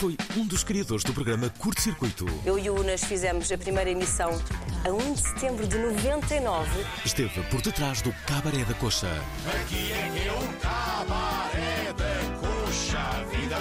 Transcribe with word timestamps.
Foi 0.00 0.16
um 0.34 0.46
dos 0.46 0.64
criadores 0.64 1.04
do 1.04 1.12
programa 1.12 1.50
Curto 1.58 1.82
Circuito. 1.82 2.24
Eu 2.46 2.58
e 2.58 2.70
o 2.70 2.80
Unas 2.80 3.04
fizemos 3.04 3.52
a 3.52 3.58
primeira 3.58 3.90
emissão 3.90 4.30
a 4.82 4.88
1 4.88 5.12
de 5.12 5.20
setembro 5.20 5.66
de 5.66 5.76
99. 5.76 6.70
Esteve 7.04 7.42
por 7.50 7.60
detrás 7.60 8.00
do 8.00 8.10
Cabaré 8.26 8.64
da 8.64 8.72
Coxa. 8.72 9.12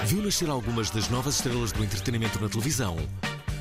Viu 0.05 0.23
nascer 0.23 0.50
algumas 0.50 0.89
das 0.89 1.09
novas 1.09 1.36
estrelas 1.36 1.72
do 1.72 1.83
entretenimento 1.83 2.39
na 2.39 2.50
televisão. 2.50 2.97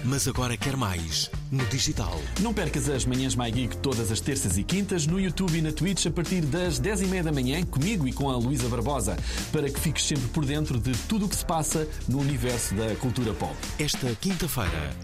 Mas 0.05 0.29
agora 0.29 0.57
quer 0.57 0.77
mais 0.77 1.31
no 1.51 1.65
digital. 1.67 2.19
Não 2.41 2.55
percas 2.55 2.89
as 2.89 3.05
manhãs 3.05 3.35
My 3.35 3.51
Geek 3.51 3.77
todas 3.79 4.13
as 4.13 4.21
terças 4.21 4.57
e 4.57 4.63
quintas 4.63 5.07
no 5.07 5.21
YouTube 5.21 5.59
e 5.59 5.61
na 5.63 5.73
Twitch 5.73 6.07
a 6.07 6.11
partir 6.11 6.43
das 6.43 6.81
10h30 6.81 7.23
da 7.25 7.33
manhã 7.33 7.63
comigo 7.65 8.07
e 8.07 8.13
com 8.13 8.31
a 8.31 8.37
Luísa 8.37 8.69
Barbosa 8.69 9.17
para 9.53 9.69
que 9.69 9.81
fiques 9.81 10.07
sempre 10.07 10.29
por 10.29 10.45
dentro 10.45 10.79
de 10.79 10.93
tudo 11.09 11.27
o 11.27 11.29
que 11.29 11.37
se 11.37 11.45
passa 11.45 11.87
no 12.07 12.21
universo 12.21 12.75
da 12.75 12.95
cultura 12.97 13.35
pop. 13.35 13.55
Esta 13.79 14.15
quinta-feira, 14.15 14.97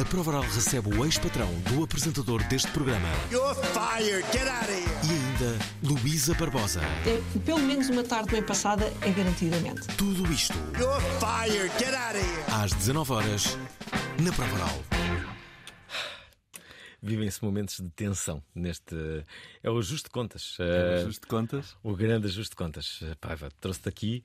a 0.00 0.04
Prova 0.04 0.30
Oral 0.30 0.42
recebe 0.42 0.94
o 0.96 1.04
ex-patrão 1.04 1.48
do 1.62 1.82
apresentador 1.82 2.42
deste 2.44 2.70
programa 2.70 3.08
You're 3.30 3.54
fired. 3.54 4.24
Get 4.32 4.46
out 4.48 4.64
of 4.64 4.72
here. 4.72 4.90
e 5.04 5.10
ainda 5.10 5.58
Luísa 5.82 6.34
Barbosa. 6.34 6.80
É, 7.06 7.20
pelo 7.40 7.58
menos 7.60 7.88
uma 7.88 8.02
tarde 8.04 8.30
bem 8.30 8.42
passada 8.42 8.84
é 9.02 9.10
garantidamente. 9.10 9.86
Tudo 9.96 10.30
isto 10.32 10.54
You're 10.78 11.00
fired. 11.18 11.70
Get 11.78 11.94
out 11.94 12.16
of 12.16 12.24
here. 12.24 12.44
às 12.64 12.72
19 12.72 13.12
horas 13.12 13.58
na 14.22 14.32
Prova 14.32 14.54
Oral. 14.54 14.84
Vivem-se 17.02 17.42
momentos 17.42 17.76
de 17.76 17.88
tensão 17.90 18.42
neste. 18.54 18.94
É 19.62 19.70
o 19.70 19.78
ajuste 19.78 20.04
de 20.04 20.10
contas. 20.10 20.56
É 20.60 20.98
Eh, 20.98 21.02
Ajuste 21.02 21.22
de 21.22 21.26
contas. 21.28 21.74
O 21.82 21.94
grande 21.96 22.26
ajuste 22.26 22.50
de 22.50 22.56
contas. 22.56 23.00
Paiva, 23.20 23.48
trouxe-te 23.58 23.88
aqui 23.88 24.22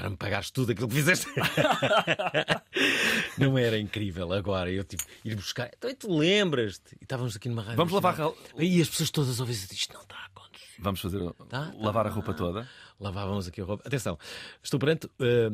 para 0.00 0.08
me 0.08 0.16
pagares 0.16 0.50
tudo 0.50 0.72
aquilo 0.72 0.88
que 0.88 0.94
fizeste. 0.94 1.26
Não 3.36 3.58
era 3.58 3.78
incrível 3.78 4.32
agora 4.32 4.70
eu 4.70 4.82
tipo 4.82 5.02
ir 5.24 5.34
buscar. 5.36 5.70
Então 5.76 5.90
e 5.90 5.94
tu 5.94 6.16
lembras-te? 6.16 6.94
E 7.00 7.04
estávamos 7.04 7.36
aqui 7.36 7.48
numa 7.50 7.60
rádio. 7.62 7.76
Vamos 7.76 7.92
lavar 7.92 8.12
nacional. 8.12 8.36
E 8.58 8.80
as 8.80 8.88
pessoas 8.88 9.10
todas 9.10 9.38
a 9.38 9.42
ouvir 9.42 9.52
isto 9.52 9.92
não 9.92 10.00
está 10.02 10.16
a 10.16 10.24
acontecer. 10.26 10.64
Vamos 10.78 11.00
fazer 11.00 11.18
Tá, 11.50 11.72
lavar 11.78 12.04
tá. 12.04 12.10
a 12.10 12.14
roupa 12.14 12.32
toda. 12.32 12.66
Lavávamos 12.98 13.46
aqui 13.46 13.60
a 13.60 13.64
roupa. 13.64 13.86
Atenção, 13.86 14.18
estou 14.62 14.80
perante. 14.80 15.08
eh, 15.20 15.50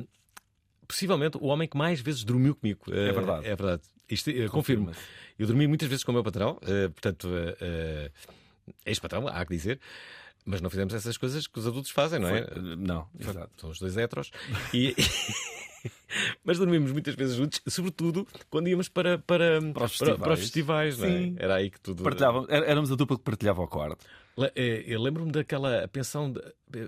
Possivelmente 0.89 1.37
o 1.39 1.47
homem 1.47 1.67
que 1.69 1.77
mais 1.77 2.01
vezes 2.01 2.23
dormiu 2.23 2.55
comigo. 2.55 2.83
Eh, 2.89 3.09
É 3.09 3.13
verdade. 3.13 3.47
É 3.47 3.57
verdade. 3.57 3.83
Isto, 4.09 4.31
eh, 4.31 4.49
confirmo. 4.49 4.93
Eu 5.37 5.49
dormi 5.49 5.67
muitas 5.67 5.89
vezes 5.89 6.05
com 6.05 6.13
o 6.13 6.15
meu 6.15 6.23
patrão, 6.23 6.57
eh, 6.63 6.87
portanto, 6.89 7.29
eh, 7.35 7.57
eh, 7.61 8.11
ex-patrão, 8.87 9.27
há 9.27 9.45
que 9.45 9.53
dizer, 9.53 9.81
mas 10.47 10.61
não 10.63 10.71
fizemos 10.71 10.95
essas 10.95 11.17
coisas 11.19 11.47
que 11.47 11.59
os 11.59 11.67
adultos 11.67 11.91
fazem, 11.91 12.19
não 12.21 12.29
é? 12.29 12.47
Foi- 12.47 12.77
Não, 12.77 13.07
exato. 13.19 13.51
São 13.61 13.69
os 13.71 13.79
dois 13.79 13.97
heteros. 13.97 14.31
E... 14.73 14.95
mas 16.45 16.59
dormimos 16.59 16.91
muitas 16.93 17.15
vezes 17.15 17.37
juntos, 17.37 17.61
sobretudo 17.69 18.27
quando 18.51 18.69
íamos 18.69 18.89
para, 18.89 19.19
para, 19.19 19.61
Para 19.73 19.85
os 19.85 19.93
festivais. 19.93 20.21
para 20.21 20.33
os 20.33 20.41
festivais, 20.41 20.99
não 20.99 21.07
é? 21.07 21.11
Sim. 21.11 21.37
Era 21.39 21.55
aí 21.57 21.71
que 21.71 21.81
tudo. 21.81 22.03
Partilhavam, 22.03 22.47
é- 22.49 22.71
éramos 22.71 22.91
a 22.91 22.95
dupla 22.97 23.17
que 23.17 23.23
partilhava 23.23 23.61
o 23.63 23.69
quarto. 23.69 24.05
Eh, 24.55 24.85
Eu 24.87 25.01
lembro-me 25.03 25.31
daquela 25.33 25.89
pensão, 25.89 26.33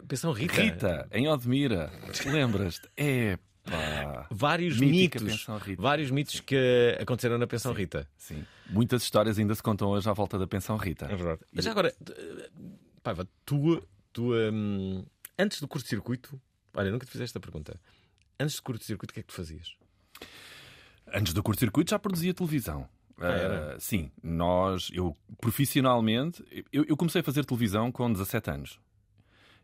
pensão 0.06 0.32
Rita. 0.32 0.60
Rita, 0.62 1.08
em 1.12 1.28
Odmira, 1.28 1.90
lembras-te? 2.26 2.88
É 2.96 3.38
pá. 3.70 4.26
Vários 4.30 4.78
Mítica 4.78 5.20
mitos. 5.20 5.46
Vários 5.76 6.10
mitos 6.10 6.40
que 6.40 6.96
aconteceram 7.00 7.36
na 7.38 7.46
pensão 7.46 7.72
Rita. 7.74 8.08
Sim. 8.16 8.42
Muitas 8.70 9.02
histórias 9.02 9.38
ainda 9.38 9.54
se 9.54 9.62
contam 9.62 9.88
hoje 9.88 10.08
à 10.08 10.12
volta 10.14 10.38
da 10.38 10.46
pensão 10.46 10.76
Rita. 10.78 11.04
É 11.04 11.14
verdade. 11.14 11.40
Mas 11.52 11.66
agora, 11.66 11.94
Paiva, 13.02 13.26
tu, 13.44 13.82
tu 14.12 14.32
hum, 14.34 15.04
antes 15.38 15.60
do 15.60 15.68
curto-circuito, 15.68 16.40
olha, 16.74 16.90
nunca 16.90 17.06
te 17.06 17.12
fizeste 17.12 17.30
esta 17.36 17.40
pergunta. 17.40 17.80
Antes 18.38 18.56
do 18.56 18.62
curto-circuito, 18.62 19.12
o 19.12 19.14
que 19.14 19.20
é 19.20 19.22
que 19.22 19.28
tu 19.28 19.34
fazias? 19.34 19.76
Antes 21.12 21.32
do 21.32 21.42
curto-circuito 21.42 21.90
já 21.90 21.98
produzia 21.98 22.34
televisão. 22.34 22.88
era? 23.20 23.74
Ah, 23.74 23.80
sim, 23.80 24.10
nós, 24.22 24.90
eu 24.92 25.16
profissionalmente, 25.40 26.44
eu, 26.72 26.84
eu 26.86 26.96
comecei 26.96 27.20
a 27.20 27.24
fazer 27.24 27.44
televisão 27.44 27.90
com 27.90 28.12
17 28.12 28.50
anos. 28.50 28.78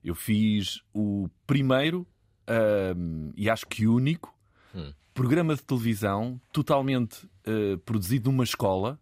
Eu 0.03 0.15
fiz 0.15 0.81
o 0.93 1.29
primeiro 1.47 2.07
ahm, 2.47 3.31
e 3.37 3.49
acho 3.49 3.67
que 3.67 3.87
único 3.87 4.33
Hum. 4.77 4.93
programa 5.15 5.55
de 5.55 5.63
televisão 5.63 6.41
totalmente 6.53 7.29
ah, 7.47 7.79
produzido 7.85 8.29
numa 8.31 8.43
escola, 8.43 8.99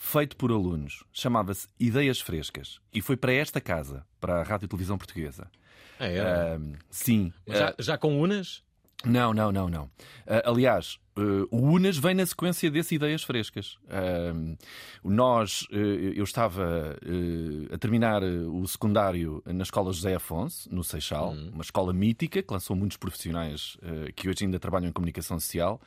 feito 0.00 0.34
por 0.34 0.50
alunos. 0.50 1.04
Chamava-se 1.12 1.68
Ideias 1.78 2.20
Frescas. 2.22 2.80
E 2.92 3.02
foi 3.02 3.18
para 3.18 3.34
esta 3.34 3.60
casa, 3.60 4.04
para 4.18 4.40
a 4.40 4.42
Rádio 4.42 4.64
e 4.64 4.68
Televisão 4.68 4.96
Portuguesa. 4.96 5.46
Ah, 5.98 6.06
era? 6.06 6.54
Ahm, 6.54 6.72
sim. 6.88 7.32
Já, 7.46 7.74
já 7.78 7.98
com 7.98 8.18
unas? 8.18 8.64
Não, 9.04 9.34
não, 9.34 9.52
não, 9.52 9.68
não. 9.68 9.90
Ah, 10.26 10.42
aliás, 10.46 10.98
ah, 11.20 11.46
o 11.50 11.58
Unas 11.58 11.96
vem 11.96 12.14
na 12.14 12.24
sequência 12.26 12.70
desse 12.70 12.94
Ideias 12.94 13.22
Frescas. 13.22 13.76
Ah, 13.88 14.32
nós, 15.04 15.66
ah, 15.72 15.76
eu 15.76 16.24
estava 16.24 16.96
ah, 17.00 17.74
a 17.74 17.78
terminar 17.78 18.22
o 18.22 18.66
secundário 18.66 19.42
na 19.46 19.62
Escola 19.62 19.92
José 19.92 20.14
Afonso, 20.14 20.68
no 20.74 20.82
Seixal, 20.84 21.32
uma 21.52 21.62
escola 21.62 21.92
mítica 21.92 22.42
que 22.42 22.52
lançou 22.52 22.74
muitos 22.76 22.96
profissionais 22.96 23.76
que 24.14 24.28
hoje 24.28 24.44
ainda 24.44 24.58
trabalham 24.58 24.88
em 24.88 24.92
comunicação 24.92 25.38
social. 25.38 25.80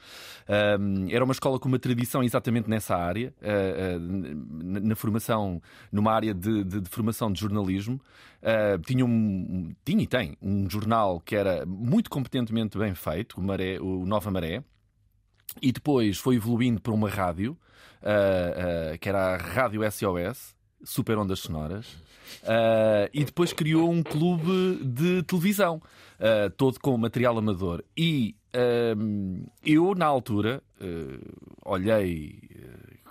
Era 1.09 1.23
uma 1.23 1.31
escola 1.33 1.59
com 1.59 1.67
uma 1.67 1.79
tradição 1.79 2.23
exatamente 2.23 2.69
nessa 2.69 2.95
área, 2.95 3.33
na, 3.99 4.79
na 4.79 4.95
formação, 4.95 5.61
numa 5.91 6.11
área 6.11 6.33
de, 6.33 6.63
de- 6.63 6.81
de 6.81 6.89
formação 6.89 7.31
de 7.31 7.39
jornalismo. 7.39 7.99
Tinha, 8.85 9.05
um, 9.05 9.73
tinha 9.85 10.03
e 10.03 10.07
tem 10.07 10.37
um 10.41 10.69
jornal 10.69 11.19
que 11.19 11.35
era 11.35 11.65
muito 11.65 12.09
competentemente 12.09 12.77
bem 12.77 12.93
feito, 12.93 13.39
o, 13.39 13.43
Maré, 13.43 13.79
o 13.79 14.05
Nova 14.05 14.29
Maré, 14.31 14.63
e 15.61 15.71
depois 15.71 16.17
foi 16.17 16.35
evoluindo 16.35 16.81
para 16.81 16.93
uma 16.93 17.09
rádio, 17.09 17.57
ah, 18.03 18.91
ah, 18.93 18.97
que 18.97 19.07
era 19.07 19.35
a 19.35 19.37
Rádio 19.37 19.81
SOS, 19.89 20.55
Super 20.83 21.17
Ondas 21.17 21.39
Sonoras, 21.39 21.95
ah, 22.43 23.09
e 23.13 23.23
depois 23.23 23.53
criou 23.53 23.89
um 23.89 24.03
clube 24.03 24.79
de 24.83 25.23
televisão, 25.23 25.81
todo 26.57 26.79
com 26.79 26.97
material 26.97 27.37
amador. 27.37 27.83
E 27.97 28.35
eu, 29.63 29.95
na 29.95 30.05
altura, 30.05 30.61
olhei. 31.65 32.39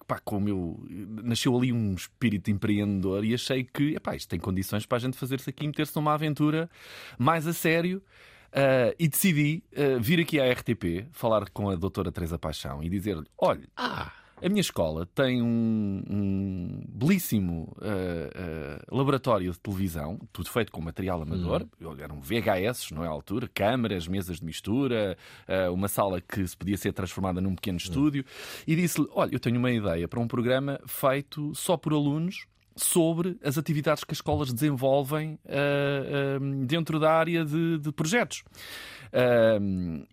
Pá, 0.07 0.19
como 0.19 0.49
eu 0.49 0.85
nasceu 1.23 1.57
ali 1.57 1.73
um 1.73 1.95
espírito 1.95 2.51
empreendedor 2.51 3.25
e 3.25 3.33
achei 3.35 3.63
que 3.63 3.95
epá, 3.95 4.17
isto 4.17 4.29
tem 4.29 4.39
condições 4.39 4.85
para 4.85 4.97
a 4.97 5.01
gente 5.01 5.17
fazer-se 5.17 5.49
aqui 5.49 5.65
e 5.65 5.69
meter-se 5.69 5.95
numa 5.95 6.13
aventura 6.13 6.69
mais 7.17 7.47
a 7.47 7.53
sério. 7.53 8.03
Ah, 8.53 8.95
e 8.99 9.09
decidi 9.09 9.65
ah, 9.75 9.99
vir 9.99 10.21
aqui 10.21 10.39
à 10.39 10.53
RTP 10.53 11.07
falar 11.11 11.49
com 11.51 11.71
a 11.71 11.75
doutora 11.75 12.13
Teresa 12.13 12.39
Paixão 12.39 12.83
e 12.83 12.89
dizer-lhe: 12.89 13.25
olha, 13.39 13.67
Ah, 13.77 14.13
a 14.43 14.49
minha 14.49 14.61
escola 14.61 15.07
tem 15.15 15.41
um, 15.41 16.03
um 16.11 16.85
belíssimo 16.87 17.75
ah, 17.81 18.85
laboratório 18.91 19.53
de 19.53 19.59
televisão, 19.59 20.19
tudo 20.33 20.51
feito 20.51 20.71
com 20.71 20.83
material 20.83 21.23
amador. 21.23 21.67
Eram 21.99 22.21
VHS, 22.21 22.91
não 22.91 23.03
é 23.05 23.07
à 23.07 23.11
altura, 23.11 23.49
câmaras, 23.49 24.07
mesas 24.07 24.39
de 24.41 24.45
mistura, 24.45 25.17
uma 25.73 25.89
sala 25.89 26.21
que 26.21 26.47
se 26.47 26.57
podia 26.57 26.77
ser 26.77 26.93
transformada 26.93 27.41
num 27.41 27.55
pequeno 27.55 27.79
estúdio. 27.79 28.25
E 28.67 28.77
disse-lhe: 28.77 29.09
Olha, 29.13 29.33
eu 29.33 29.41
tenho 29.41 29.59
uma 29.59 29.71
ideia 29.71 30.07
para 30.07 30.21
um 30.21 30.29
programa 30.29 30.79
feito 30.87 31.55
só 31.55 31.77
por 31.77 31.93
alunos. 31.93 32.47
Sobre 32.75 33.39
as 33.43 33.59
atividades 33.59 34.05
que 34.05 34.13
as 34.13 34.19
escolas 34.19 34.53
desenvolvem 34.53 35.39
ah, 35.47 36.39
dentro 36.67 36.99
da 36.99 37.13
área 37.13 37.45
de, 37.45 37.79
de 37.79 37.93
projetos. 37.93 38.43
Ah, 39.13 39.59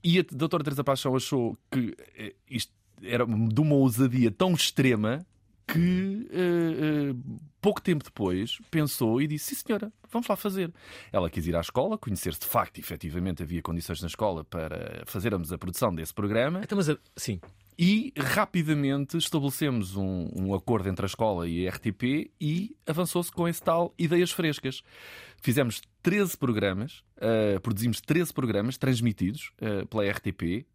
e 0.03 0.19
a 0.19 0.25
doutora 0.31 0.63
Teresa 0.63 0.83
Paixão 0.83 1.15
achou 1.15 1.57
que 1.71 1.95
eh, 2.17 2.35
isto 2.49 2.73
era 3.01 3.25
de 3.25 3.61
uma 3.61 3.75
ousadia 3.75 4.29
tão 4.29 4.53
extrema 4.53 5.25
que 5.67 6.27
eh, 6.31 7.11
eh, 7.11 7.15
pouco 7.61 7.79
tempo 7.79 8.03
depois 8.03 8.59
pensou 8.71 9.21
e 9.21 9.27
disse: 9.27 9.55
Sim, 9.55 9.63
senhora, 9.67 9.93
vamos 10.11 10.27
lá 10.27 10.35
fazer. 10.35 10.73
Ela 11.11 11.29
quis 11.29 11.45
ir 11.47 11.55
à 11.55 11.61
escola, 11.61 11.97
conhecer 11.97 12.33
se 12.33 12.41
de 12.41 12.47
facto, 12.47 12.79
efetivamente, 12.79 13.43
havia 13.43 13.61
condições 13.61 14.01
na 14.01 14.07
escola 14.07 14.43
para 14.43 15.03
fazermos 15.05 15.53
a 15.53 15.57
produção 15.57 15.93
desse 15.93 16.13
programa. 16.13 16.61
Então, 16.63 16.77
mas, 16.77 16.89
sim. 17.15 17.39
E 17.81 18.11
rapidamente 18.17 19.15
estabelecemos 19.15 19.95
um, 19.95 20.27
um 20.35 20.53
acordo 20.53 20.89
entre 20.89 21.05
a 21.05 21.07
escola 21.07 21.47
e 21.47 21.65
a 21.65 21.71
RTP 21.71 22.29
e 22.37 22.75
avançou-se 22.85 23.31
com 23.31 23.47
esse 23.47 23.63
tal 23.63 23.93
Ideias 23.97 24.31
Frescas. 24.31 24.83
Fizemos 25.41 25.81
13 26.01 26.37
programas, 26.37 27.03
uh, 27.17 27.59
produzimos 27.61 28.01
13 28.01 28.33
programas 28.33 28.77
transmitidos 28.77 29.51
uh, 29.61 29.85
pela 29.87 30.09
RTP 30.09 30.65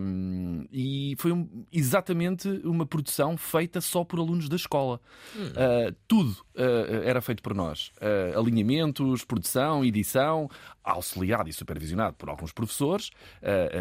um, 0.00 0.66
e 0.70 1.14
foi 1.18 1.32
um- 1.32 1.64
exatamente 1.72 2.48
uma 2.64 2.86
produção 2.86 3.36
feita 3.36 3.80
só 3.80 4.04
por 4.04 4.18
alunos 4.18 4.48
da 4.48 4.56
escola. 4.56 5.00
Uh, 5.34 5.94
tudo 6.06 6.36
era 7.04 7.20
feito 7.20 7.42
por 7.42 7.54
nós. 7.54 7.92
Alinhamentos, 8.34 9.24
produção, 9.24 9.84
edição, 9.84 10.48
auxiliado 10.82 11.50
e 11.50 11.52
supervisionado 11.52 12.16
por 12.16 12.30
alguns 12.30 12.50
professores, 12.50 13.10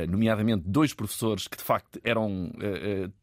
nomeadamente 0.09 0.63
dois 0.67 0.93
professores 0.93 1.47
que 1.47 1.55
de 1.55 1.63
facto 1.63 2.01
eram 2.03 2.51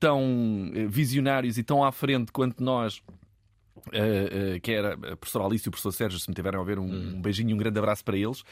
tão 0.00 0.72
visionários 0.88 1.58
e 1.58 1.62
tão 1.62 1.84
à 1.84 1.92
frente 1.92 2.32
quanto 2.32 2.64
nós. 2.64 3.02
Uh, 3.74 4.56
uh, 4.56 4.60
que 4.60 4.70
era 4.70 4.92
a 4.94 5.16
professora 5.16 5.44
Alice 5.46 5.66
e 5.66 5.68
o 5.68 5.70
professor 5.72 5.92
Sérgio, 5.92 6.18
se 6.20 6.28
me 6.28 6.34
tiverem 6.34 6.60
a 6.60 6.62
ver, 6.62 6.78
um, 6.78 6.84
um 6.84 7.20
beijinho 7.20 7.50
e 7.50 7.54
um 7.54 7.56
grande 7.56 7.78
abraço 7.78 8.04
para 8.04 8.16
eles, 8.16 8.40
uh, 8.40 8.44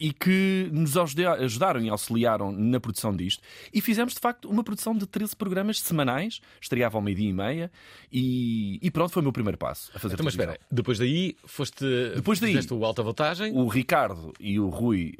e 0.00 0.12
que 0.12 0.70
nos 0.72 0.96
ajuda- 0.96 1.34
ajudaram 1.34 1.80
e 1.82 1.88
auxiliaram 1.90 2.50
na 2.52 2.78
produção 2.80 3.14
disto. 3.14 3.42
E 3.74 3.80
fizemos, 3.80 4.14
de 4.14 4.20
facto, 4.20 4.48
uma 4.48 4.62
produção 4.64 4.96
de 4.96 5.06
13 5.06 5.34
programas 5.36 5.80
semanais, 5.80 6.40
estreava 6.60 6.96
ao 6.96 7.02
meio-dia 7.02 7.28
e 7.28 7.32
meia, 7.32 7.70
e, 8.10 8.78
e 8.80 8.90
pronto, 8.90 9.12
foi 9.12 9.20
o 9.20 9.24
meu 9.24 9.32
primeiro 9.32 9.58
passo 9.58 9.90
a 9.94 9.98
fazer 9.98 10.14
Então, 10.14 10.24
mas 10.24 10.34
espera, 10.34 10.58
depois 10.70 10.98
daí 10.98 11.36
foste. 11.44 11.84
Depois 12.14 12.38
daí- 12.40 12.52
fizeste 12.52 12.72
o 12.72 12.84
alta 12.84 13.02
voltagem. 13.02 13.52
O 13.54 13.66
Ricardo 13.68 14.32
e 14.40 14.58
o 14.60 14.68
Rui 14.68 15.14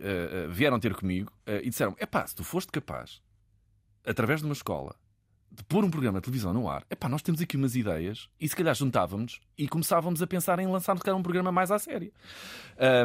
vieram 0.50 0.78
ter 0.80 0.94
comigo 0.94 1.30
e 1.46 1.68
disseram: 1.68 1.94
é 1.98 2.06
pá, 2.06 2.26
se 2.26 2.34
tu 2.34 2.44
foste 2.44 2.70
capaz, 2.72 3.20
através 4.04 4.40
de 4.40 4.46
uma 4.46 4.54
escola, 4.54 4.94
de 5.50 5.62
pôr 5.64 5.84
um 5.84 5.90
programa 5.90 6.18
de 6.18 6.24
televisão 6.24 6.52
no 6.52 6.68
ar, 6.68 6.84
é 6.90 6.94
pá, 6.94 7.08
nós 7.08 7.22
temos 7.22 7.40
aqui 7.40 7.56
umas 7.56 7.74
ideias 7.76 8.28
e 8.40 8.46
se 8.48 8.54
calhar 8.54 8.74
juntávamos 8.74 9.40
e 9.56 9.66
começávamos 9.66 10.20
a 10.20 10.26
pensar 10.26 10.58
em 10.58 10.66
lançar 10.66 10.96
calhar, 10.98 11.18
um 11.18 11.22
programa 11.22 11.50
mais 11.50 11.70
à 11.70 11.78
série. 11.78 12.12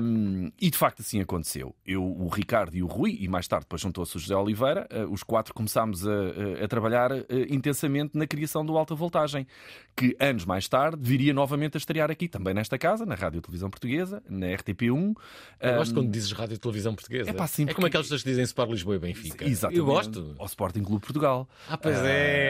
Um, 0.04 0.52
e 0.60 0.70
de 0.70 0.78
facto 0.78 1.00
assim 1.02 1.22
aconteceu. 1.22 1.74
Eu, 1.86 2.04
o 2.04 2.28
Ricardo 2.28 2.76
e 2.76 2.84
o 2.84 2.88
Rui, 2.88 3.18
e 3.22 3.28
mais 3.30 3.48
tarde 3.48 3.64
depois 3.66 3.82
juntou-se 3.82 4.18
o 4.18 4.20
José 4.20 4.36
Oliveira, 4.36 4.86
uh, 4.92 5.10
os 5.12 5.24
quatro 5.24 5.54
começámos 5.54 6.06
a, 6.06 6.12
a- 6.12 6.66
a 6.66 6.68
trabalhar 6.68 7.12
uh, 7.14 7.26
intensamente 7.50 8.18
na 8.18 8.28
criação 8.28 8.66
do 8.66 8.78
Alta 8.78 8.94
Voltagem, 8.96 9.48
que 9.96 10.16
anos 10.20 10.44
mais 10.44 10.68
tarde 10.68 10.98
viria 11.02 11.34
novamente 11.34 11.78
a 11.78 11.80
estrear 11.80 12.12
aqui, 12.12 12.28
também 12.28 12.54
nesta 12.54 12.78
casa, 12.78 13.06
na 13.06 13.16
Rádio 13.16 13.38
e 13.38 13.42
Televisão 13.42 13.70
Portuguesa, 13.70 14.22
na 14.30 14.48
RTP1. 14.48 15.16
Eu 15.62 15.76
gosto 15.78 15.92
Um, 15.92 15.96
quando 15.96 16.12
dizes 16.12 16.34
rádio 16.34 16.56
e 16.56 16.58
televisão 16.58 16.94
portuguesa. 16.94 17.30
É 17.30 17.34
pá, 17.34 17.48
sim, 17.48 17.64
é 17.64 17.66
como 17.68 17.76
porque- 17.76 17.88
aqueles 17.88 18.08
pessoas 18.08 18.24
que 18.24 18.30
dizem 18.30 18.44
Sport 18.44 18.72
Lisboa 18.72 18.96
e 18.98 19.00
Benfica. 19.00 19.46
Exatamente. 19.48 19.80
Eu 19.80 19.86
gosto. 19.86 20.36
Ao 20.38 20.46
Sporting 20.48 20.84
Clube 20.84 21.02
Portugal. 21.02 21.48
Ah, 21.70 21.78
pois 21.78 21.96
é. 21.98 22.41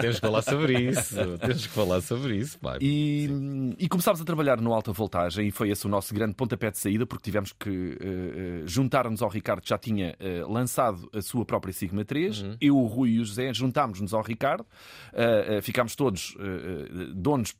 Temos 0.00 0.16
que 0.16 0.20
falar 0.20 0.42
sobre 0.42 0.80
isso. 0.80 1.16
Temos 1.38 1.66
que 1.66 1.72
falar 1.72 2.00
sobre 2.00 2.36
isso, 2.36 2.58
pá. 2.58 2.78
E, 2.80 3.28
e 3.78 3.88
começámos 3.88 4.20
a 4.20 4.24
trabalhar 4.24 4.60
no 4.60 4.72
alta 4.72 4.92
voltagem 4.92 5.48
e 5.48 5.50
foi 5.50 5.70
esse 5.70 5.86
o 5.86 5.88
nosso 5.88 6.14
grande 6.14 6.34
pontapé 6.34 6.70
de 6.70 6.78
saída 6.78 7.06
porque 7.06 7.24
tivemos 7.24 7.52
que 7.52 7.98
eh, 8.00 8.62
juntar-nos 8.66 9.22
ao 9.22 9.28
Ricardo 9.28 9.62
que 9.62 9.68
já 9.68 9.78
tinha 9.78 10.14
eh, 10.18 10.42
lançado 10.46 11.08
a 11.12 11.22
sua 11.22 11.44
própria 11.44 11.72
Sigma 11.72 12.04
3. 12.04 12.42
Uhum. 12.42 12.56
Eu, 12.60 12.76
o 12.76 12.86
Rui 12.86 13.10
e 13.10 13.20
o 13.20 13.24
José 13.24 13.52
juntámos-nos 13.52 14.14
ao 14.14 14.22
Ricardo. 14.22 14.66
eh, 15.12 15.60
ficámos 15.62 15.94
todos 15.94 16.34
donos 17.14 17.54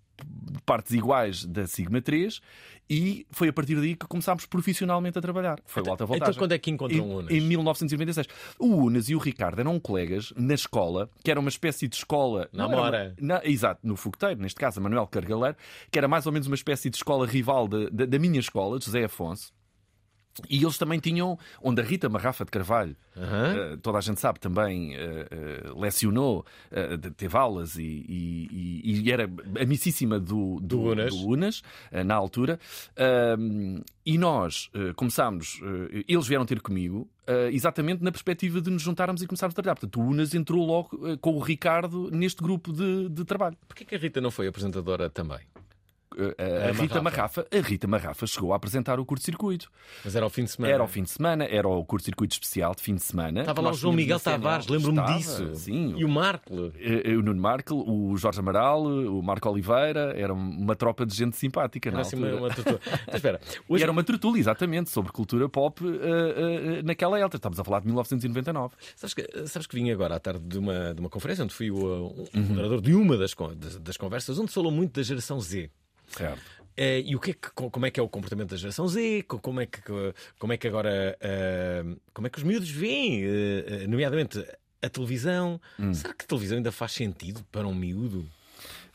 partes 0.65 0.93
iguais 0.93 1.45
da 1.45 1.67
Sigma 1.67 2.01
3 2.01 2.41
e 2.89 3.27
foi 3.31 3.49
a 3.49 3.53
partir 3.53 3.75
daí 3.77 3.97
que 3.97 4.07
começámos 4.07 4.47
profissionalmente 4.47 5.19
a 5.19 5.23
trabalhar. 5.23 5.59
Foi 5.65 5.83
o 5.83 5.91
alta 5.91 6.05
voltagem. 6.07 6.31
Então 6.33 6.39
quando 6.43 6.53
é 6.53 6.59
que 6.59 6.71
encontram 6.71 7.01
o 7.09 7.19
Unas? 7.19 7.31
Em 7.31 7.41
1996. 7.41 8.27
O 8.59 8.67
Unas 8.77 9.09
e 9.09 9.15
o 9.15 9.19
Ricardo 9.19 9.59
eram 9.61 9.79
colegas 9.81 10.33
na 10.37 10.55
escola, 10.55 11.09
que 11.23 11.31
era 11.31 11.41
uma 11.41 11.49
espécie 11.49 11.89
de 11.89 11.97
escola. 11.97 12.49
Na 12.53 12.69
não 12.69 12.73
era 12.73 13.09
uma- 13.09 13.15
na- 13.21 13.41
exato, 13.45 13.81
no 13.87 13.97
Fogoteiro, 13.97 14.41
neste 14.41 14.59
caso, 14.61 14.81
a 14.81 14.83
Manuel 14.83 15.07
Cargaleiro, 15.07 15.57
que 15.91 15.99
era 15.99 16.07
mais 16.09 16.27
ou 16.27 16.33
menos 16.33 16.47
uma 16.47 16.55
espécie 16.57 16.91
de 16.91 16.97
escola 16.97 17.27
rival 17.27 17.67
de- 17.69 17.91
de- 17.91 18.07
da 18.07 18.19
minha 18.19 18.39
escola, 18.41 18.79
José 18.81 19.05
Afonso. 19.05 19.53
E 20.49 20.63
eles 20.63 20.77
também 20.79 20.99
tinham, 20.99 21.39
onde 21.63 21.81
a 21.81 21.85
Rita 21.85 22.09
Marrafa 22.09 22.45
de 22.45 22.51
Carvalho, 22.51 22.97
eh, 23.17 23.77
toda 23.83 23.99
a 23.99 24.01
gente 24.01 24.21
sabe, 24.21 24.41
também 24.41 24.95
eh, 24.95 25.29
eh, 25.31 25.71
lecionou, 25.77 26.45
de- 26.99 27.11
teve 27.13 27.37
aulas 27.37 27.77
e, 27.77 27.83
e- 27.83 29.03
e- 29.05 29.13
era 29.13 29.31
amicíssima 29.61 30.19
do, 30.19 30.57
do, 30.61 30.67
Do 30.67 30.81
Unas. 30.83 31.15
do 31.15 31.27
Unas, 31.29 31.63
na 32.05 32.15
altura. 32.15 32.59
E 34.07 34.19
nós 34.19 34.71
começámos, 34.97 35.61
eles 36.07 36.27
vieram 36.27 36.45
ter 36.45 36.61
comigo, 36.61 37.09
eh, 37.27 37.49
exatamente 37.53 38.03
na 38.03 38.13
perspectiva 38.13 38.61
de 38.61 38.71
nos 38.71 38.83
juntarmos 38.83 39.23
e 39.23 39.27
começarmos 39.27 39.55
a 39.55 39.57
trabalhar. 39.57 39.77
Portanto, 39.77 39.99
o 40.01 40.05
Unas 40.07 40.35
entrou 40.35 40.65
logo 40.67 41.09
eh, 41.09 41.17
com 41.17 41.35
o 41.35 41.39
Ricardo 41.41 42.11
neste 42.11 42.43
grupo 42.43 42.71
de, 42.73 43.09
de 43.09 43.25
trabalho. 43.25 43.57
Porquê 43.67 43.85
que 43.85 43.95
a 43.95 43.99
Rita 43.99 44.21
não 44.21 44.31
foi 44.31 44.47
apresentadora 44.47 45.09
também? 45.09 45.39
Eh, 46.17 46.67
a, 46.67 46.69
A 46.69 46.73
Rita 46.73 47.01
Marrafa. 47.03 47.43
Marrafa, 47.43 47.47
a 47.51 47.61
Rita 47.61 47.87
Marrafa 47.87 48.27
chegou 48.27 48.53
a 48.53 48.57
apresentar 48.57 48.99
o 49.01 49.05
curto-circuito. 49.05 49.71
Mas 50.05 50.15
era 50.15 50.25
ao 50.25 50.31
fim 50.31 50.45
de 50.45 50.51
semana. 50.51 50.73
Era 50.75 50.83
ao 50.83 50.89
fim 50.89 51.03
de 51.03 51.11
semana, 51.11 51.45
era 51.45 51.69
o 51.69 51.85
curto-circuito 51.85 52.33
especial 52.33 52.75
de 52.75 52.83
fim 52.83 52.95
de 52.95 53.03
semana. 53.03 53.41
Estava 53.41 53.61
lá 53.61 53.71
o 53.71 53.75
João 53.75 53.93
Miguel. 53.95 54.21
Tavares, 54.21 54.67
lembro-me 54.69 55.03
disso. 55.17 55.55
Sim. 55.55 55.95
E 55.97 56.05
o 56.05 56.09
Marco. 56.09 56.73
Eh, 56.79 57.15
o 57.17 57.23
Nuno 57.23 57.41
Marco, 57.41 57.75
o 57.75 58.17
Jorge 58.17 58.41
Amaral, 58.41 58.85
o 58.85 59.23
Marco 59.23 59.49
Oliveira, 59.49 60.15
era 60.17 60.33
uma 60.33 60.75
tropa 60.77 61.05
de 61.05 61.15
gente 61.15 61.37
simpática 61.37 61.89
Era 61.89 61.97
na 61.97 62.03
assim 62.03 62.17
uma, 62.17 62.49
espera. 63.13 63.41
E 63.69 63.73
Hoje... 63.73 63.83
era 63.83 63.93
uma 63.93 64.03
tertúlia, 64.05 64.41
exatamente, 64.41 64.91
sobre 64.91 65.13
cultura 65.13 65.49
pop 65.49 65.83
eh, 65.85 66.79
eh, 66.79 66.83
naquela 66.83 67.19
época. 67.19 67.37
Estamos 67.37 67.59
a 67.61 67.65
falar 67.65 67.81
de 67.81 67.87
1999. 67.87 68.75
Sabes 68.97 69.15
que, 69.15 69.47
sabes 69.47 69.67
que 69.67 69.75
vim 69.75 69.91
agora 69.91 70.17
à 70.17 70.21
tarde 70.21 70.45
de 70.47 70.59
uma, 70.59 70.95
de 70.95 71.01
uma 71.01 71.09
conferência 71.11 71.45
onde 71.45 71.53
fui 71.55 71.71
o, 71.71 71.77
uh, 71.77 72.25
um 72.35 72.41
Uhum. 72.41 72.47
moderador 72.49 72.81
de 72.81 72.95
uma 72.95 73.17
das, 73.17 73.35
das, 73.57 73.79
das 73.79 73.97
conversas 73.97 74.39
onde 74.39 74.49
se 74.49 74.55
falou 74.55 74.71
muito 74.73 74.93
da 74.95 75.03
geração 75.03 75.41
Z. 75.41 75.71
Certo. 76.07 76.41
Eh, 76.77 77.03
e 77.07 77.15
o 77.15 77.21
que 77.21 77.31
é 77.31 77.35
que, 77.35 77.51
co- 77.55 77.71
como 77.71 77.87
é 77.87 77.91
que 77.91 78.01
é 78.01 78.03
o 78.03 78.09
comportamento 78.09 78.51
da 78.51 78.57
geração 78.57 78.87
Z? 78.89 79.23
Co- 79.29 79.39
Como 79.39 79.61
é 79.61 79.67
que, 79.67 79.81
como 80.39 80.53
é 80.53 80.57
que 80.57 80.67
agora 80.67 81.17
eh, 81.21 81.85
como 82.13 82.27
é 82.27 82.31
que 82.31 82.39
os 82.39 82.45
miúdos 82.45 82.69
veem, 82.71 83.23
eh, 83.25 83.87
nomeadamente 83.87 84.45
a 84.83 84.89
televisão? 84.89 85.61
Hum. 85.79 85.95
Será 85.95 86.13
que 86.15 86.25
a 86.25 86.29
televisão 86.29 86.57
ainda 86.57 86.73
faz 86.73 86.91
sentido 86.93 87.45
para 87.53 87.67
um 87.67 87.75
miúdo? 87.75 88.29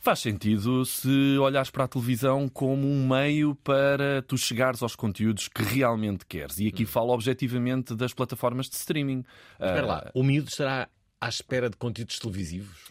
Faz 0.01 0.19
sentido 0.19 0.85
se 0.85 1.37
olhares 1.39 1.69
para 1.69 1.83
a 1.83 1.87
televisão 1.87 2.47
como 2.49 2.87
um 2.87 3.07
meio 3.07 3.53
para 3.55 4.21
tu 4.23 4.37
chegares 4.37 4.81
aos 4.81 4.95
conteúdos 4.95 5.47
que 5.49 5.61
realmente 5.63 6.25
queres. 6.25 6.57
E 6.59 6.67
aqui 6.67 6.85
falo 6.85 7.11
objetivamente 7.13 7.93
das 7.95 8.13
plataformas 8.13 8.69
de 8.69 8.75
streaming. 8.75 9.23
Espera 9.53 9.85
lá, 9.85 10.11
o 10.13 10.23
miúdo 10.23 10.47
estará 10.49 10.87
à 11.19 11.27
espera 11.29 11.69
de 11.69 11.75
conteúdos 11.77 12.17
televisivos? 12.19 12.89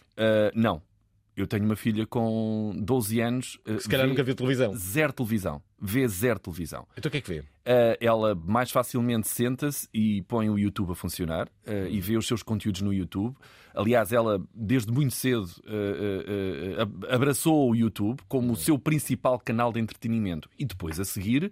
não. 0.53 0.81
Eu 1.41 1.47
tenho 1.47 1.63
uma 1.65 1.75
filha 1.75 2.05
com 2.05 2.73
12 2.77 3.19
anos. 3.21 3.59
ah, 3.65 3.79
Se 3.79 3.87
calhar 3.87 4.07
nunca 4.07 4.23
viu 4.23 4.35
televisão. 4.35 4.73
Zero 4.75 5.13
televisão. 5.13 5.61
Vê 5.81 6.07
zero 6.07 6.39
televisão. 6.39 6.85
Então 6.97 7.07
o 7.09 7.11
que 7.11 7.17
é 7.17 7.21
que 7.21 7.29
vê? 7.29 7.39
Uh, 7.39 7.95
ela 8.01 8.35
mais 8.35 8.71
facilmente 8.71 9.27
senta-se 9.27 9.87
e 9.93 10.21
põe 10.23 10.49
o 10.49 10.57
YouTube 10.57 10.91
a 10.91 10.95
funcionar 10.95 11.47
uh, 11.47 11.87
e 11.89 12.01
vê 12.01 12.17
os 12.17 12.27
seus 12.27 12.43
conteúdos 12.43 12.81
no 12.81 12.93
YouTube. 12.93 13.35
Aliás, 13.79 14.11
ela 14.11 14.41
desde 14.53 14.91
muito 14.91 15.13
cedo 15.13 15.45
uh, 15.45 16.79
uh, 16.79 16.81
ab- 16.81 17.07
abraçou 17.09 17.71
o 17.71 17.75
YouTube 17.75 18.21
como 18.27 18.51
o 18.51 18.55
seu 18.55 18.77
principal 18.77 19.39
canal 19.39 19.71
de 19.71 19.79
entretenimento 19.79 20.49
e 20.59 20.65
depois 20.65 20.99
a 20.99 21.05
seguir 21.05 21.51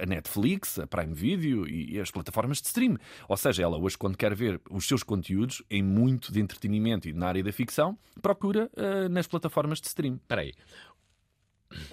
a 0.00 0.06
Netflix, 0.06 0.78
a 0.78 0.86
Prime 0.86 1.12
Video 1.14 1.68
e, 1.68 1.98
as 1.98 2.10
plataformas 2.12 2.60
de 2.60 2.68
stream. 2.68 2.96
Ou 3.28 3.36
seja, 3.36 3.62
ela 3.64 3.76
hoje, 3.76 3.98
quando 3.98 4.16
quer 4.16 4.34
ver 4.34 4.60
os 4.70 4.86
seus 4.86 5.02
conteúdos 5.02 5.62
em 5.68 5.82
muito 5.82 6.32
de 6.32 6.40
entretenimento 6.40 7.08
e 7.08 7.12
na 7.12 7.26
área 7.26 7.42
da 7.42 7.52
ficção, 7.52 7.98
procura 8.22 8.70
nas 9.10 9.26
plataformas 9.26 9.80
de 9.80 9.88
stream. 9.88 10.14
Espera 10.14 10.42
aí. 10.42 10.52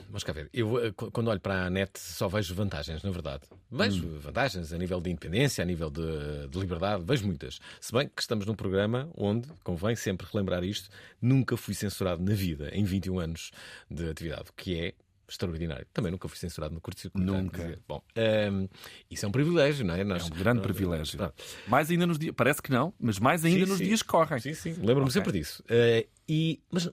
Vamos 0.07 0.23
cá 0.23 0.31
ver. 0.31 0.49
Eu, 0.53 0.79
eh, 0.83 0.91
qu- 0.93 1.11
quando 1.11 1.27
olho 1.29 1.39
para 1.39 1.65
a 1.65 1.69
net, 1.69 1.99
só 1.99 2.27
vejo 2.27 2.55
vantagens, 2.55 3.03
na 3.03 3.11
verdade. 3.11 3.43
Vejo 3.69 4.05
Hum. 4.07 4.19
vantagens 4.19 4.71
a 4.71 4.77
nível 4.77 5.01
de 5.01 5.09
independência, 5.09 5.61
a 5.61 5.65
nível 5.65 5.89
de, 5.89 6.47
de 6.49 6.59
liberdade, 6.59 7.03
vejo 7.05 7.25
muitas. 7.25 7.59
Se 7.81 7.91
bem 7.91 8.07
que 8.07 8.21
estamos 8.21 8.45
num 8.45 8.55
programa 8.55 9.09
onde, 9.15 9.49
convém 9.63 9.95
sempre 9.95 10.25
relembrar 10.31 10.63
isto, 10.63 10.89
nunca 11.21 11.57
fui 11.57 11.73
censurado 11.73 12.23
na 12.23 12.33
vida, 12.33 12.69
em 12.73 12.83
21 12.85 13.19
anos 13.19 13.51
de 13.91 14.09
atividade, 14.09 14.49
o 14.49 14.53
que 14.53 14.79
é 14.79 14.93
extraordinário. 15.27 15.85
Também 15.91 16.11
nunca 16.11 16.27
fui 16.29 16.37
censurado 16.37 16.73
no 16.73 16.79
curto-circuito. 16.79 17.23
há 17.33 17.35
que 17.37 17.41
Nunca. 17.41 17.79
Bom, 17.87 18.01
ehm, 18.15 18.67
isso 19.09 19.25
é 19.25 19.27
um 19.27 19.31
privilégio, 19.31 19.83
não 19.83 19.95
é? 19.95 20.01
É 20.01 20.03
Nós- 20.03 20.25
um 20.25 20.29
grande 20.29 20.61
privilégio. 20.61 21.19
Mais 21.67 21.89
ainda 21.89 22.05
nos 22.07 22.17
dias. 22.19 22.33
Parece 22.37 22.61
que 22.61 22.71
não, 22.71 22.93
mas 22.99 23.17
mais 23.19 23.43
ainda 23.43 23.65
Sim, 23.65 23.69
nos 23.71 23.79
sim. 23.79 23.85
dias 23.85 24.01
que 24.03 24.07
correm. 24.07 24.39
Sim, 24.39 24.53
sim, 24.53 24.69
lembro-me 24.73 25.01
Ok. 25.09 25.11
sempre 25.11 25.31
disso. 25.33 25.63
Eh, 25.67 26.05
e, 26.29 26.61
mas. 26.71 26.85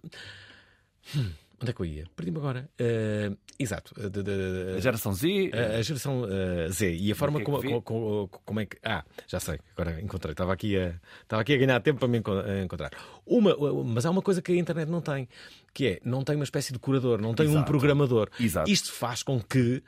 hum, 1.14 1.30
Onde 1.62 1.70
é 1.70 1.74
que 1.74 1.80
eu 1.80 1.86
ia? 1.86 2.04
Perdi-me 2.16 2.38
agora. 2.38 2.68
Uh, 2.80 3.36
exato. 3.58 3.94
Uh, 3.96 4.10
de- 4.10 4.22
de- 4.22 4.74
A 4.76 4.80
geração 4.80 5.12
Z. 5.14 5.50
a, 5.54 5.78
a 5.78 5.82
geração 5.82 6.22
uh, 6.22 6.70
Z 6.72 6.92
e 6.94 7.12
a 7.12 7.14
forma 7.14 7.40
é 7.40 7.44
como, 7.44 7.82
como, 7.82 8.28
como- 8.28 8.60
é 8.60 8.66
que. 8.66 8.76
Ah, 8.82 9.04
já 9.28 9.38
sei, 9.40 9.58
agora 9.76 10.00
encontrei. 10.00 10.32
Estava 10.32 10.52
aqui 10.52 10.76
a, 10.76 10.94
estava 11.22 11.40
aqui 11.42 11.54
a 11.54 11.56
ganhar 11.56 11.80
tempo 11.80 12.00
para 12.00 12.08
me 12.08 12.18
encontrar. 12.64 12.90
Uma, 13.24 13.56
mas 13.84 14.04
há 14.04 14.10
uma 14.10 14.22
coisa 14.22 14.42
que 14.42 14.52
a 14.52 14.56
internet 14.56 14.88
não 14.88 15.00
tem, 15.00 15.28
que 15.72 15.86
é 15.86 16.00
não 16.04 16.22
tem 16.24 16.34
uma 16.34 16.44
espécie 16.44 16.72
de 16.72 16.78
curador, 16.78 17.20
não 17.20 17.32
tem 17.34 17.46
um 17.46 17.52
Exato. 17.52 17.66
programador. 17.66 18.28
Exato. 18.40 18.70
Isto 18.70 18.92
faz 18.92 19.22
com 19.22 19.40
que. 19.40 19.82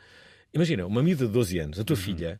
Imagina, 0.52 0.86
uma 0.86 1.02
miúda 1.02 1.26
de 1.26 1.32
12 1.32 1.58
anos, 1.58 1.78
Uhum. 1.78 1.82
a 1.82 1.84
tua 1.84 1.96
filha, 1.96 2.38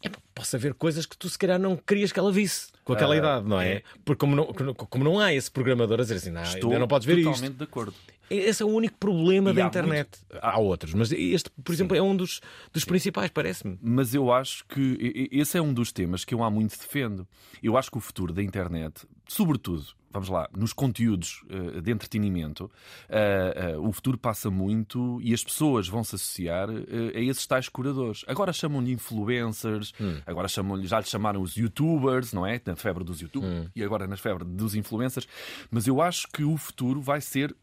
epá, 0.00 0.18
possa 0.32 0.56
ver 0.56 0.74
coisas 0.74 1.04
que 1.06 1.18
tu 1.18 1.28
se 1.28 1.36
calhar 1.36 1.58
não 1.58 1.76
querias 1.76 2.12
que 2.12 2.18
ela 2.20 2.30
visse 2.30 2.68
com 2.84 2.92
aquela 2.92 3.14
Ah, 3.14 3.16
idade, 3.16 3.48
não 3.48 3.60
é? 3.60 3.72
é. 3.72 3.82
Porque 4.04 4.20
como 4.20 4.36
não, 4.36 4.44
como 4.54 5.02
não 5.02 5.18
há 5.18 5.34
esse 5.34 5.50
programador 5.50 5.98
a 5.98 6.02
dizer 6.04 6.14
assim, 6.14 6.30
não, 6.30 6.40
Estou 6.44 6.78
não 6.78 6.86
podes 6.86 7.04
ver 7.04 7.16
totalmente 7.16 7.42
isto. 7.50 7.56
de 7.58 7.64
acordo. 7.64 7.94
Esse 8.30 8.62
é 8.62 8.66
o 8.66 8.68
único 8.68 8.96
problema 8.98 9.50
E 9.50 9.54
da 9.54 9.64
há 9.64 9.66
internet. 9.68 10.10
Há 10.40 10.58
outros, 10.58 10.94
mas 10.94 11.12
este, 11.12 11.50
por 11.62 11.72
exemplo, 11.72 11.96
é 11.96 12.02
um 12.02 12.16
dos, 12.16 12.40
dos 12.72 12.84
principais, 12.84 13.30
parece-me. 13.30 13.78
Mas 13.82 14.14
eu 14.14 14.32
acho 14.32 14.64
que 14.66 15.28
esse 15.32 15.56
é 15.56 15.62
um 15.62 15.72
dos 15.72 15.92
temas 15.92 16.24
que 16.24 16.34
eu 16.34 16.42
há 16.42 16.50
muito 16.50 16.78
defendo. 16.78 17.26
Eu 17.62 17.76
acho 17.76 17.90
que 17.90 17.98
o 17.98 18.00
futuro 18.00 18.32
da 18.32 18.42
internet, 18.42 19.06
sobretudo, 19.26 19.86
vamos 20.10 20.28
lá, 20.28 20.48
nos 20.56 20.72
conteúdos 20.72 21.42
eh, 21.48 21.80
de 21.80 21.90
entretenimento, 21.90 22.70
eh, 23.08 23.54
eh, 23.56 23.76
o 23.78 23.92
futuro 23.92 24.18
passa 24.18 24.50
muito 24.50 25.20
e 25.22 25.34
as 25.34 25.44
pessoas 25.44 25.88
vão 25.88 26.02
se 26.02 26.14
associar 26.14 26.68
a 26.70 27.20
esses 27.20 27.46
tais 27.46 27.68
curadores. 27.68 28.24
Agora 28.26 28.52
chamam-lhe 28.52 28.92
influencers, 28.92 29.92
agora 30.26 30.48
chamam 30.48 30.82
já 30.84 30.98
lhe 31.00 31.06
chamaram 31.06 31.40
os 31.40 31.56
youtubers, 31.56 32.32
não 32.32 32.46
é? 32.46 32.60
Na 32.64 32.76
febre 32.76 33.04
dos 33.04 33.20
youtubers 33.20 33.68
e 33.74 33.82
agora 33.82 34.06
na 34.06 34.16
febre 34.16 34.44
dos 34.44 34.74
influencers. 34.74 35.26
Mas 35.70 35.86
eu 35.86 36.00
acho 36.00 36.26
que 36.28 36.42
o 36.42 36.56
futuro 36.56 37.00
vai 37.00 37.20
ser 37.20 37.54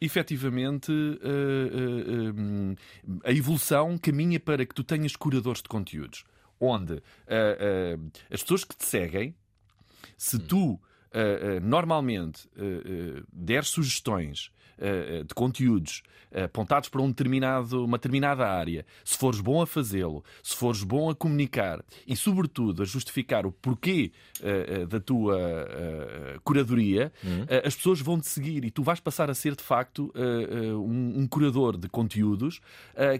efetivamente 0.00 0.92
eh, 0.92 2.32
hum, 2.34 2.74
a 3.24 3.32
evolução 3.32 3.96
caminha 3.98 4.38
para 4.38 4.64
que 4.66 4.74
tu 4.74 4.84
tenhas 4.84 5.16
curadores 5.16 5.62
de 5.62 5.68
conteúdos 5.68 6.24
onde 6.60 7.02
eh, 7.26 7.98
as 8.30 8.42
pessoas 8.42 8.64
que 8.64 8.76
te 8.76 8.84
seguem 8.84 9.34
se 10.16 10.38
tu 10.38 10.80
eh, 11.18 11.60
normalmente 11.60 12.48
eh, 12.56 13.22
deres 13.32 13.68
sugestões 13.68 14.50
de 15.26 15.34
conteúdos 15.34 16.02
apontados 16.44 16.90
para 16.90 17.00
um 17.00 17.08
determinado, 17.08 17.82
uma 17.82 17.96
determinada 17.96 18.46
área, 18.46 18.84
se 19.02 19.16
fores 19.16 19.40
bom 19.40 19.62
a 19.62 19.66
fazê-lo, 19.66 20.22
se 20.42 20.54
fores 20.54 20.82
bom 20.82 21.08
a 21.08 21.14
comunicar 21.14 21.82
e, 22.06 22.14
sobretudo, 22.14 22.82
a 22.82 22.84
justificar 22.84 23.46
o 23.46 23.52
porquê 23.52 24.12
da 24.86 25.00
tua 25.00 25.38
curadoria, 26.44 27.10
eh, 27.48 27.62
as 27.64 27.74
pessoas 27.74 28.02
vão 28.02 28.20
te 28.20 28.28
seguir 28.28 28.66
e 28.66 28.70
tu 28.70 28.82
vais 28.82 29.00
passar 29.00 29.30
a 29.30 29.34
ser, 29.34 29.56
de 29.56 29.62
facto, 29.62 30.12
um, 30.78 31.26
curador 31.26 31.78
de 31.78 31.88
conteúdos 31.88 32.60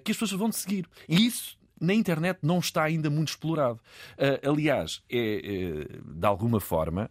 que 0.05 0.13
as 0.13 0.19
pessoas 0.19 0.33
vão 0.33 0.51
te 0.51 0.57
seguir. 0.57 0.87
E 1.09 1.27
isso 1.27 1.57
na 1.81 1.95
internet 1.95 2.39
não 2.43 2.59
está 2.59 2.85
ainda 2.85 3.11
muito 3.11 3.29
explorado. 3.29 3.81
Eh, 4.17 4.41
aliás, 4.45 5.03
é, 5.11 5.19
eh, 5.19 6.01
de 6.05 6.27
alguma 6.27 6.61
forma, 6.61 7.11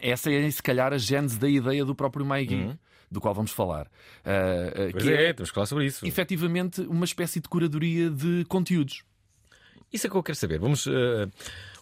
essa 0.00 0.30
é 0.30 0.50
se 0.50 0.62
calhar 0.62 0.92
a 0.92 0.98
gênese 0.98 1.38
da 1.38 1.48
ideia 1.48 1.84
do 1.84 1.94
próprio 1.94 2.24
MyGig, 2.24 2.78
do 3.10 3.20
qual 3.20 3.34
vamos 3.34 3.50
falar. 3.52 3.90
Eh, 4.24 4.90
Pois 4.92 5.02
que 5.04 5.10
é, 5.12 5.24
é, 5.28 5.32
temos 5.32 5.50
que 5.50 5.54
falar 5.54 5.66
sobre 5.66 5.86
isso. 5.86 6.06
efetivamente 6.06 6.82
uma 6.82 7.04
espécie 7.04 7.40
de 7.40 7.48
curadoria 7.48 8.10
de 8.10 8.44
conteúdos. 8.46 9.02
Isso 9.90 10.06
é 10.06 10.10
que 10.10 10.16
eu 10.16 10.22
quero 10.22 10.36
saber. 10.36 10.58
Vamos. 10.58 10.84
Uh, 10.84 11.30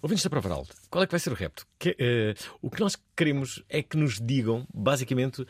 ouvintes 0.00 0.22
da 0.22 0.30
Prova 0.30 0.48
Oral, 0.48 0.66
qual 0.88 1.02
é 1.02 1.06
que 1.06 1.10
vai 1.10 1.18
ser 1.18 1.32
o 1.32 1.34
repto? 1.34 1.66
Que, 1.76 1.96
eh, 1.98 2.34
o 2.62 2.70
que 2.70 2.78
nós 2.78 2.96
queremos 3.16 3.64
é 3.68 3.82
que 3.82 3.96
nos 3.96 4.20
digam, 4.20 4.64
basicamente, 4.72 5.44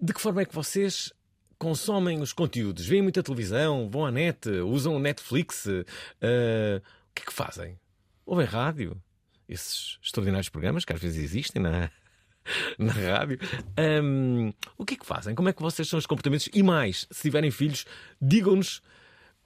de 0.00 0.12
que 0.12 0.20
forma 0.20 0.42
é 0.42 0.44
que 0.44 0.54
vocês 0.54 1.12
consomem 1.58 2.20
os 2.20 2.32
conteúdos. 2.32 2.86
Veem 2.86 3.02
muita 3.02 3.20
televisão, 3.20 3.90
vão 3.90 4.06
à 4.06 4.12
net, 4.12 4.48
usam 4.48 4.94
o 4.94 5.00
Netflix. 5.00 5.66
o 5.66 5.84
que 7.12 7.22
é 7.22 7.26
que 7.26 7.32
fazem? 7.32 7.76
Ouvem 8.24 8.46
rádio? 8.46 8.96
Esses 9.48 9.98
extraordinários 10.02 10.48
programas 10.48 10.84
que 10.84 10.92
às 10.92 11.00
vezes 11.00 11.22
existem 11.22 11.62
na, 11.62 11.90
na 12.78 12.92
rádio. 12.92 13.38
Ahm, 13.76 14.52
o 14.76 14.84
que 14.84 14.94
é 14.94 14.96
que 14.96 15.06
fazem? 15.06 15.34
Como 15.34 15.48
é 15.48 15.52
que 15.52 15.62
vocês 15.62 15.88
são 15.88 15.98
os 15.98 16.06
comportamentos? 16.06 16.48
E 16.52 16.62
mais, 16.62 17.06
se 17.10 17.22
tiverem 17.22 17.50
filhos, 17.50 17.84
digam-nos 18.20 18.82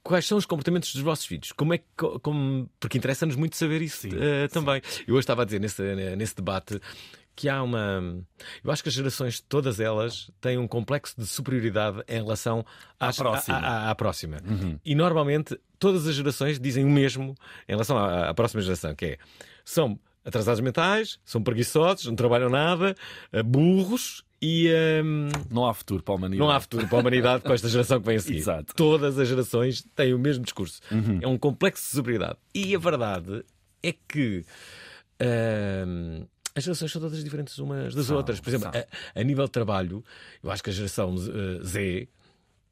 quais 0.03 0.25
são 0.25 0.37
os 0.37 0.45
comportamentos 0.45 0.91
dos 0.93 1.01
vossos 1.03 1.25
filhos. 1.25 1.51
Como 1.51 1.73
é 1.73 1.77
que, 1.77 1.85
co- 1.95 2.19
como, 2.19 2.69
porque 2.79 2.97
interessa-nos 2.97 3.35
muito 3.35 3.55
saber 3.55 3.81
isso 3.81 4.07
eh, 4.07 4.47
também. 4.47 4.81
Eu 5.07 5.13
hoje 5.15 5.21
estava 5.21 5.43
a 5.43 5.45
dizer 5.45 5.59
nesse, 5.59 5.81
nesse 6.15 6.35
debate 6.35 6.79
que 7.35 7.47
há 7.47 7.61
uma. 7.63 8.01
Eu 8.63 8.71
acho 8.71 8.81
que 8.83 8.89
as 8.89 8.95
gerações, 8.95 9.39
todas 9.39 9.79
elas, 9.79 10.29
têm 10.41 10.57
um 10.57 10.67
complexo 10.67 11.13
de 11.17 11.25
superioridade 11.27 12.03
em 12.07 12.15
relação 12.21 12.65
às- 12.99 13.15
próxima. 13.17 13.57
à- 13.57 13.87
à- 13.87 13.89
à 13.91 13.95
próxima. 13.95 14.37
E 14.83 14.95
normalmente 14.95 15.57
todas 15.79 16.07
as 16.07 16.15
gerações 16.15 16.59
dizem 16.59 16.83
o 16.83 16.89
mesmo 16.89 17.35
em 17.67 17.71
relação 17.71 17.97
à, 17.97 18.29
à 18.29 18.33
próxima 18.33 18.61
geração, 18.61 18.93
que 18.95 19.05
é 19.05 19.17
são 19.65 19.99
atrasados 20.23 20.59
mentais, 20.61 21.19
são 21.25 21.41
preguiçosos, 21.41 22.05
não 22.05 22.15
trabalham 22.15 22.49
nada, 22.49 22.95
eh, 23.33 23.41
burros 23.43 24.23
e 24.41 24.69
hum, 25.03 25.29
Não 25.49 25.65
há 25.67 25.73
futuro 25.73 26.03
para 26.03 26.13
a 26.13 26.17
humanidade. 26.17 26.39
não 26.47 26.55
há 26.55 26.59
futuro 26.59 26.87
para 26.87 26.97
a 26.97 27.01
humanidade 27.01 27.43
com 27.43 27.53
esta 27.53 27.67
geração 27.69 27.99
que 27.99 28.05
vem 28.07 28.17
a 28.17 28.19
seguir. 28.19 28.37
Exato. 28.39 28.73
Todas 28.75 29.17
as 29.19 29.27
gerações 29.27 29.83
têm 29.95 30.13
o 30.13 30.19
mesmo 30.19 30.43
discurso. 30.43 30.79
É 31.21 31.27
um 31.27 31.37
complexo 31.37 31.83
de 31.89 31.95
superioridade. 31.95 32.37
E 32.53 32.75
a 32.75 32.79
verdade 32.79 33.43
é 33.83 33.93
que 34.07 34.45
hum, 35.87 36.25
as 36.55 36.63
gerações 36.63 36.91
são 36.91 37.01
todas 37.01 37.23
diferentes 37.23 37.57
umas 37.59 37.95
das 37.95 38.05
São, 38.07 38.17
outras. 38.17 38.39
Por 38.39 38.49
exemplo, 38.49 38.69
a, 38.69 39.19
a 39.19 39.23
nível 39.23 39.45
de 39.45 39.51
trabalho, 39.51 40.03
eu 40.43 40.51
acho 40.51 40.63
que 40.63 40.69
a 40.69 40.73
geração 40.73 41.15
eh, 41.15 41.63
Z 41.63 42.07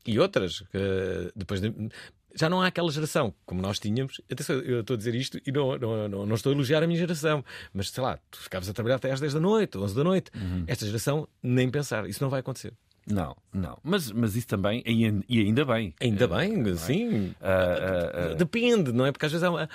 e 0.05 0.19
outras, 0.19 0.62
que 0.72 1.31
depois 1.36 1.62
de- 1.62 1.74
já 2.36 2.50
não 2.50 2.62
há 2.62 2.67
aquela 2.67 2.91
geração 2.91 3.33
como 3.45 3.62
nós 3.62 3.79
tínhamos. 3.79 4.21
Atenção, 4.31 4.57
eu 4.57 4.81
estou 4.81 4.93
a 4.93 4.98
dizer 4.98 5.15
isto 5.15 5.39
e 5.45 5.51
não, 5.51 5.77
não, 5.77 6.07
não, 6.09 6.25
não 6.25 6.36
estou 6.36 6.51
a 6.51 6.55
elogiar 6.55 6.83
a 6.83 6.88
minha 6.88 7.00
geração, 7.00 7.43
mas 7.74 7.89
sei 7.89 8.03
lá, 8.03 8.19
tu 8.29 8.39
ficavas 8.39 8.69
a 8.69 8.74
trabalhar 8.74 8.95
até 8.98 9.12
às 9.12 9.19
10 9.19 9.33
da 9.33 9.39
noite, 9.39 9.77
11 9.77 9.95
da 9.95 10.03
noite. 10.03 10.31
Esta 10.67 10.86
geração, 10.86 11.27
nem 11.41 11.69
pensar, 11.69 12.07
isso 12.07 12.21
não 12.24 12.29
vai 12.29 12.39
acontecer. 12.41 12.74
Não, 13.07 13.36
não. 13.51 13.77
Mas, 13.83 14.12
mas 14.12 14.36
isso 14.36 14.45
também, 14.48 14.83
e 14.86 15.05
ain- 15.05 15.24
ainda 15.29 15.65
bem. 15.65 15.95
Ainda 16.00 16.27
bem, 16.27 16.75
sim. 16.77 17.33
Depende, 18.36 18.91
não 18.91 19.05
é? 19.05 19.12
Porque 19.12 19.25
às 19.25 19.31
vezes 19.31 19.43
é, 19.43 19.50
uma- 19.50 19.67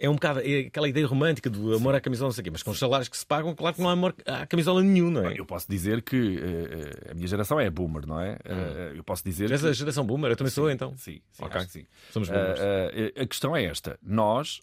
é 0.00 0.08
um 0.08 0.14
bocado 0.14 0.40
é 0.40 0.60
aquela 0.60 0.88
ideia 0.88 1.06
romântica 1.06 1.50
do 1.50 1.74
amor 1.74 1.94
à 1.94 2.00
camisola, 2.00 2.28
não 2.28 2.32
sei 2.32 2.40
o 2.40 2.44
quê, 2.44 2.50
mas 2.50 2.62
com 2.62 2.70
os 2.70 2.78
salários 2.78 3.08
que 3.08 3.16
se 3.16 3.26
pagam, 3.26 3.54
claro 3.54 3.76
que 3.76 3.82
não 3.82 3.88
há 3.88 3.92
amor 3.92 4.14
à 4.26 4.46
camisola 4.46 4.82
nenhum, 4.82 5.10
não 5.10 5.26
é? 5.28 5.38
Eu 5.38 5.44
posso 5.44 5.66
dizer 5.70 6.00
que 6.02 6.38
eh, 6.42 7.10
a 7.10 7.14
minha 7.14 7.26
geração 7.28 7.60
é 7.60 7.68
boomer, 7.68 8.06
não 8.06 8.18
é? 8.20 8.38
Eh, 8.44 8.92
eu 8.96 9.04
posso 9.04 9.22
dizer 9.22 9.50
és 9.50 9.60
que... 9.60 9.68
a 9.68 9.72
geração 9.72 10.04
boomer, 10.04 10.30
eu 10.32 10.36
também 10.36 10.50
sou 10.50 10.70
então. 10.70 10.94
Sim, 10.96 11.20
sim, 11.30 11.44
Ok. 11.44 11.56
acho 11.58 11.66
que 11.66 11.72
sim. 11.72 11.86
Somos 12.10 12.28
boomers. 12.28 12.58
ah, 12.60 13.22
a 13.22 13.26
questão 13.26 13.54
é 13.54 13.64
esta. 13.64 13.98
Nós, 14.02 14.60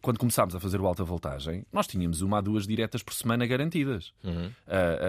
quando 0.00 0.18
começámos 0.18 0.54
a 0.56 0.60
fazer 0.60 0.80
o 0.80 0.86
alta 0.86 1.04
voltagem, 1.04 1.64
nós 1.72 1.86
tínhamos 1.86 2.20
uma 2.20 2.38
a 2.38 2.40
duas 2.40 2.66
diretas 2.66 3.02
por 3.02 3.14
semana 3.14 3.46
garantidas. 3.46 4.12
Uhum. 4.24 4.50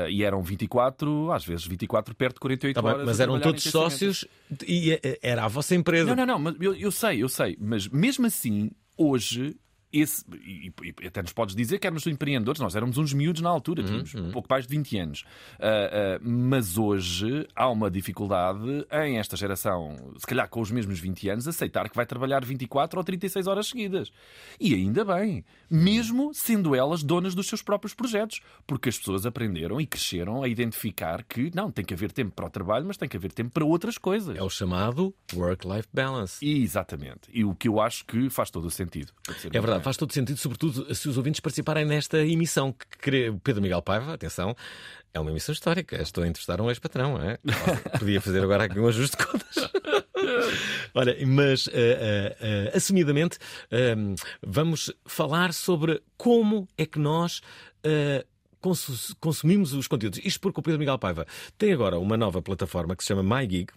E 0.09 0.23
eram 0.23 0.41
24, 0.43 1.31
às 1.31 1.43
vezes 1.43 1.65
24, 1.65 2.13
perto 2.15 2.35
de 2.35 2.39
48 2.41 2.75
Tá 2.75 2.81
bem, 2.81 2.91
horas. 2.91 3.05
mas 3.05 3.19
eram 3.19 3.39
todos 3.39 3.63
sócios 3.63 4.25
e 4.67 4.99
era 5.21 5.45
a 5.45 5.47
vossa 5.47 5.73
empresa. 5.75 6.15
Não, 6.15 6.15
não, 6.25 6.33
não, 6.33 6.39
mas 6.39 6.55
eu, 6.61 6.75
eu 6.75 6.91
sei, 6.91 7.23
eu 7.23 7.29
sei. 7.29 7.57
Mas 7.59 7.87
mesmo 7.87 8.25
assim, 8.27 8.69
hoje. 8.95 9.55
Esse, 9.93 10.25
e, 10.43 10.73
e 11.01 11.07
até 11.07 11.21
nos 11.21 11.31
podes 11.31 11.55
dizer 11.55 11.77
que 11.77 11.85
éramos 11.85 12.07
empreendedores, 12.07 12.59
nós 12.59 12.75
éramos 12.75 12.97
uns 12.97 13.13
miúdos 13.13 13.41
na 13.41 13.50
altura, 13.50 13.83
tínhamos 13.83 14.15
um 14.15 14.31
pouco 14.31 14.47
mais 14.50 14.65
de 14.65 14.75
20 14.75 14.97
anos. 14.97 15.23
Ah, 15.59 16.17
ah, 16.17 16.19
mas 16.21 16.77
hoje 16.77 17.47
há 17.55 17.69
uma 17.69 17.91
dificuldade 17.91 18.85
em 18.91 19.19
esta 19.19 19.38
geração, 19.38 19.95
se 20.17 20.25
calhar 20.25 20.50
com 20.50 20.62
os 20.62 20.71
mesmos 20.71 21.00
20 21.00 21.29
anos, 21.29 21.47
aceitar 21.47 21.88
que 21.89 21.95
vai 21.95 22.07
trabalhar 22.07 22.43
24 22.43 23.00
ou 23.00 23.03
36 23.03 23.45
horas 23.45 23.67
seguidas. 23.67 24.12
E 24.59 24.73
ainda 24.73 25.05
bem, 25.05 25.45
mesmo 25.69 26.33
sendo 26.33 26.75
elas 26.75 27.03
donas 27.03 27.35
dos 27.35 27.47
seus 27.47 27.62
próprios 27.62 27.93
projetos, 27.93 28.41
porque 28.65 28.89
as 28.89 28.97
pessoas 28.97 29.25
aprenderam 29.25 29.79
e 29.79 29.85
cresceram 29.85 30.41
a 30.41 30.47
identificar 30.47 31.23
que 31.23 31.51
não, 31.53 31.71
tem 31.71 31.85
que 31.85 31.93
haver 31.93 32.12
tempo 32.12 32.31
para 32.31 32.47
o 32.47 32.50
trabalho, 32.50 32.85
mas 32.85 32.97
tem 32.97 33.07
que 33.07 33.17
haver 33.17 33.31
tempo 33.31 33.51
para 33.51 33.63
outras 33.63 33.97
coisas. 33.97 34.35
É 34.35 34.41
o 34.41 34.50
chamado 34.50 35.13
work-life 35.33 35.88
balance. 35.93 36.43
E, 36.43 36.63
exatamente. 36.63 37.29
E 37.31 37.43
o 37.43 37.53
que 37.53 37.67
eu 37.67 37.79
acho 37.79 38.05
que 38.05 38.29
faz 38.29 38.50
todo 38.50 38.65
o 38.65 38.71
sentido. 38.71 39.12
É 39.51 39.59
verdade. 39.59 39.82
Faz 39.83 39.97
todo 39.97 40.13
sentido, 40.13 40.37
sobretudo 40.37 40.93
se 40.95 41.07
os 41.09 41.17
ouvintes 41.17 41.39
participarem 41.39 41.85
nesta 41.85 42.19
emissão. 42.25 42.73
Que 43.01 43.31
Pedro 43.43 43.61
Miguel 43.61 43.81
Paiva, 43.81 44.13
atenção, 44.13 44.55
é 45.13 45.19
uma 45.19 45.29
emissão 45.31 45.53
histórica. 45.53 46.01
Estou 46.01 46.23
a 46.23 46.27
entrevistar 46.27 46.59
um 46.61 46.69
ex-patrão, 46.69 47.21
é? 47.21 47.37
Podia 47.99 48.19
fazer 48.21 48.43
agora 48.43 48.63
aqui 48.65 48.79
um 48.79 48.87
ajuste 48.87 49.17
de 49.17 49.25
contas. 49.25 49.69
Olha, 50.95 51.15
mas 51.27 51.67
eh, 51.67 51.73
eh, 51.73 52.37
eh, 52.39 52.77
assumidamente 52.77 53.37
vamos 54.41 54.91
falar 55.05 55.53
sobre 55.53 56.01
como 56.17 56.67
é 56.77 56.85
que 56.85 56.97
nós. 56.99 57.41
consu- 58.61 59.15
Consumimos 59.19 59.73
os 59.73 59.87
conteúdos. 59.87 60.19
Isto 60.23 60.39
porque 60.39 60.59
o 60.59 60.63
Pedro 60.63 60.79
Miguel 60.79 60.97
Paiva 60.97 61.25
tem 61.57 61.73
agora 61.73 61.99
uma 61.99 62.15
nova 62.15 62.41
plataforma 62.41 62.95
que 62.95 63.03
se 63.03 63.09
chama 63.09 63.21
MyGig. 63.23 63.71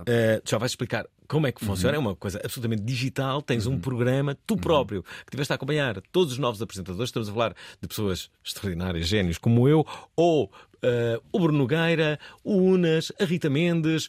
Uh, 0.00 0.40
já 0.44 0.56
vais 0.58 0.72
explicar 0.72 1.06
como 1.28 1.46
é 1.46 1.52
que 1.52 1.64
funciona. 1.64 1.94
É 1.94 1.98
uma 1.98 2.16
coisa 2.16 2.40
absolutamente 2.42 2.82
digital. 2.82 3.42
Tens 3.42 3.66
um 3.66 3.78
programa, 3.78 4.36
tu 4.46 4.56
próprio, 4.56 5.02
que 5.02 5.30
tiveste 5.30 5.52
a 5.52 5.56
acompanhar 5.56 6.00
todos 6.10 6.32
os 6.32 6.38
novos 6.38 6.60
apresentadores. 6.62 7.10
Estamos 7.10 7.28
a 7.28 7.32
falar 7.32 7.54
de 7.80 7.86
pessoas 7.86 8.30
extraordinárias, 8.44 9.06
génios 9.06 9.36
como 9.38 9.68
eu, 9.68 9.86
ou 10.16 10.50
eh, 10.82 11.20
o 11.30 11.38
Bruno 11.38 11.58
Nogueira, 11.58 12.18
o 12.42 12.56
Unas, 12.56 13.12
a 13.20 13.24
Rita 13.24 13.50
Mendes. 13.50 14.08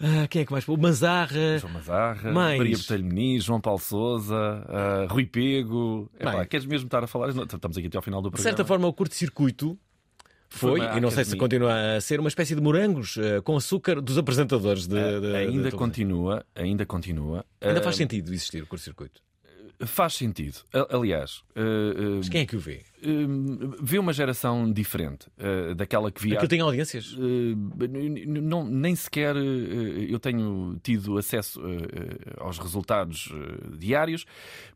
ah, 0.00 0.26
quem 0.28 0.42
é 0.42 0.44
que 0.46 0.52
mais? 0.52 0.66
O 0.66 0.76
Mazarra. 0.76 1.58
João 1.58 1.72
Mazarra, 1.74 2.32
Mais. 2.32 2.58
Maria 2.58 2.76
Botelho 2.78 3.04
Muniz, 3.04 3.44
João 3.44 3.60
Paulo 3.60 3.78
Souza, 3.80 4.64
ah, 4.68 5.06
Rui 5.10 5.26
Pego. 5.26 6.10
Epá, 6.18 6.44
queres 6.46 6.66
mesmo 6.66 6.86
estar 6.86 7.04
a 7.04 7.06
falar? 7.06 7.28
Estamos 7.28 7.76
aqui 7.76 7.86
até 7.88 7.96
ao 7.98 8.02
final 8.02 8.22
do 8.22 8.28
De 8.30 8.32
programa. 8.32 8.50
certa 8.56 8.64
forma, 8.64 8.88
o 8.88 8.92
curto-circuito 8.92 9.78
foi, 10.58 10.80
e 10.80 11.00
não 11.00 11.10
sei 11.10 11.24
se 11.24 11.36
continua 11.36 11.96
a 11.96 12.00
ser, 12.00 12.20
uma 12.20 12.28
espécie 12.28 12.54
de 12.54 12.60
morangos 12.60 13.16
eh, 13.18 13.40
com 13.40 13.56
açúcar 13.56 14.00
dos 14.00 14.16
apresentadores 14.18 14.86
de. 14.86 14.94
de- 14.94 15.34
Ah, 15.34 15.38
ainda 15.38 15.70
de 15.70 15.76
continua, 15.76 16.44
ainda 16.54 16.86
continua. 16.86 17.44
Ainda 17.60 17.80
faz 17.82 17.96
sentido 17.96 18.28
existir 18.32 18.62
o 18.62 18.66
curto-circuito. 18.66 19.20
Faz 19.86 20.14
sentido. 20.14 20.58
Aliás, 20.90 21.42
ah, 21.56 21.60
ah, 21.60 22.16
Mas 22.18 22.28
quem 22.28 22.42
é 22.42 22.46
que 22.46 22.56
o 22.56 22.60
vê? 22.60 22.82
ah, 23.02 23.76
vê 23.80 23.98
uma 23.98 24.12
geração 24.12 24.70
diferente 24.72 25.26
daquela 25.76 26.10
que 26.10 26.22
via. 26.22 26.34
Aquilo 26.34 26.48
tem 26.48 26.60
audiências? 26.60 27.12
Uh, 27.12 27.56
não, 28.26 28.64
nem 28.64 28.94
sequer 28.96 29.36
uh, 29.36 29.38
eu 29.38 30.18
tenho 30.18 30.78
tido 30.82 31.18
acesso 31.18 31.60
uh, 31.60 31.64
uh, 31.64 31.78
aos 32.38 32.58
resultados 32.58 33.26
uh, 33.26 33.76
diários. 33.76 34.24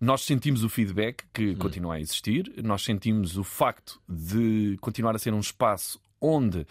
Nós 0.00 0.22
sentimos 0.22 0.64
o 0.64 0.68
feedback 0.68 1.24
que 1.32 1.54
continua 1.56 1.94
a 1.94 2.00
existir, 2.00 2.52
nós 2.62 2.82
sentimos 2.82 3.36
o 3.36 3.44
facto 3.44 4.00
de 4.08 4.76
continuar 4.80 5.14
a 5.14 5.18
ser 5.18 5.32
um 5.32 5.40
espaço 5.40 6.00
onde 6.20 6.58
uh, 6.58 6.66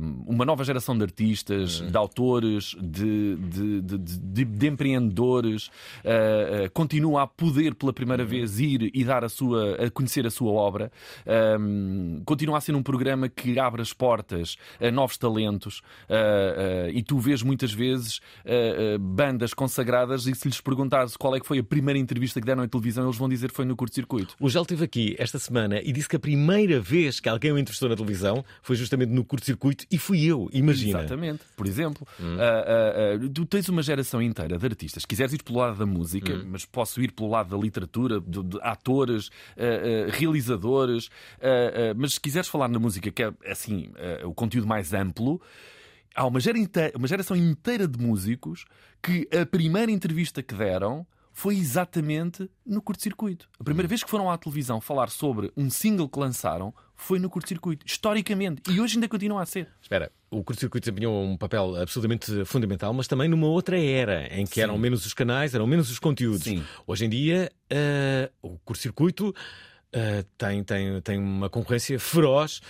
um, 0.00 0.24
uma 0.26 0.44
nova 0.44 0.64
geração 0.64 0.96
de 0.96 1.04
artistas, 1.04 1.80
de 1.80 1.96
autores, 1.96 2.74
de, 2.80 3.36
de, 3.36 3.80
de- 3.82 3.98
de- 3.98 4.44
de 4.44 4.66
empreendedores 4.66 5.66
uh, 5.66 6.66
uh, 6.66 6.70
continua 6.72 7.22
a 7.22 7.26
poder 7.26 7.74
pela 7.74 7.92
primeira 7.92 8.24
vez 8.24 8.58
ir 8.60 8.90
e 8.94 9.04
dar 9.04 9.24
a 9.24 9.28
sua 9.28 9.74
a 9.84 9.90
conhecer 9.90 10.26
a 10.26 10.30
sua 10.30 10.52
obra. 10.52 10.90
Um, 11.58 12.22
continua 12.24 12.58
a 12.58 12.60
ser 12.60 12.74
um 12.74 12.82
programa 12.82 13.28
que 13.28 13.58
abre 13.58 13.82
as 13.82 13.92
portas 13.92 14.56
a 14.80 14.90
novos 14.90 15.16
talentos 15.16 15.78
uh, 15.78 16.86
uh, 16.88 16.90
e 16.92 17.02
tu 17.02 17.18
vês 17.18 17.42
muitas 17.42 17.72
vezes 17.72 18.18
uh, 18.44 18.96
uh, 18.96 18.98
bandas 18.98 19.52
consagradas 19.54 20.26
e 20.26 20.34
se 20.34 20.48
lhes 20.48 20.60
perguntares 20.60 21.16
qual 21.16 21.34
é 21.36 21.40
que 21.40 21.46
foi 21.46 21.58
a 21.58 21.64
primeira 21.64 21.98
entrevista 21.98 22.40
que 22.40 22.46
deram 22.46 22.64
em 22.64 22.68
televisão, 22.68 23.04
eles 23.04 23.16
vão 23.16 23.28
dizer 23.28 23.50
que 23.50 23.56
foi 23.56 23.64
no 23.64 23.76
curto-circuito. 23.76 24.34
O 24.40 24.48
Gel 24.48 24.62
esteve 24.62 24.84
aqui 24.84 25.14
esta 25.18 25.38
semana 25.38 25.80
e 25.82 25.92
disse 25.92 26.08
que 26.08 26.16
a 26.16 26.20
primeira 26.20 26.80
vez 26.80 27.20
que 27.20 27.28
alguém 27.28 27.52
o 27.52 27.58
entrevistou 27.58 27.88
na 27.88 27.96
televisão 27.96 28.29
foi 28.62 28.76
justamente 28.76 29.10
no 29.10 29.24
curto-circuito 29.24 29.84
e 29.90 29.98
fui 29.98 30.24
eu, 30.24 30.48
imagina. 30.52 31.00
Exatamente. 31.00 31.42
Por 31.56 31.66
exemplo, 31.66 32.06
ah, 32.18 32.24
ah, 32.40 33.24
ah, 33.24 33.30
tu 33.32 33.44
tens 33.46 33.68
uma 33.68 33.82
geração 33.82 34.20
inteira 34.20 34.58
de 34.58 34.66
artistas. 34.66 35.02
Se 35.02 35.06
quiseres 35.06 35.32
ir 35.32 35.42
pelo 35.42 35.58
lado 35.58 35.78
da 35.78 35.86
música, 35.86 36.42
mas 36.46 36.64
posso 36.64 37.02
ir 37.02 37.12
pelo 37.12 37.30
lado 37.30 37.56
da 37.56 37.62
literatura, 37.62 38.20
de, 38.20 38.42
de 38.42 38.58
atores, 38.62 39.30
realizadores. 40.12 41.08
mas 41.96 42.14
se 42.14 42.20
quiseres 42.20 42.48
falar 42.48 42.68
na 42.68 42.78
música, 42.78 43.10
que 43.10 43.22
é 43.22 43.32
assim 43.46 43.90
o 44.24 44.34
conteúdo 44.34 44.66
mais 44.66 44.92
amplo. 44.92 45.40
Há 46.14 46.26
uma, 46.26 46.40
gera 46.40 46.58
uma 46.96 47.06
geração 47.06 47.36
inteira 47.36 47.86
de 47.86 47.98
músicos 47.98 48.64
que 49.02 49.28
a 49.32 49.46
primeira 49.46 49.90
entrevista 49.90 50.42
que 50.42 50.54
deram 50.54 51.06
foi 51.40 51.56
exatamente 51.56 52.50
no 52.66 52.82
curto-circuito. 52.82 53.48
A 53.58 53.64
primeira 53.64 53.88
vez 53.88 54.04
que 54.04 54.10
foram 54.10 54.30
à 54.30 54.36
televisão 54.36 54.78
falar 54.78 55.08
sobre 55.08 55.50
um 55.56 55.70
single 55.70 56.06
que 56.06 56.18
lançaram 56.18 56.74
foi 56.94 57.18
no 57.18 57.30
curto-circuito, 57.30 57.86
historicamente. 57.86 58.60
E 58.70 58.78
hoje 58.78 58.96
ainda 58.96 59.08
continua 59.08 59.40
a 59.40 59.46
ser. 59.46 59.66
Espera, 59.80 60.12
o 60.30 60.44
curto-circuito 60.44 60.84
desempenhou 60.84 61.24
um 61.24 61.38
papel 61.38 61.76
absolutamente 61.76 62.44
fundamental, 62.44 62.92
mas 62.92 63.08
também 63.08 63.26
numa 63.26 63.46
outra 63.46 63.80
era, 63.80 64.26
em 64.38 64.44
que 64.44 64.60
eram 64.60 64.76
menos 64.76 65.06
os 65.06 65.14
canais, 65.14 65.54
eram 65.54 65.66
menos 65.66 65.90
os 65.90 65.98
conteúdos. 65.98 66.42
Sim. 66.42 66.62
Hoje 66.86 67.06
em 67.06 67.08
dia, 67.08 67.50
eh, 67.70 68.30
o 68.42 68.58
curto-circuito 68.58 69.34
eh, 69.92 70.24
tem, 70.38 70.62
tem, 70.62 71.00
tem 71.00 71.18
uma 71.18 71.48
concorrência 71.48 71.98
feroz, 71.98 72.60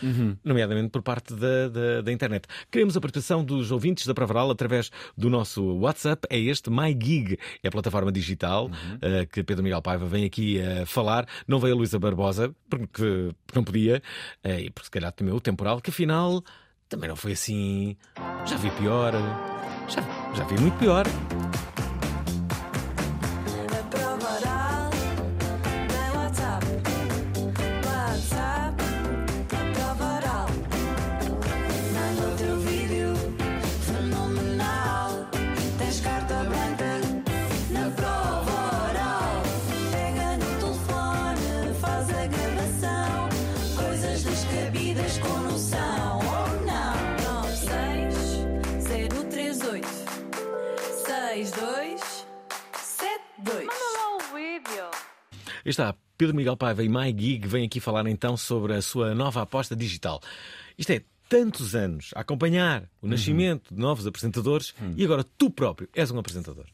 nomeadamente 0.45 0.91
por 0.91 1.03
parte 1.03 1.35
da, 1.35 1.69
da, 1.69 2.01
da 2.03 2.13
internet. 2.13 2.47
Queremos 2.71 2.97
a 2.97 3.01
participação 3.01 3.45
dos 3.45 3.71
ouvintes 3.71 4.07
da 4.07 4.15
Pravaral 4.15 4.51
através 4.51 4.91
do 5.17 5.29
nosso 5.29 5.63
WhatsApp, 5.79 6.27
é 6.31 6.39
este 6.39 6.71
MyGig, 6.71 7.39
é 7.63 7.69
a 7.69 7.71
plataforma 7.71 8.11
digital 8.11 8.71
eh, 9.03 9.27
que 9.27 9.43
Pedro 9.43 9.63
Miguel 9.63 9.83
Paiva 9.83 10.07
vem 10.07 10.25
aqui 10.25 10.61
a 10.61 10.87
falar. 10.87 11.27
Não 11.47 11.59
veio 11.59 11.75
a 11.75 11.77
Luísa 11.77 11.99
Barbosa, 11.99 12.55
porque, 12.69 13.35
porque 13.47 13.55
não 13.55 13.65
podia, 13.65 14.03
eh, 14.43 14.63
e 14.63 14.71
porque 14.71 14.87
se 14.87 14.91
calhar 14.91 15.13
temeu 15.13 15.37
o 15.37 15.41
temporal, 15.41 15.81
que 15.81 15.91
afinal 15.91 16.43
também 16.89 17.09
não 17.09 17.17
foi 17.17 17.33
assim. 17.33 17.97
Já 18.45 18.57
vi 18.57 18.71
pior. 18.73 19.13
Já, 19.89 20.03
já 20.35 20.45
vi 20.45 20.61
muito 20.61 20.77
pior. 20.79 21.07
Está, 55.71 55.95
Pedro 56.17 56.35
Miguel 56.37 56.57
Paiva 56.57 56.83
e 56.83 56.89
MyGig 56.89 57.47
vêm 57.47 57.67
aqui 57.67 57.81
falar 57.81 58.07
então 58.07 58.37
sobre 58.37 58.75
a 58.75 58.83
sua 58.83 59.15
nova 59.15 59.43
aposta 59.43 59.75
digital. 59.75 60.21
Isto 60.77 60.93
é, 60.93 61.03
tantos 61.29 61.75
anos 61.75 62.11
a 62.15 62.21
acompanhar 62.21 62.91
o 63.01 63.07
nascimento 63.07 63.73
de 63.73 63.81
novos 63.81 64.07
apresentadores 64.07 64.75
e 64.97 65.05
agora 65.05 65.25
tu 65.25 65.49
próprio 65.49 65.89
és 65.95 66.11
um 66.11 66.19
apresentador. 66.19 66.67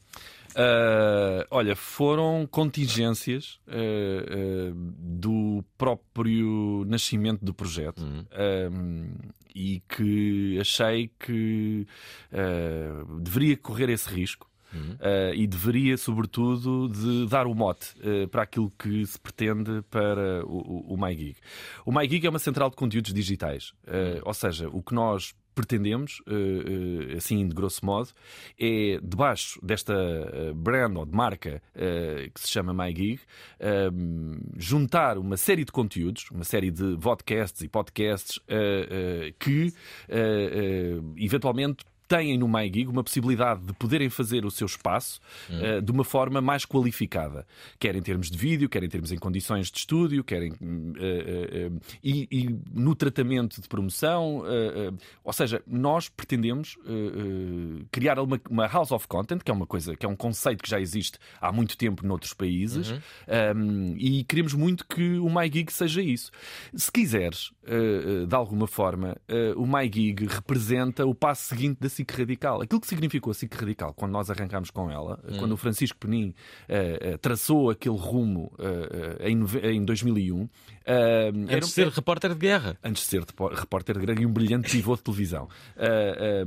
Uh, 0.57 1.45
olha, 1.51 1.75
foram 1.75 2.47
contingências 2.49 3.59
uh, 3.67 4.71
uh, 4.71 4.73
do 4.73 5.63
próprio 5.77 6.83
nascimento 6.87 7.45
do 7.45 7.53
projeto 7.53 8.01
Um, 8.01 9.11
e 9.53 9.81
que 9.89 10.59
achei 10.59 11.09
que 11.19 11.87
deveria 13.21 13.57
correr 13.57 13.89
esse 13.89 14.07
risco. 14.07 14.46
Uh, 14.73 15.33
e 15.33 15.47
deveria, 15.47 15.97
sobretudo, 15.97 16.89
de 16.89 17.27
dar 17.27 17.47
o 17.47 17.55
mote 17.55 17.93
uh, 17.99 18.27
para 18.27 18.43
aquilo 18.43 18.71
que 18.77 19.05
se 19.05 19.19
pretende 19.19 19.81
para 19.89 20.45
o, 20.45 20.93
o, 20.93 20.97
MyGig. 20.97 21.37
O 21.85 21.91
MyGig 21.91 22.27
é 22.27 22.29
uma 22.29 22.39
central 22.39 22.69
de 22.69 22.75
conteúdos 22.75 23.13
digitais, 23.13 23.73
Uh, 23.87 24.21
ou 24.23 24.33
seja, 24.33 24.67
o 24.69 24.83
que 24.83 24.93
nós 24.93 25.33
pretendemos, 25.55 26.21
assim 27.15 27.47
de 27.47 27.55
grosso 27.55 27.83
modo, 27.83 28.09
é 28.59 28.99
debaixo 29.01 29.59
desta 29.63 29.95
brand 30.55 30.95
ou 30.97 31.05
de 31.05 31.15
marca 31.15 31.63
que 32.31 32.39
se 32.39 32.49
chama 32.49 32.73
MyGig, 32.73 33.19
juntar 34.55 35.17
uma 35.17 35.35
série 35.35 35.65
de 35.65 35.71
conteúdos, 35.71 36.29
uma 36.29 36.43
série 36.43 36.69
de 36.69 36.95
podcasts 36.97 37.61
e 37.61 37.67
podcasts 37.67 38.39
que 39.39 39.73
eventualmente 41.15 41.83
têm 42.07 42.37
no 42.37 42.47
MyGig 42.47 42.87
uma 42.87 43.03
possibilidade 43.03 43.61
de 43.61 43.73
poderem 43.73 44.09
fazer 44.09 44.45
o 44.45 44.51
seu 44.51 44.65
espaço 44.65 45.19
eh, 45.49 45.81
de 45.81 45.91
uma 45.91 46.03
forma 46.03 46.41
mais 46.41 46.65
qualificada, 46.65 47.45
quer 47.77 47.95
em 47.95 48.01
termos 48.01 48.31
de 48.31 48.37
vídeo, 48.37 48.69
quer 48.69 48.83
em 48.83 48.89
termos 48.89 49.11
em 49.11 49.17
condições 49.17 49.69
de 49.69 49.79
estúdio, 49.79 50.23
quer 50.23 50.43
em, 50.43 50.53
eh, 50.99 51.69
eh, 51.69 51.71
e, 52.03 52.27
e 52.31 52.59
no 52.73 52.95
tratamento 52.95 53.61
de 53.61 53.67
promoção. 53.67 54.43
ou 55.23 55.33
seja, 55.33 55.61
nós 55.67 56.09
pretendemos 56.09 56.77
criar 57.91 58.19
uma, 58.19 58.39
uma 58.49 58.67
house 58.67 58.91
of 58.91 59.07
content, 59.07 59.41
que 59.41 59.51
é 59.51 59.53
uma 59.53 59.65
coisa, 59.65 59.95
que 59.95 60.05
é 60.05 60.09
um 60.09 60.15
conceito 60.15 60.63
que 60.63 60.69
já 60.69 60.79
existe 60.79 61.17
há 61.41 61.51
muito 61.51 61.77
tempo 61.77 62.05
noutros 62.05 62.33
países, 62.33 62.93
um, 63.55 63.95
e 63.97 64.23
queremos 64.23 64.53
muito 64.53 64.85
que 64.87 65.17
o 65.17 65.29
MyGig 65.29 65.71
seja 65.71 66.01
isso. 66.01 66.31
Se 66.73 66.91
quiseres, 66.91 67.51
de 68.27 68.35
alguma 68.35 68.67
forma, 68.67 69.17
o 69.55 69.65
MyGig 69.65 70.25
representa 70.27 71.05
o 71.05 71.13
passo 71.13 71.47
seguinte 71.49 71.79
da 71.79 71.89
SIC 71.97 72.11
Radical. 72.11 72.61
Aquilo 72.61 72.79
que 72.81 72.87
significou 72.87 73.31
a 73.31 73.33
SIC 73.33 73.53
Radical 73.53 73.93
quando 73.93 74.11
nós 74.13 74.29
arrancámos 74.31 74.71
com 74.71 74.89
ela, 74.89 75.19
eh, 75.27 75.37
quando 75.37 75.51
o 75.51 75.57
Francisco 75.57 75.97
Penin 75.99 76.33
eh, 76.69 77.17
traçou 77.17 77.69
aquele 77.69 77.97
rumo 77.97 78.51
eh, 78.59 79.29
em, 79.29 79.43
em 79.75 79.83
2001, 79.85 80.49
eh, 80.85 81.27
Antes 81.29 81.49
era- 81.51 81.59
de 81.61 81.67
ser 81.67 81.87
repórter 81.89 82.33
de 82.33 82.39
guerra. 82.39 82.77
antes 82.83 83.03
de 83.03 83.09
ser 83.09 83.23
repórter 83.53 83.95
de 83.97 84.01
grande 84.05 84.23
e 84.23 84.25
um 84.25 84.31
brilhante 84.31 84.69
pivô 84.71 84.95
de 84.95 85.03
televisão. 85.03 85.47
Ah, 85.75 86.45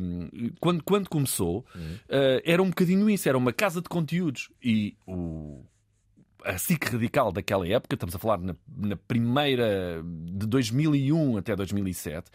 quando, 0.60 0.82
quando 0.82 1.08
começou, 1.08 1.64
ah, 2.08 2.40
era 2.44 2.62
um 2.62 2.68
bocadinho 2.68 3.08
isso, 3.10 3.28
era 3.28 3.36
uma 3.38 3.52
casa 3.52 3.80
de 3.80 3.88
conteúdos. 3.88 4.48
E 4.62 4.94
o. 5.06 5.62
A 6.44 6.58
SIC 6.58 6.84
radical 6.92 7.32
daquela 7.32 7.66
época, 7.66 7.94
estamos 7.94 8.14
a 8.14 8.18
falar 8.18 8.38
na, 8.38 8.54
na 8.76 8.96
primeira 8.96 10.02
de 10.04 10.46
2001 10.46 11.36
até 11.36 11.54
2007, 11.54 12.30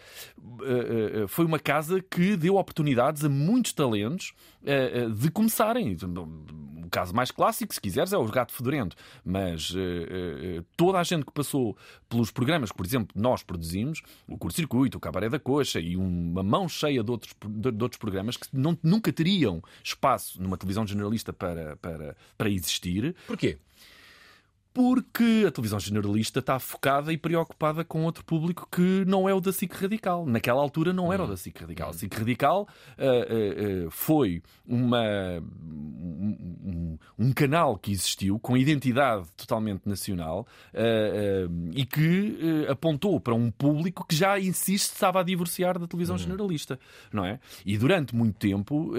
eh, 0.61 1.23
eh, 1.23 1.27
foi 1.27 1.45
uma 1.45 1.59
casa 1.59 2.01
que 2.01 2.35
deu 2.35 2.55
oportunidades 2.55 3.23
a 3.23 3.29
muitos 3.29 3.73
talentos 3.73 4.33
eh, 4.63 5.07
de 5.09 5.29
começarem. 5.31 5.95
O 5.95 6.89
caso 6.89 7.15
mais 7.15 7.31
clássico, 7.31 7.73
se 7.73 7.81
quiseres, 7.81 8.13
é 8.13 8.17
o 8.17 8.25
Gato 8.25 8.53
Fedorento. 8.53 8.95
Mas 9.23 9.73
eh, 9.75 10.63
toda 10.77 10.99
a 10.99 11.03
gente 11.03 11.25
que 11.25 11.31
passou 11.31 11.75
pelos 12.07 12.31
programas 12.31 12.71
que, 12.71 12.77
por 12.77 12.85
exemplo, 12.85 13.09
nós 13.15 13.43
produzimos, 13.43 14.01
o 14.27 14.37
Curto 14.37 14.55
Circuito, 14.55 14.97
o 14.97 15.01
Cabaré 15.01 15.29
da 15.29 15.39
Coxa 15.39 15.79
e 15.79 15.97
uma 15.97 16.43
mão 16.43 16.69
cheia 16.69 17.03
de 17.03 17.11
outros, 17.11 17.33
de, 17.43 17.71
de 17.71 17.83
outros 17.83 17.99
programas 17.99 18.37
que 18.37 18.47
não, 18.53 18.77
nunca 18.83 19.11
teriam 19.11 19.61
espaço 19.83 20.41
numa 20.41 20.57
televisão 20.57 20.85
generalista 20.85 21.33
para, 21.33 21.75
para, 21.77 22.15
para 22.37 22.49
existir. 22.49 23.15
Porquê? 23.27 23.57
Porque 24.75 25.45
a 25.47 25.51
televisão 25.51 25.79
generalista 25.79 26.39
está 26.39 26.59
focada 26.59 27.13
e 27.13 27.17
preocupada 27.17 27.85
com 27.85 28.03
outro 28.03 28.25
público 28.25 28.67
que 28.69 29.05
não 29.07 29.27
é 29.29 29.33
o 29.33 29.39
da 29.39 29.53
SIC 29.53 29.71
Radical. 29.71 30.25
Naquela 30.25 30.61
altura 30.61 30.91
não 30.91 31.13
era 31.13 31.23
o 31.23 31.27
da 31.27 31.37
SIC 31.37 31.61
Radical. 31.61 31.91
A 31.91 31.93
SIC 31.93 32.13
Radical 32.13 32.67
ah, 32.97 33.03
ah, 33.05 33.05
ah, 33.05 33.87
foi 33.89 34.43
uma, 34.67 35.01
um, 35.63 36.97
um- 37.17 37.31
canal 37.31 37.77
que 37.77 37.93
existiu 37.93 38.37
com 38.37 38.57
identidade 38.57 39.25
totalmente 39.37 39.87
nacional 39.87 40.45
ah, 40.73 41.49
e 41.71 41.85
que 41.85 42.65
ah, 42.67 42.73
apontou 42.73 43.17
para 43.21 43.33
um 43.33 43.49
público 43.49 44.05
que 44.05 44.13
já 44.13 44.37
insiste 44.37 44.91
estava 44.91 45.21
a 45.21 45.23
divorciar 45.23 45.79
da 45.79 45.87
televisão 45.87 46.17
generalista, 46.17 46.77
não 47.13 47.23
é? 47.23 47.39
E 47.65 47.77
durante 47.77 48.13
muito 48.13 48.37
tempo 48.37 48.91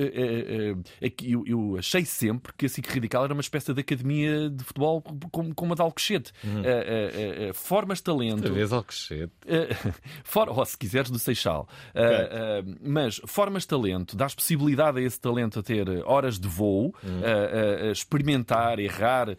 que 1.18 1.32
eu, 1.32 1.44
eu 1.46 1.76
achei 1.78 2.06
sempre 2.06 2.54
que 2.56 2.64
a 2.64 2.68
SIC 2.70 2.86
Radical 2.86 3.24
era 3.24 3.34
uma 3.34 3.42
espécie 3.42 3.74
de 3.74 3.80
academia 3.82 4.48
de 4.48 4.64
futebol 4.64 5.02
como, 5.30 5.54
como 5.66 5.72
a 5.72 5.76
de 5.76 5.82
Alcochete. 5.82 6.32
Ah, 6.44 6.48
ah, 6.48 7.50
ah, 7.50 7.54
formas 7.54 7.98
de 7.98 8.04
talento. 8.04 8.36
Outra 8.36 8.52
vez 8.52 8.72
Alcochete. 8.72 9.32
Uh, 9.44 9.92
for, 10.24 10.48
ou 10.48 10.64
se 10.64 10.78
quiseres 10.78 11.10
do 11.10 11.18
Seixal. 11.18 11.68
Uh, 11.94 12.70
uh, 12.70 12.76
mas 12.80 13.20
formas 13.26 13.64
de 13.64 13.68
talento, 13.68 14.16
dás 14.16 14.34
possibilidade 14.34 14.98
a 14.98 15.02
esse 15.02 15.20
talento 15.20 15.58
a 15.58 15.62
ter 15.62 15.88
horas 16.04 16.38
de 16.38 16.48
voo, 16.48 16.88
uh, 16.88 16.90
uh, 16.90 17.88
uh, 17.88 17.90
experimentar, 17.90 18.78
errar, 18.78 19.28
uh, 19.28 19.32
uh, 19.32 19.36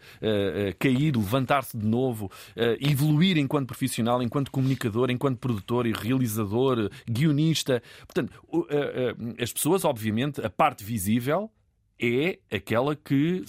cair, 0.78 1.16
levantar-se 1.16 1.76
de 1.76 1.86
novo, 1.86 2.26
uh, 2.26 2.76
evoluir 2.80 3.38
enquanto 3.38 3.66
profissional, 3.66 4.22
enquanto 4.22 4.50
comunicador, 4.50 5.10
enquanto 5.10 5.38
produtor 5.38 5.86
e 5.86 5.92
realizador, 5.92 6.78
uh, 6.78 6.90
guionista. 7.10 7.82
Portanto, 8.06 8.32
uh, 8.48 8.58
uh, 8.58 8.62
uh, 8.62 9.34
as 9.42 9.52
pessoas, 9.52 9.84
obviamente, 9.84 10.44
a 10.44 10.50
parte 10.50 10.84
visível 10.84 11.50
é 12.00 12.38
aquela 12.54 12.94
que 12.94 13.42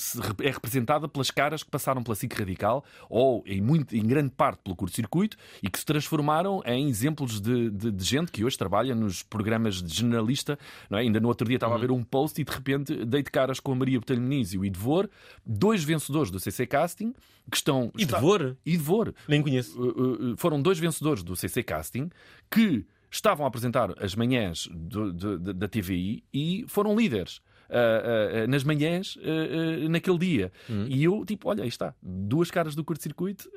é 0.43 0.49
representada 0.49 1.07
pelas 1.07 1.29
caras 1.29 1.61
que 1.63 1.69
passaram 1.69 2.01
pela 2.01 2.15
SIC 2.15 2.33
Radical 2.33 2.83
ou 3.09 3.43
em, 3.45 3.61
muito, 3.61 3.95
em 3.95 4.03
grande 4.05 4.31
parte 4.31 4.61
pelo 4.63 4.75
curto-circuito 4.75 5.37
e 5.61 5.69
que 5.69 5.77
se 5.77 5.85
transformaram 5.85 6.61
em 6.65 6.87
exemplos 6.89 7.39
de, 7.39 7.69
de- 7.69 7.91
de 7.91 8.03
gente 8.03 8.31
que 8.31 8.43
hoje 8.43 8.57
trabalha 8.57 8.95
nos 8.95 9.21
programas 9.21 9.81
de 9.83 9.93
generalista. 9.93 10.57
Não 10.89 10.97
é? 10.97 11.01
Ainda 11.01 11.19
no 11.19 11.27
outro 11.27 11.47
dia 11.47 11.57
estava 11.57 11.75
a 11.75 11.77
ver 11.77 11.91
um 11.91 12.03
post 12.03 12.41
e 12.41 12.43
de 12.43 12.51
repente 12.51 13.05
dei 13.05 13.21
de 13.21 13.29
caras 13.29 13.59
com 13.59 13.71
a 13.71 13.75
Maria 13.75 13.99
Botelho 13.99 14.21
Muniz 14.21 14.53
e 14.53 14.57
o 14.57 14.65
Idevor, 14.65 15.07
dois 15.45 15.83
vencedores 15.83 16.31
do 16.31 16.39
CC 16.39 16.65
Casting 16.65 17.13
que 17.51 17.57
estão... 17.57 17.91
Idevor? 17.97 18.55
Idevor. 18.65 19.13
Nem 19.27 19.41
conheço. 19.41 19.79
Uh, 19.81 20.31
uh, 20.33 20.37
foram 20.37 20.61
dois 20.61 20.77
vencedores 20.79 21.23
do 21.23 21.35
CC 21.35 21.61
Casting 21.63 22.09
que 22.49 22.85
estavam 23.11 23.45
a 23.45 23.47
apresentar 23.49 23.93
as 24.03 24.13
manhãs 24.15 24.67
do- 24.71 25.11
do- 25.13 25.53
da 25.53 25.67
TVI 25.67 26.23
e 26.33 26.63
foram 26.67 26.95
líderes. 26.95 27.41
Uh, 27.69 28.43
uh, 28.43 28.47
nas 28.47 28.63
manhãs 28.63 29.15
uh, 29.17 29.89
naquele 29.89 30.17
dia. 30.17 30.51
E 30.87 31.03
eu, 31.03 31.23
tipo, 31.25 31.49
olha, 31.49 31.63
aí 31.63 31.69
está, 31.69 31.93
duas 32.01 32.51
caras 32.51 32.75
do 32.75 32.83
curto-circuito 32.83 33.49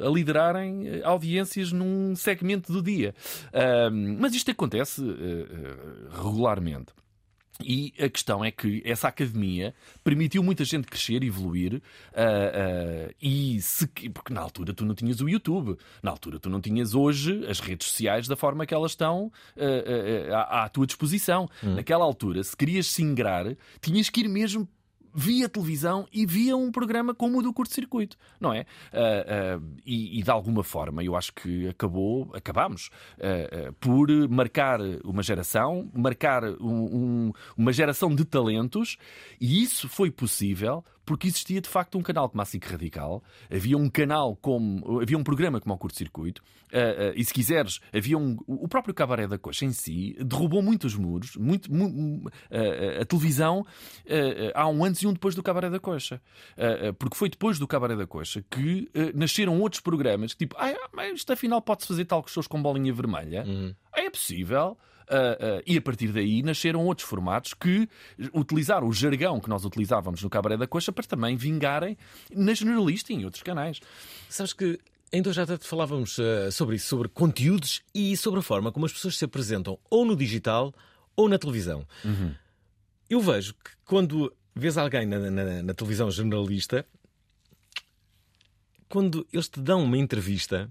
a 0.00 0.08
liderarem 0.10 1.02
audiências 1.02 1.72
num 1.72 2.14
segmento 2.14 2.72
do 2.72 2.82
dia. 2.82 3.14
Mas 4.18 4.34
isto 4.34 4.50
acontece 4.50 5.02
regularmente. 6.10 6.92
E 7.60 7.92
a 7.98 8.08
questão 8.08 8.44
é 8.44 8.50
que 8.50 8.82
essa 8.84 9.08
academia 9.08 9.74
permitiu 10.04 10.42
muita 10.42 10.64
gente 10.64 10.86
crescer 10.86 11.22
evoluir. 11.24 11.82
ah, 12.14 13.08
ah, 13.08 13.14
e 13.20 13.60
se, 13.60 13.86
porque 13.86 14.32
na 14.32 14.40
altura 14.40 14.72
tu 14.72 14.84
não 14.84 14.94
tinhas 14.94 15.20
o 15.20 15.28
YouTube, 15.28 15.76
na 16.02 16.10
altura 16.10 16.38
tu 16.38 16.48
não 16.48 16.60
tinhas 16.60 16.94
hoje 16.94 17.44
as 17.46 17.58
redes 17.58 17.88
sociais 17.88 18.28
da 18.28 18.36
forma 18.36 18.64
que 18.64 18.74
elas 18.74 18.92
estão 18.92 19.32
ah, 19.56 20.46
à, 20.48 20.64
à 20.64 20.68
tua 20.68 20.86
disposição. 20.86 21.48
Naquela 21.62 22.04
altura, 22.04 22.42
se 22.44 22.56
querias 22.56 22.86
se 22.86 23.02
ingrar, 23.02 23.44
tinhas 23.80 24.08
que 24.08 24.20
ir 24.20 24.28
mesmo 24.28 24.68
via 25.20 25.48
televisão 25.48 26.06
e 26.12 26.24
via 26.24 26.56
um 26.56 26.70
programa 26.70 27.12
como 27.12 27.38
o 27.38 27.42
do 27.42 27.52
curto-circuito, 27.52 28.16
não 28.40 28.52
é? 28.52 28.64
Ah, 28.92 29.56
ah, 29.58 29.60
e, 29.84 30.20
e 30.20 30.22
de 30.22 30.30
alguma 30.30 30.62
forma 30.62 31.02
eu 31.02 31.16
acho 31.16 31.32
que 31.34 31.66
acabou, 31.68 32.30
acabamos 32.34 32.88
ah, 33.20 33.72
por 33.80 34.08
marcar 34.28 34.80
uma 35.04 35.22
geração, 35.22 35.90
marcar 35.92 36.44
um- 36.44 37.26
um- 37.28 37.32
uma 37.56 37.72
geração 37.72 38.14
de 38.14 38.24
talentos, 38.24 38.96
e 39.40 39.60
isso 39.60 39.88
foi 39.88 40.10
possível 40.10 40.84
porque 41.08 41.26
existia 41.28 41.60
de 41.60 41.68
facto 41.68 41.96
um 41.98 42.02
canal 42.02 42.28
como 42.28 42.42
a 42.42 42.44
SIC 42.44 42.64
Radical, 42.66 43.22
havia 43.50 43.76
um 43.76 43.88
canal 43.88 44.36
como. 44.36 45.00
havia 45.00 45.16
um 45.18 45.24
programa 45.24 45.60
como 45.60 45.74
o 45.74 45.78
curto-circuito, 45.78 46.42
ah, 46.72 46.76
ah, 46.76 47.12
e 47.16 47.24
se 47.24 47.32
quiseres, 47.32 47.80
havia 47.92 48.16
um. 48.18 48.36
O 48.46 48.68
próprio 48.68 48.92
Cabaré 48.94 49.26
da 49.26 49.38
Coxa 49.38 49.64
em 49.64 49.72
si 49.72 50.14
derrubou 50.22 50.62
muitos 50.62 50.94
muros, 50.94 51.34
muito, 51.36 51.72
mu- 51.72 52.30
ah, 52.50 53.00
a 53.02 53.04
televisão 53.04 53.64
há 54.54 54.68
um 54.68 54.84
antes 54.84 55.02
e 55.02 55.06
um 55.06 55.12
depois 55.12 55.34
do 55.34 55.42
Cabaré 55.42 55.70
da 55.70 55.80
Coxa. 55.80 56.20
Porque 56.98 57.16
foi 57.16 57.28
depois 57.28 57.58
do 57.58 57.66
Cabaré 57.66 57.96
da 57.96 58.06
Coxa 58.06 58.44
que 58.50 58.88
nasceram 59.14 59.58
outros 59.60 59.80
programas 59.80 60.32
que 60.34 60.40
tipo, 60.46 60.56
ah, 60.58 60.74
mas 60.92 61.14
isto 61.14 61.32
afinal 61.32 61.60
pode-se 61.62 61.88
fazer 61.88 62.04
tal 62.04 62.22
shows 62.28 62.46
com 62.46 62.60
bolinha 62.62 62.92
vermelha. 62.92 63.44
Ah, 63.92 64.02
É 64.02 64.10
possível. 64.10 64.76
Ah, 65.10 65.36
ah, 65.40 65.62
e 65.66 65.76
a 65.76 65.80
partir 65.82 66.08
daí 66.12 66.42
nasceram 66.42 66.84
outros 66.84 67.08
formatos 67.08 67.54
que 67.54 67.88
utilizaram 68.34 68.86
o 68.88 68.92
jargão 68.92 69.40
que 69.40 69.48
nós 69.48 69.64
utilizávamos 69.64 70.22
no 70.22 70.28
Cabaré 70.30 70.56
da 70.56 70.66
Coxa 70.66 70.92
para 70.92 71.04
também 71.06 71.36
vingarem 71.36 71.96
na 72.34 72.52
generalista 72.54 73.12
e 73.12 73.16
em 73.16 73.24
outros 73.24 73.42
canais. 73.42 73.80
Sabes 74.28 74.52
que 74.52 74.78
hoje 75.12 75.32
já 75.32 75.46
falávamos 75.58 76.18
eh, 76.18 76.50
sobre 76.50 76.76
isso, 76.76 76.86
sobre 76.88 77.08
conteúdos 77.08 77.82
e 77.94 78.16
sobre 78.16 78.40
a 78.40 78.42
forma 78.42 78.70
como 78.70 78.84
as 78.86 78.92
pessoas 78.92 79.16
se 79.16 79.24
apresentam 79.24 79.78
ou 79.90 80.04
no 80.04 80.14
digital 80.14 80.74
ou 81.16 81.28
na 81.28 81.38
televisão. 81.38 81.86
Eu 83.08 83.20
vejo 83.20 83.54
que 83.54 83.70
quando 83.86 84.30
vês 84.54 84.76
alguém 84.76 85.06
na, 85.06 85.18
na- 85.30 85.62
na 85.62 85.72
televisão 85.74 86.10
jornalista, 86.10 86.84
quando 88.88 89.26
eles 89.32 89.48
te 89.48 89.60
dão 89.60 89.82
uma 89.84 89.98
entrevista, 89.98 90.70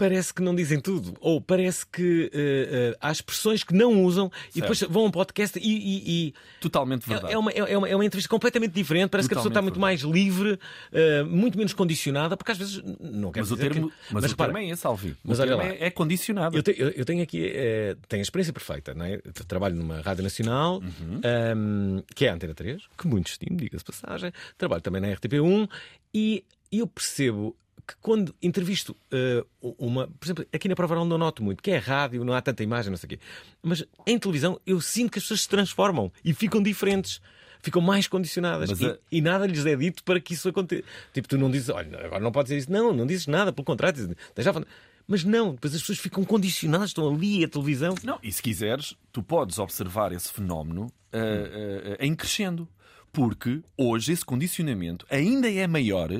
parece 0.00 0.32
que 0.32 0.40
não 0.40 0.54
dizem 0.54 0.80
tudo. 0.80 1.14
Ou 1.20 1.40
parece 1.42 1.86
que 1.86 2.30
eh, 2.32 2.92
eh, 2.92 2.96
há 3.00 3.12
expressões 3.12 3.62
que 3.62 3.74
não 3.74 4.02
usam 4.02 4.32
e 4.56 4.60
depois 4.62 4.80
vão 4.88 5.04
a 5.04 5.06
um 5.08 5.10
podcast 5.10 5.58
e- 5.58 5.62
e- 5.62 6.28
e 6.28 6.34
Totalmente 6.60 7.04
é- 7.04 7.08
verdade. 7.12 7.34
É 7.34 7.38
uma, 7.38 7.50
é, 7.50 7.76
uma, 7.76 7.88
é 7.88 7.94
uma 7.94 8.04
entrevista 8.04 8.28
completamente 8.30 8.72
diferente. 8.72 9.10
Parece 9.10 9.28
que 9.28 9.34
a 9.34 9.36
pessoa 9.36 9.50
está 9.50 9.60
Totalmente 9.60 9.72
muito 9.78 9.78
mais 9.78 10.00
livre, 10.00 10.58
eh, 10.90 11.22
muito 11.24 11.58
menos 11.58 11.74
condicionada, 11.74 12.36
porque 12.36 12.50
às 12.52 12.56
vezes 12.58 12.82
não 12.98 13.30
quer 13.30 13.40
Mas 13.40 13.52
o 13.52 13.56
dizer 13.56 13.72
termo, 13.72 13.90
que... 13.90 13.96
mas 14.14 14.24
o 14.24 14.28
repara, 14.28 14.52
termo 14.52 14.66
é 14.66 14.70
esse, 14.72 14.86
Alvi. 14.86 15.16
mas 15.22 15.38
o 15.38 15.42
olha 15.42 15.56
lá. 15.56 15.64
é, 15.66 15.86
é 15.86 15.90
condicionado. 15.90 16.56
eu, 16.56 16.62
te- 16.62 16.74
eu- 16.78 16.88
eu 16.90 17.04
tenho 17.04 17.22
aqui 17.22 17.44
eh, 17.54 17.96
tenho 18.08 18.20
a 18.20 18.24
experiência 18.24 18.52
perfeita, 18.52 18.94
não 18.94 19.04
é? 19.04 19.18
Trabalho 19.46 19.74
numa 19.76 20.00
rádio 20.00 20.22
nacional, 20.22 20.80
Uhum. 20.80 21.20
ehm, 21.22 22.02
que 22.14 22.24
é 22.24 22.30
a 22.30 22.34
Antena 22.34 22.54
3, 22.54 22.82
que 22.96 23.06
muito 23.06 23.28
estimo, 23.28 23.56
diga-se 23.56 23.84
passagem. 23.84 24.32
Trabalho 24.56 24.80
também 24.82 25.00
na 25.02 25.08
RTP1 25.08 25.68
e 26.14 26.44
eu 26.72 26.86
percebo 26.86 27.56
que 27.90 27.96
quando 28.00 28.34
entrevisto 28.42 28.96
eh, 29.10 29.44
uma, 29.78 30.06
por 30.08 30.24
exemplo, 30.26 30.46
aqui 30.52 30.68
na 30.68 30.74
Prova 30.76 30.94
não 30.94 31.18
noto 31.18 31.42
muito, 31.42 31.62
que 31.62 31.70
é 31.70 31.78
rádio, 31.78 32.24
não 32.24 32.32
há 32.32 32.40
tanta 32.40 32.62
imagem, 32.62 32.90
não 32.90 32.96
sei 32.96 33.06
o 33.06 33.10
quê. 33.10 33.18
Mas 33.62 33.84
em 34.06 34.18
televisão 34.18 34.60
eu 34.66 34.80
sinto 34.80 35.12
que 35.12 35.18
as 35.18 35.24
pessoas 35.24 35.42
se 35.42 35.48
transformam 35.48 36.12
e 36.24 36.32
ficam 36.32 36.62
diferentes. 36.62 37.20
Ficam 37.62 37.82
mais 37.82 38.08
condicionadas 38.08 38.70
e, 38.70 38.86
a- 38.86 38.98
e 39.12 39.20
nada 39.20 39.46
lhes 39.46 39.66
é 39.66 39.76
dito 39.76 40.02
para 40.02 40.18
que 40.18 40.32
isso 40.32 40.48
aconteça. 40.48 40.82
Tipo, 41.12 41.28
tu 41.28 41.36
não 41.36 41.50
dizes, 41.50 41.68
olha, 41.68 42.06
agora 42.06 42.22
não 42.22 42.32
podes 42.32 42.48
dizer 42.48 42.58
isso. 42.60 42.72
Não, 42.72 42.90
não 42.94 43.06
dizes 43.06 43.26
nada, 43.26 43.52
pelo 43.52 43.64
contrário, 43.66 43.94
dizes, 43.94 44.16
falar. 44.44 44.64
Mas 45.06 45.24
não, 45.24 45.52
depois 45.52 45.74
as 45.74 45.80
pessoas 45.82 45.98
ficam 45.98 46.24
condicionadas, 46.24 46.88
estão 46.90 47.12
ali 47.12 47.44
a 47.44 47.48
televisão. 47.48 47.94
Não, 48.02 48.18
e 48.22 48.32
se 48.32 48.40
quiseres, 48.42 48.94
tu 49.12 49.22
podes 49.22 49.58
observar 49.58 50.10
esse 50.12 50.32
fenómeno 50.32 50.90
ah, 51.12 51.18
ah, 51.18 52.04
em 52.06 52.14
crescendo. 52.14 52.66
Porque 53.12 53.60
hoje 53.76 54.12
esse 54.12 54.24
condicionamento 54.24 55.04
ainda 55.10 55.50
é 55.50 55.66
maior 55.66 56.10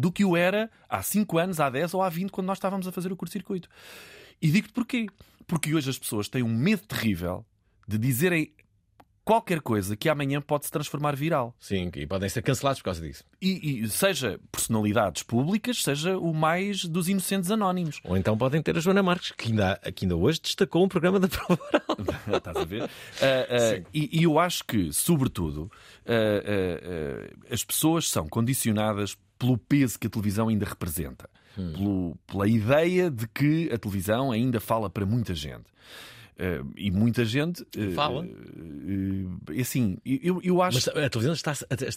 do 0.00 0.10
que 0.10 0.24
o 0.24 0.34
era 0.34 0.70
há 0.88 1.02
5 1.02 1.38
anos, 1.38 1.60
há 1.60 1.68
10 1.68 1.92
ou 1.92 2.02
há 2.02 2.08
20, 2.08 2.30
quando 2.30 2.46
nós 2.46 2.56
estávamos 2.56 2.88
a 2.88 2.92
fazer 2.92 3.12
o 3.12 3.16
curto-circuito. 3.16 3.68
E 4.40 4.50
digo-te 4.50 4.72
porquê. 4.72 5.06
Porque 5.46 5.74
hoje 5.74 5.90
as 5.90 5.98
pessoas 5.98 6.28
têm 6.28 6.42
um 6.42 6.48
medo 6.48 6.82
terrível 6.86 7.44
de 7.86 7.98
dizerem 7.98 8.54
qualquer 9.22 9.60
coisa 9.60 9.94
que 9.96 10.08
amanhã 10.08 10.40
pode 10.40 10.64
se 10.64 10.70
transformar 10.70 11.14
viral. 11.14 11.54
Sim, 11.60 11.90
e 11.94 12.06
podem 12.06 12.28
ser 12.30 12.40
cancelados 12.40 12.80
por 12.80 12.86
causa 12.86 13.02
disso. 13.02 13.24
E, 13.42 13.82
e 13.82 13.88
seja 13.90 14.40
personalidades 14.50 15.22
públicas, 15.22 15.82
seja 15.82 16.16
o 16.16 16.32
mais 16.32 16.84
dos 16.84 17.08
inocentes 17.08 17.50
anónimos. 17.50 18.00
Ou 18.04 18.16
então 18.16 18.38
podem 18.38 18.62
ter 18.62 18.76
a 18.76 18.80
Joana 18.80 19.02
Marques, 19.02 19.32
que 19.32 19.48
ainda, 19.48 19.78
que 19.94 20.06
ainda 20.06 20.16
hoje 20.16 20.40
destacou 20.40 20.82
um 20.82 20.88
programa 20.88 21.20
da 21.20 21.28
prova 21.28 21.60
oral. 21.62 22.38
Estás 22.38 22.56
a 22.56 22.64
ver? 22.64 22.84
Ah, 22.84 22.88
ah, 23.22 23.82
e, 23.92 24.20
e 24.20 24.22
eu 24.22 24.38
acho 24.38 24.64
que, 24.64 24.92
sobretudo, 24.92 25.70
ah, 26.06 27.52
as 27.52 27.62
pessoas 27.62 28.08
são 28.08 28.26
condicionadas 28.26 29.16
pelo 29.40 29.56
peso 29.58 29.98
que 29.98 30.06
a 30.06 30.10
televisão 30.10 30.48
ainda 30.48 30.66
representa. 30.66 31.28
Pelo- 31.56 32.16
pela 32.26 32.46
ideia 32.46 33.10
de 33.10 33.26
que 33.26 33.68
a 33.72 33.78
televisão 33.78 34.30
ainda 34.30 34.60
fala 34.60 34.88
para 34.88 35.04
muita 35.04 35.34
gente. 35.34 35.64
Eh, 36.38 36.62
e 36.76 36.90
muita 36.90 37.24
gente. 37.24 37.66
eh, 37.76 37.90
Fala. 37.90 38.24
eh, 38.24 39.60
assim, 39.60 39.98
eu, 40.04 40.40
eu 40.42 40.62
acho. 40.62 40.76
Mas 40.76 40.88
a 40.88 41.10
televisão 41.10 41.32
está, 41.32 41.52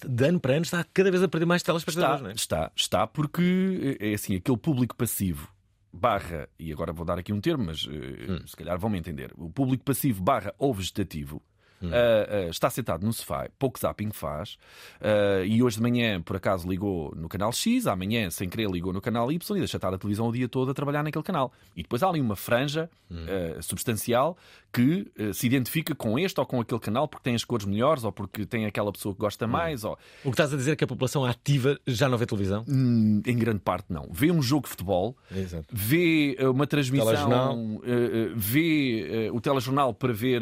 de 0.10 0.26
ano 0.26 0.40
para 0.40 0.54
ano, 0.54 0.64
está 0.64 0.84
cada 0.94 1.10
vez 1.12 1.22
a 1.24 1.28
perder 1.28 1.46
mais 1.46 1.64
telespectadores, 1.64 2.16
Está, 2.16 2.24
não 2.24 2.32
é? 2.32 2.34
está, 2.34 2.72
está, 2.76 3.08
porque 3.08 3.98
é 4.00 4.14
assim, 4.14 4.36
aquele 4.36 4.58
público 4.58 4.96
passivo 4.96 5.48
barra, 5.94 6.50
e 6.60 6.72
agora 6.74 6.92
vou 6.92 7.06
dar 7.06 7.20
aqui 7.20 7.32
um 7.32 7.40
termo, 7.40 7.66
mas 7.66 7.86
Hum. 7.88 8.46
se 8.48 8.56
calhar 8.56 8.78
vão-me 8.80 8.98
entender. 8.98 9.32
O 9.38 9.50
público 9.50 9.84
passivo 9.84 10.24
barra 10.24 10.54
ou 10.58 10.74
vegetativo. 10.74 11.42
Hum. 11.84 11.90
ah, 11.94 12.50
está 12.50 12.70
sentado 12.70 13.06
no 13.06 13.12
sofá, 13.12 13.48
pouco 13.60 13.80
zapping 13.80 14.12
faz, 14.12 14.58
ah, 15.02 15.44
e 15.46 15.62
hoje 15.62 15.78
de 15.78 15.82
manhã, 15.82 16.22
por 16.22 16.36
acaso, 16.36 16.68
ligou 16.68 17.14
no 17.16 17.28
canal 17.28 17.52
X, 17.52 17.88
amanhã, 17.88 18.30
sem 18.30 18.48
querer, 18.48 18.70
ligou 18.70 18.94
no 18.94 19.02
canal 19.02 19.32
Y 19.32 19.58
e 19.58 19.60
deixa 19.60 19.78
estar 19.78 19.94
a 19.94 19.98
televisão 19.98 20.28
o 20.28 20.32
dia 20.32 20.48
todo 20.48 20.72
a 20.72 20.74
trabalhar 20.74 21.04
naquele 21.04 21.24
canal. 21.24 21.52
E 21.76 21.82
depois 21.84 22.02
há 22.04 22.08
ali 22.10 22.22
uma 22.22 22.36
franja 22.36 22.90
Hum. 23.12 23.28
substancial 23.62 24.36
que 24.72 25.06
se 25.34 25.46
identifica 25.46 25.94
com 25.94 26.18
este 26.18 26.40
ou 26.40 26.46
com 26.48 26.60
aquele 26.60 26.80
canal 26.80 27.08
porque 27.08 27.24
tem 27.24 27.36
as 27.36 27.44
cores 27.46 27.64
melhores 27.64 28.04
ou 28.04 28.12
porque 28.12 28.44
tem 28.44 28.66
aquela 28.66 28.92
pessoa 28.92 29.14
que 29.14 29.20
Hum. 29.22 29.26
gosta 29.26 29.46
mais. 29.46 29.84
Ou... 29.84 29.94
O 30.24 30.30
que 30.30 30.30
estás 30.30 30.52
a 30.52 30.58
dizer 30.58 30.72
é 30.72 30.76
que 30.76 30.84
a 30.84 30.88
população 30.88 31.24
ativa 31.24 31.78
já 31.86 32.10
não 32.10 32.18
vê 32.18 32.26
televisão? 32.26 32.66
Hum, 32.68 33.22
Em 33.26 33.38
grande 33.38 33.60
parte, 33.60 33.86
não. 33.94 34.08
Vê 34.12 34.32
um 34.32 34.42
jogo 34.42 34.64
de 34.64 34.70
futebol, 34.70 35.16
Exato. 35.32 35.66
vê 35.72 36.36
uma 36.52 36.66
transmissão, 36.66 37.80
vê 38.36 39.30
o 39.32 39.40
telejornal 39.40 39.94
para 39.94 40.12
ver 40.14 40.42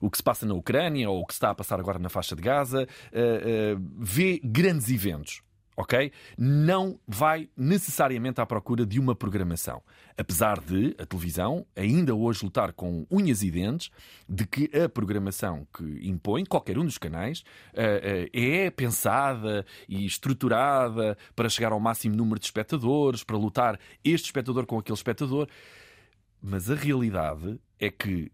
o 0.00 0.10
que 0.10 0.16
se 0.16 0.22
passa 0.28 0.44
na 0.44 0.52
Ucrânia 0.52 1.08
ou 1.08 1.22
o 1.22 1.26
que 1.26 1.32
está 1.32 1.48
a 1.48 1.54
passar 1.54 1.80
agora 1.80 1.98
na 1.98 2.10
faixa 2.10 2.36
de 2.36 2.42
Gaza, 2.42 2.86
eh, 3.10 3.42
eh, 3.72 3.76
vê 3.98 4.38
grandes 4.44 4.90
eventos. 4.90 5.40
Ok? 5.74 6.12
Não 6.36 6.98
vai 7.06 7.48
necessariamente 7.56 8.38
à 8.38 8.44
procura 8.44 8.84
de 8.84 9.00
uma 9.00 9.14
programação. 9.14 9.80
Apesar 10.18 10.60
de 10.60 10.94
a 10.98 11.06
televisão 11.06 11.64
ainda 11.74 12.14
hoje 12.14 12.44
lutar 12.44 12.74
com 12.74 13.06
unhas 13.10 13.42
e 13.42 13.50
dentes 13.50 13.90
de 14.28 14.44
que 14.44 14.68
a 14.76 14.86
programação 14.86 15.66
que 15.72 15.84
impõe, 16.06 16.44
qualquer 16.44 16.76
um 16.76 16.84
dos 16.84 16.98
canais, 16.98 17.42
eh, 17.72 18.28
é 18.30 18.70
pensada 18.70 19.64
e 19.88 20.04
estruturada 20.04 21.16
para 21.34 21.48
chegar 21.48 21.72
ao 21.72 21.80
máximo 21.80 22.14
número 22.14 22.38
de 22.38 22.44
espectadores, 22.44 23.24
para 23.24 23.38
lutar 23.38 23.80
este 24.04 24.26
espectador 24.26 24.66
com 24.66 24.78
aquele 24.78 24.98
espectador. 24.98 25.48
Mas 26.42 26.70
a 26.70 26.74
realidade 26.74 27.58
é 27.80 27.90
que 27.90 28.30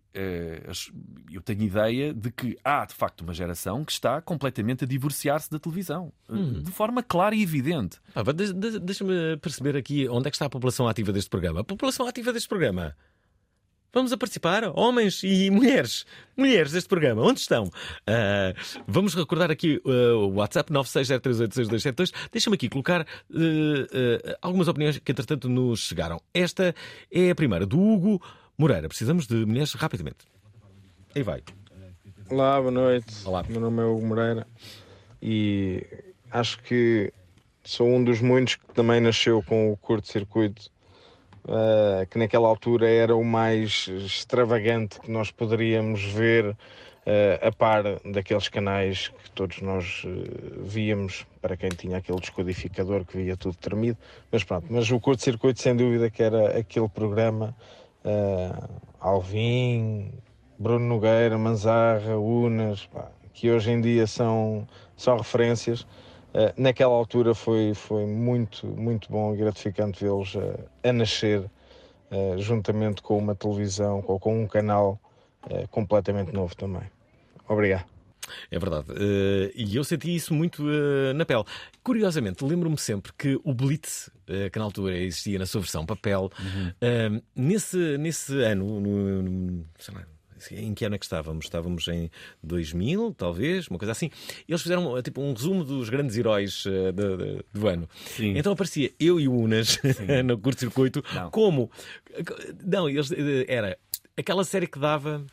as- 0.71 0.91
eu 1.33 1.41
tenho 1.41 1.63
ideia 1.63 2.15
de 2.15 2.31
que 2.31 2.57
há 2.63 2.85
de 2.85 2.95
facto 2.95 3.23
uma 3.23 3.35
geração 3.35 3.85
que 3.85 3.93
está 3.93 4.21
completamente 4.21 4.85
a 4.85 4.87
divorciar-se 4.87 5.51
da 5.51 5.59
televisão 5.59 6.13
eh, 6.29 6.61
de 6.63 6.71
forma 6.71 7.03
clara 7.03 7.35
e 7.35 7.43
evidente. 7.43 7.99
De- 8.35 8.79
Deixa-me 8.81 9.37
perceber 9.39 9.77
aqui 9.77 10.09
onde 10.09 10.29
é 10.29 10.31
que 10.31 10.37
está 10.37 10.47
a 10.47 10.51
população 10.51 10.87
ativa 10.89 11.13
deste 11.13 11.29
programa. 11.31 11.61
A 11.61 11.65
população 11.65 12.07
ativa 12.07 12.33
deste 12.33 12.49
programa. 12.49 12.95
Vamos 13.95 14.13
a 14.13 14.17
participar, 14.17 14.65
homens 14.75 15.23
e 15.23 15.49
mulheres. 15.51 16.05
Mulheres 16.37 16.73
deste 16.73 16.89
programa, 16.89 17.23
onde 17.23 17.39
estão? 17.39 17.71
Ah, 18.05 18.53
vamos 18.89 19.15
recordar 19.15 19.53
aqui 19.53 19.81
ah, 19.87 20.17
o 20.17 20.35
WhatsApp 20.35 20.73
960386272. 20.73 22.13
Deixa-me 22.33 22.57
aqui 22.57 22.69
colocar 22.69 23.03
ah, 23.03 24.39
algumas 24.43 24.67
opiniões 24.67 24.99
que, 24.99 25.13
entretanto, 25.13 25.49
nos 25.49 25.79
chegaram. 25.79 26.21
Esta 26.35 26.75
é 27.09 27.31
a 27.31 27.35
primeira, 27.37 27.65
do 27.65 27.81
Hugo 27.81 28.21
Moreira. 28.59 28.89
Precisamos 28.89 29.29
de 29.29 29.47
mulheres 29.47 29.73
rapidamente. 29.75 30.27
Aí 31.15 31.23
vai. 31.23 31.45
Olá, 32.29 32.61
boa 32.61 32.73
noite. 32.73 33.07
Olá. 33.25 33.45
Meu 33.49 33.61
nome 33.61 33.81
é 33.81 33.85
Hugo 33.85 34.05
Moreira 34.05 34.45
e 35.23 35.87
acho 36.33 36.61
que 36.65 37.13
sou 37.63 37.89
um 37.89 38.03
dos 38.03 38.21
muitos 38.21 38.57
que 38.57 38.75
também 38.75 39.01
nasceu 39.01 39.41
com 39.41 39.71
o 39.71 39.77
curto-circuito, 39.77 40.69
eh, 41.47 42.07
que 42.11 42.19
naquela 42.19 42.49
altura 42.49 42.89
era 42.89 43.15
o 43.15 43.23
mais 43.23 43.87
extravagante 43.89 44.99
que 44.99 45.11
nós 45.11 45.31
poderíamos 45.31 46.03
ver 46.03 46.57
eh, 47.05 47.39
a 47.43 47.53
par 47.53 47.83
daqueles 48.03 48.49
canais 48.49 49.09
que 49.09 49.31
todos 49.31 49.61
nós 49.61 50.05
eh, 50.07 50.11
víamos, 50.63 51.27
para 51.43 51.55
quem 51.55 51.69
tinha 51.69 51.99
aquele 51.99 52.19
descodificador 52.19 53.05
que 53.05 53.19
via 53.19 53.37
tudo 53.37 53.57
tremido. 53.57 53.99
Mas 54.33 54.43
pronto, 54.43 54.67
mas 54.71 54.91
o 54.91 54.99
curto-circuito 54.99 55.61
sem 55.61 55.77
dúvida 55.77 56.09
que 56.09 56.23
era 56.23 56.59
aquele 56.59 56.89
programa 56.89 57.55
Alvin, 59.01 60.13
Bruno 60.59 60.87
Nogueira, 60.87 61.39
Manzarra, 61.39 62.19
Unas, 62.19 62.87
pá, 62.87 63.11
que 63.33 63.51
hoje 63.51 63.71
em 63.71 63.81
dia 63.81 64.07
são 64.07 64.67
só 64.97 65.17
referências. 65.17 65.87
Eh, 66.35 66.53
naquela 66.57 66.93
altura 66.93 67.35
foi, 67.35 67.75
foi 67.75 68.05
muito, 68.07 68.67
muito 68.67 69.11
bom 69.11 69.33
e 69.35 69.39
gratificante 69.39 70.03
vê-los 70.05 70.35
eh, 70.35 70.89
a 70.89 70.93
nascer 70.93 71.49
eh, 72.11 72.35
juntamente 72.39 73.01
com 73.03 73.17
uma 73.17 73.35
televisão 73.35 74.05
ou 74.07 74.19
com 74.19 74.43
um 74.43 74.47
canal 74.47 74.99
completamente 75.71 76.33
novo 76.33 76.57
também. 76.57 76.83
Obrigado. 77.47 77.85
É 78.51 78.59
verdade. 78.59 78.87
Eh, 78.97 79.53
e 79.55 79.77
eu 79.77 79.85
senti 79.85 80.15
isso 80.15 80.33
muito 80.33 80.65
eh, 80.69 81.13
na 81.13 81.27
pele. 81.27 81.45
Curiosamente, 81.83 82.43
lembro-me 82.43 82.79
sempre 82.79 83.13
que 83.13 83.39
o 83.45 83.53
Blitz, 83.53 84.09
eh, 84.27 84.49
que 84.49 84.59
na 84.59 84.65
altura 84.65 84.97
existia 84.97 85.39
na 85.39 85.45
sua 85.45 85.61
versão 85.61 85.85
papel, 85.85 86.31
eh, 86.81 87.11
nesse, 87.37 87.99
nesse 87.99 88.41
ano, 88.43 88.81
no- 88.81 89.23
no- 89.23 89.65
sei 89.79 89.95
lá, 89.95 90.05
em 90.51 90.75
que 90.75 90.85
ano 90.85 90.95
é 90.95 90.99
que 90.99 91.05
estávamos? 91.05 91.45
Estávamos 91.47 91.87
em 91.89 92.11
2000, 92.43 93.15
talvez, 93.17 93.69
uma 93.69 93.79
coisa 93.79 93.93
assim. 93.93 94.11
Eles 94.49 94.63
fizeram 94.63 94.97
eh, 94.97 95.03
tipo, 95.03 95.21
um 95.21 95.33
resumo 95.33 95.65
dos 95.65 95.89
grandes 95.89 96.17
heróis 96.17 96.65
eh, 96.67 96.93
do, 96.93 97.17
do- 97.17 97.45
do 97.53 97.69
ano. 97.69 97.89
Sim. 98.07 98.37
Então 98.37 98.53
aparecia 98.53 98.93
eu 98.99 99.19
e 99.21 99.29
o 99.29 99.33
Unas 99.35 99.79
no 100.25 100.39
curto-circuito 100.39 101.03
como. 101.31 101.71
Não, 102.65 102.89
eles, 102.89 103.11
eh, 103.13 103.45
era 103.49 103.79
aquela 104.17 104.45
série 104.45 104.67
que 104.67 104.79
dava. 104.79 105.25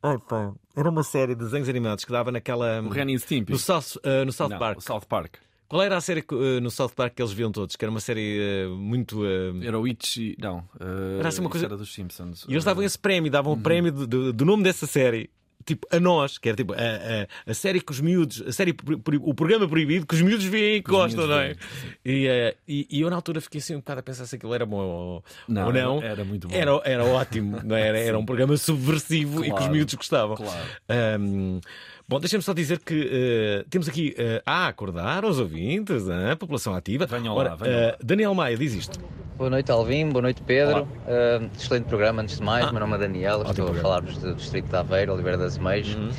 Pá, 0.00 0.52
era 0.76 0.88
uma 0.88 1.02
série 1.02 1.34
de 1.34 1.44
desenhos 1.44 1.68
animados 1.68 2.04
que 2.04 2.12
dava 2.12 2.30
naquela. 2.30 2.80
O 2.82 2.88
Ren 2.88 3.16
Stimpy. 3.18 3.50
No 3.52 3.58
South, 3.58 3.98
eh, 4.04 4.24
no 4.24 4.32
South 4.32 4.48
Não, 4.50 4.58
Park. 4.58 4.80
South 4.80 5.02
Park. 5.08 5.34
Qual 5.68 5.82
era 5.82 5.96
a 5.96 6.00
série 6.00 6.22
que, 6.22 6.34
eh, 6.34 6.60
no 6.60 6.70
South 6.70 6.90
Park 6.96 7.14
que 7.14 7.20
eles 7.22 7.32
viam 7.32 7.52
todos? 7.52 7.76
Que 7.76 7.84
era 7.84 7.90
uma 7.90 8.00
série 8.00 8.38
eh, 8.40 8.66
muito. 8.68 9.24
eh, 9.26 9.66
Era 9.66 9.78
o 9.78 9.86
Itchy. 9.86 10.34
Não. 10.40 10.66
Era 11.18 11.28
assim 11.28 11.40
uma 11.40 11.50
coisa- 11.50 11.66
Era 11.66 11.76
dos 11.76 11.92
Simpsons. 11.92 12.46
E 12.48 12.52
eles 12.52 12.64
davam 12.64 12.82
esse 12.82 12.98
prémio, 12.98 13.30
davam 13.30 13.52
o 13.52 13.56
prémio 13.60 13.92
do, 13.92 14.06
do- 14.06 14.32
do 14.32 14.44
nome 14.46 14.62
dessa 14.62 14.86
série. 14.86 15.28
Tipo, 15.66 15.86
a 15.94 16.00
nós, 16.00 16.38
que 16.38 16.48
era 16.48 16.56
tipo 16.56 16.72
a, 16.72 16.76
a, 16.78 17.50
a 17.50 17.52
série 17.52 17.82
que 17.82 17.92
os 17.92 18.00
miúdos, 18.00 18.40
a 18.46 18.52
série, 18.52 18.74
o 19.20 19.34
programa 19.34 19.68
proibido 19.68 20.06
que 20.06 20.14
os 20.14 20.22
miúdos 20.22 20.46
veem 20.46 20.76
e 20.76 20.80
gostam, 20.80 21.26
não 21.26 21.38
é? 21.38 21.56
E, 22.02 22.54
e, 22.66 22.86
e 22.90 23.00
eu 23.02 23.10
na 23.10 23.16
altura 23.16 23.38
fiquei 23.42 23.58
assim 23.60 23.74
um 23.74 23.78
bocado 23.80 24.00
a 24.00 24.02
pensar 24.02 24.24
se 24.24 24.36
aquilo 24.36 24.54
era 24.54 24.64
bom 24.64 24.78
ou 24.78 25.24
Não, 25.46 25.66
ou 25.66 25.72
não. 25.72 26.02
era- 26.02 26.24
muito 26.24 26.48
bom. 26.48 26.54
Era, 26.56 26.80
era 26.86 27.04
ótimo, 27.04 27.60
não 27.62 27.76
é? 27.76 27.86
era? 27.88 27.98
Era 27.98 28.16
um 28.18 28.24
programa 28.24 28.56
subversivo 28.56 29.40
e 29.44 29.48
que 29.48 29.52
os 29.52 29.58
Claro, 29.58 29.72
miúdos 29.74 29.92
gostavam. 29.94 30.36
claro. 30.36 30.66
Ahm, 30.88 31.60
bom, 32.08 32.18
deixa-me 32.18 32.42
só 32.42 32.54
dizer 32.54 32.78
que 32.78 33.08
eh, 33.12 33.64
temos 33.68 33.88
aqui 33.88 34.14
eh, 34.16 34.42
a 34.46 34.66
acordar 34.66 35.24
aos 35.24 35.38
ouvintes, 35.38 36.08
a 36.08 36.34
população 36.34 36.74
ativa. 36.74 37.06
Venham 37.06 37.34
lá, 37.34 37.40
Ora, 37.40 37.56
venham 37.56 37.78
eh, 37.78 37.86
lá. 37.92 37.96
Daniel 38.02 38.34
Maia 38.34 38.56
diz 38.56 38.74
isto. 38.74 38.98
Boa 39.38 39.50
noite, 39.50 39.70
Alvin. 39.70 40.08
Boa 40.08 40.22
noite, 40.22 40.42
Pedro. 40.42 40.82
Uh, 40.82 41.48
excelente 41.56 41.84
programa, 41.84 42.22
antes 42.22 42.38
de 42.38 42.42
mais. 42.42 42.66
Ah. 42.66 42.72
Meu 42.72 42.80
nome 42.80 42.96
é 42.96 42.98
Daniel, 42.98 43.36
Ótimo 43.36 43.50
estou 43.50 43.64
a 43.66 43.70
programa. 43.70 44.00
falar-vos 44.00 44.18
do 44.18 44.34
Distrito 44.34 44.68
de 44.68 44.74
Aveiro, 44.74 45.12
Oliveira 45.12 45.38
das 45.38 45.56
Meias. 45.58 45.94
Uhum. 45.94 46.10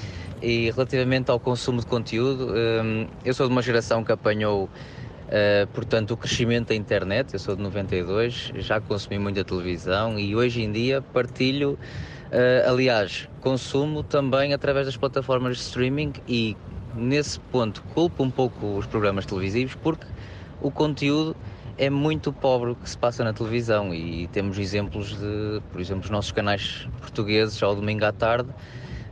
E 0.42 0.72
relativamente 0.72 1.30
ao 1.30 1.38
consumo 1.38 1.82
de 1.82 1.86
conteúdo, 1.86 2.54
um, 2.54 3.08
eu 3.26 3.34
sou 3.34 3.46
de 3.46 3.52
uma 3.52 3.62
geração 3.62 4.06
que 4.06 4.12
apanhou, 4.14 4.66
uh, 4.66 5.68
portanto, 5.74 6.12
o 6.12 6.18
crescimento 6.18 6.70
da 6.70 6.76
internet. 6.76 7.34
Eu 7.34 7.40
sou 7.40 7.58
de 7.58 7.62
92, 7.62 8.54
já 8.60 8.80
consumi 8.80 9.20
muita 9.20 9.44
televisão 9.44 10.18
e 10.18 10.34
hoje 10.34 10.62
em 10.62 10.72
dia 10.72 11.02
partilho, 11.02 11.78
uh, 12.32 12.70
aliás, 12.70 13.30
consumo 13.42 14.04
também 14.04 14.54
através 14.54 14.86
das 14.86 14.98
plataformas 14.98 15.58
de 15.58 15.64
streaming 15.64 16.14
e 16.28 16.56
nesse 16.96 17.40
ponto 17.40 17.84
culpo 17.94 18.24
um 18.24 18.32
pouco 18.32 18.78
os 18.78 18.86
programas 18.88 19.26
televisivos 19.26 19.76
porque 19.76 20.06
o 20.62 20.72
conteúdo 20.72 21.36
é 21.78 21.90
muito 21.90 22.34
pobre 22.34 22.72
o 22.72 22.76
que 22.76 22.90
se 22.90 22.98
passa 22.98 23.24
na 23.24 23.34
televisão 23.34 23.94
e 23.94 24.28
temos 24.28 24.58
exemplos 24.58 25.18
de, 25.18 25.62
por 25.72 25.80
exemplo, 25.80 26.04
os 26.04 26.10
nossos 26.10 26.32
canais 26.32 26.88
portugueses 27.00 27.62
ao 27.64 27.74
domingo 27.76 28.04
à 28.06 28.12
tarde. 28.12 28.50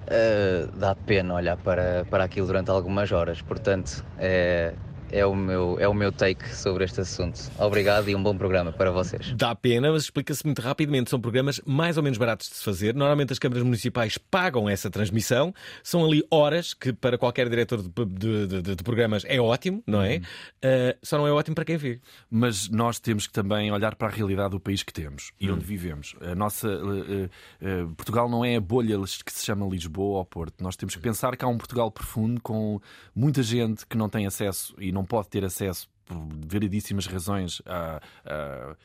eh, 0.07 0.67
dá 0.73 0.95
pena 0.95 1.33
olhar 1.35 1.57
para, 1.57 2.05
para 2.09 2.23
aquilo 2.25 2.47
durante 2.47 2.69
algumas 2.71 3.11
horas, 3.11 3.41
portanto, 3.41 4.05
é, 4.17 4.73
é, 5.11 5.25
o 5.25 5.35
meu, 5.35 5.77
é 5.79 5.87
o 5.87 5.93
meu 5.93 6.11
take 6.11 6.47
sobre 6.55 6.83
este 6.83 7.01
assunto. 7.01 7.39
Obrigado 7.57 8.09
e 8.09 8.15
um 8.15 8.21
bom 8.21 8.37
programa 8.37 8.71
para 8.71 8.91
vocês. 8.91 9.33
Dá 9.35 9.53
pena, 9.55 9.91
mas 9.91 10.03
explica-se 10.03 10.45
muito 10.45 10.61
rapidamente. 10.61 11.09
São 11.09 11.19
programas 11.19 11.61
mais 11.65 11.97
ou 11.97 12.03
menos 12.03 12.17
baratos 12.17 12.49
de 12.49 12.55
se 12.55 12.63
fazer. 12.63 12.93
Normalmente 12.93 13.31
as 13.33 13.39
câmaras 13.39 13.63
municipais 13.63 14.17
pagam 14.17 14.69
essa 14.69 14.89
transmissão. 14.89 15.53
São 15.83 16.05
ali 16.05 16.23
horas 16.31 16.73
que 16.73 16.91
para 16.93 17.17
qualquer 17.17 17.49
diretor 17.49 17.81
de, 17.81 17.89
de- 18.05 18.61
de- 18.61 18.75
de 18.75 18.83
programas 18.83 19.23
é 19.27 19.39
ótimo, 19.39 19.81
não 19.87 20.01
é? 20.01 20.17
Uh, 20.17 20.97
só 21.01 21.17
não 21.17 21.27
é 21.27 21.31
ótimo 21.31 21.55
para 21.55 21.65
quem 21.65 21.77
vê. 21.77 21.99
Mas 22.29 22.69
nós 22.69 22.99
temos 22.99 23.27
que 23.27 23.33
também 23.33 23.71
olhar 23.71 23.95
para 23.95 24.07
a 24.07 24.11
realidade 24.11 24.51
do 24.51 24.59
país 24.59 24.83
que 24.83 24.93
temos 24.93 25.31
Hum. 25.33 25.35
e 25.39 25.51
onde 25.51 25.65
vivemos. 25.65 26.15
A 26.21 26.35
nossa 26.35 26.67
eh, 26.69 27.29
eh, 27.61 27.85
Portugal 27.95 28.29
não 28.29 28.43
é 28.43 28.55
a 28.55 28.61
bolha 28.61 28.97
que 29.25 29.31
se 29.31 29.45
chama 29.45 29.65
Lisboa 29.67 30.19
ou 30.19 30.25
Porto. 30.25 30.63
Nós 30.63 30.75
temos 30.75 30.95
que 30.95 31.01
pensar 31.01 31.35
que 31.37 31.43
há 31.45 31.47
um 31.47 31.57
Portugal 31.57 31.89
profundo 31.91 32.41
com 32.41 32.79
muita 33.15 33.41
gente 33.43 33.85
que 33.85 33.97
não 33.97 34.09
tem 34.09 34.25
acesso 34.25 34.75
e 34.79 34.91
não 34.97 35.05
pode 35.05 35.27
ter 35.29 35.45
acesso 35.45 35.87
por 36.05 36.17
variedíssimas 36.47 37.05
razões, 37.05 37.61
à- 37.65 38.01
à- 38.25 38.75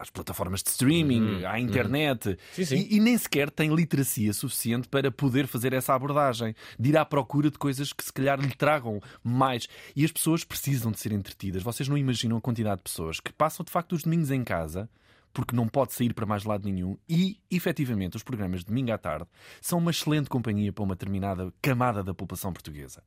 às 0.00 0.10
plataformas 0.10 0.62
de 0.64 0.70
streaming, 0.70 1.42
Uhum, 1.42 1.48
à 1.48 1.60
internet, 1.60 2.36
Sim, 2.52 2.64
sim. 2.64 2.76
E, 2.76 2.96
e 2.96 3.00
nem 3.00 3.16
sequer 3.16 3.50
tem 3.50 3.72
literacia 3.72 4.32
suficiente 4.32 4.88
para 4.88 5.12
poder 5.12 5.46
fazer 5.46 5.72
essa 5.72 5.94
abordagem, 5.94 6.56
de 6.78 6.88
ir 6.88 6.96
à 6.96 7.04
procura 7.04 7.50
de 7.52 7.56
coisas 7.58 7.92
que 7.92 8.02
se 8.04 8.12
calhar 8.12 8.40
lhe 8.40 8.52
tragam 8.56 9.00
mais. 9.22 9.68
E 9.94 10.04
as 10.04 10.10
pessoas 10.10 10.42
precisam 10.42 10.90
de 10.90 10.98
ser 10.98 11.12
entretidas. 11.12 11.62
Vocês 11.62 11.88
não 11.88 11.96
imaginam 11.96 12.36
a 12.36 12.40
quantidade 12.40 12.78
de 12.78 12.82
pessoas 12.84 13.20
que 13.20 13.32
passam 13.32 13.62
de 13.64 13.70
facto 13.70 13.92
os 13.92 14.02
domingos 14.02 14.30
em 14.32 14.42
casa 14.42 14.88
porque 15.32 15.54
não 15.54 15.68
pode 15.68 15.92
sair 15.92 16.12
para 16.12 16.26
mais 16.26 16.44
lado 16.44 16.68
nenhum 16.68 16.96
e, 17.08 17.38
efetivamente, 17.50 18.16
os 18.16 18.22
programas 18.22 18.60
de 18.60 18.66
domingo 18.66 18.92
à 18.92 18.98
tarde 18.98 19.26
são 19.60 19.78
uma 19.78 19.90
excelente 19.90 20.28
companhia 20.28 20.72
para 20.72 20.84
uma 20.84 20.94
determinada 20.94 21.52
camada 21.62 22.02
da 22.02 22.12
população 22.14 22.52
portuguesa. 22.52 23.02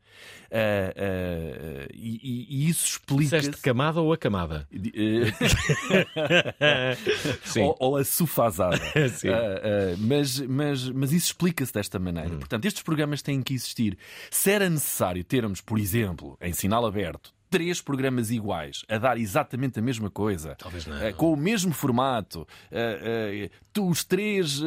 Ah, 0.52 0.94
ah, 0.96 1.88
e, 1.94 2.48
e- 2.48 2.70
isso 2.70 2.86
explica. 2.86 3.40
Disseste 3.40 3.62
camada 3.62 4.02
ou 4.02 4.14
a 4.14 4.18
camada? 4.18 4.68
Sim. 7.44 7.62
ou, 7.64 7.76
ou 7.80 7.98
a 7.98 8.04
sufazada. 8.04 8.80
Sim. 9.10 9.30
Ah, 9.30 9.96
mas, 9.98 10.40
mas, 10.40 10.90
mas 10.90 11.12
isso 11.12 11.28
explica-se 11.28 11.74
desta 11.74 11.98
Hum. 11.98 12.02
maneira. 12.04 12.30
Portanto, 12.38 12.66
estes 12.66 12.84
programas 12.84 13.22
têm 13.22 13.42
que 13.42 13.54
existir. 13.54 13.98
Se 14.32 14.52
era 14.52 14.70
necessário 14.70 15.24
termos, 15.24 15.62
por 15.62 15.80
exemplo, 15.80 16.38
em 16.42 16.54
sinal 16.54 16.86
aberto, 16.86 17.34
três 17.54 17.80
programas 17.80 18.32
iguais 18.32 18.84
a 18.90 18.98
dar 18.98 19.16
exatamente 19.16 19.78
a 19.78 19.82
mesma 19.82 20.10
coisa, 20.10 20.56
Talvez 20.58 20.88
não. 20.88 20.96
ah, 21.08 21.14
com 21.14 21.32
o 21.32 21.38
mesmo 21.38 21.72
formato, 21.72 22.48
ah, 22.72 23.50
tu, 23.72 23.88
os 23.88 24.04
três 24.04 24.60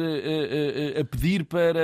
a 0.97 1.03
pedir 1.03 1.43
para 1.43 1.81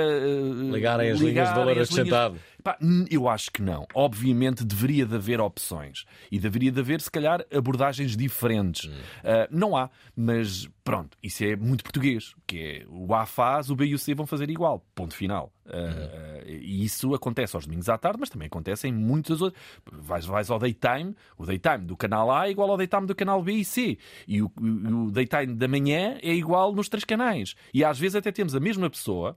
Ligarem 0.72 1.10
as 1.10 1.20
linhas 1.20 1.48
de 1.48 1.54
valor 1.54 1.68
ligarem 1.68 1.82
acrescentado. 1.82 2.40
Pá, 2.64 2.78
eu 3.10 3.28
acho 3.28 3.50
que 3.50 3.60
não. 3.60 3.86
Obviamente 3.94 4.64
deveria 4.64 5.04
de 5.04 5.14
haver 5.14 5.38
opções 5.38 6.06
e 6.32 6.38
deveria 6.38 6.72
de 6.72 6.80
haver, 6.80 6.98
se 7.02 7.10
calhar, 7.10 7.44
abordagens 7.54 8.16
diferentes. 8.16 8.90
Ah, 9.22 9.46
não 9.50 9.76
há, 9.76 9.90
mas 10.16 10.66
pronto, 10.82 11.14
isso 11.22 11.44
é 11.44 11.54
muito 11.56 11.84
português, 11.84 12.34
que 12.46 12.58
é 12.58 12.86
o 12.88 13.14
A 13.14 13.26
faz, 13.26 13.68
o 13.68 13.76
B 13.76 13.84
e 13.84 13.94
o 13.94 13.98
C 13.98 14.14
vão 14.14 14.26
fazer 14.26 14.48
igual. 14.48 14.82
Ponto 14.94 15.14
final. 15.14 15.52
Ah, 15.66 16.42
E 16.46 16.82
isso 16.82 17.14
acontece 17.14 17.54
aos 17.54 17.66
domingos 17.66 17.90
à 17.90 17.98
tarde, 17.98 18.16
mas 18.18 18.30
também 18.30 18.46
acontece 18.46 18.88
em 18.88 18.92
muitas 18.94 19.42
outras. 19.42 19.62
Vais, 19.92 20.24
vais 20.24 20.50
ao 20.50 20.58
daytime, 20.58 21.14
o 21.36 21.44
daytime 21.44 21.84
do 21.84 21.98
canal 21.98 22.32
A 22.32 22.48
é 22.48 22.50
igual 22.50 22.70
ao 22.70 22.78
daytime 22.78 23.06
do 23.06 23.14
canal 23.14 23.42
B 23.42 23.52
e 23.52 23.64
C. 23.64 23.98
E 24.26 24.40
o, 24.40 24.50
o, 24.58 25.04
o 25.04 25.10
daytime 25.10 25.54
da 25.54 25.68
manhã 25.68 26.18
é 26.22 26.32
igual 26.32 26.74
nos 26.74 26.88
três 26.88 27.04
canais. 27.04 27.54
E 27.74 27.84
às 27.84 27.98
vezes 27.98 28.16
até 28.16 28.32
temos 28.32 28.54
a 28.54 28.60
mesma 28.60 28.88
pessoa, 28.88 29.36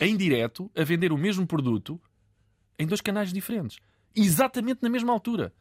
em 0.00 0.16
direto, 0.16 0.68
a 0.76 0.82
vender 0.82 1.12
o 1.12 1.18
mesmo 1.18 1.46
produto 1.46 2.00
em 2.78 2.86
dois 2.86 3.00
canais 3.00 3.32
diferentes. 3.32 3.78
Exatamente 4.14 4.82
na 4.82 4.88
mesma 4.88 5.12
altura. 5.12 5.52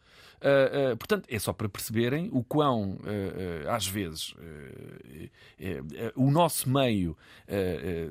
Ah, 0.42 0.92
ah, 0.92 0.96
portanto, 0.96 1.26
é 1.30 1.40
só 1.40 1.52
para 1.52 1.68
perceberem 1.68 2.30
o 2.32 2.44
quão, 2.44 3.00
ah, 3.04 3.76
às 3.76 3.88
vezes, 3.88 4.36
eh, 4.40 5.30
eh, 5.60 6.14
o 6.16 6.30
nosso 6.30 6.70
meio 6.70 7.18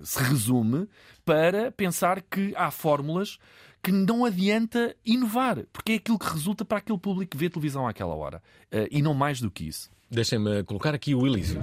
se 0.03 0.23
resume 0.23 0.89
para 1.25 1.71
pensar 1.73 2.23
que 2.23 2.53
há 2.57 2.71
fórmulas 2.71 3.39
que 3.83 3.93
não 3.93 4.25
adianta 4.25 4.97
inovar, 5.05 5.65
porque 5.73 5.93
é 5.93 5.95
aquilo 5.97 6.19
que 6.19 6.27
resulta 6.27 6.65
para 6.65 6.79
aquele 6.79 6.99
público 6.99 7.31
que 7.31 7.37
vê 7.37 7.49
televisão 7.49 7.87
àquela 7.87 8.15
hora. 8.15 8.43
E 8.91 9.01
não 9.01 9.15
mais 9.15 9.41
do 9.41 9.51
que 9.51 9.69
isso. 9.69 9.89
Deixem-me 10.11 10.65
colocar 10.65 10.95
aqui 10.95 11.15
o 11.15 11.25
Elísio. 11.25 11.61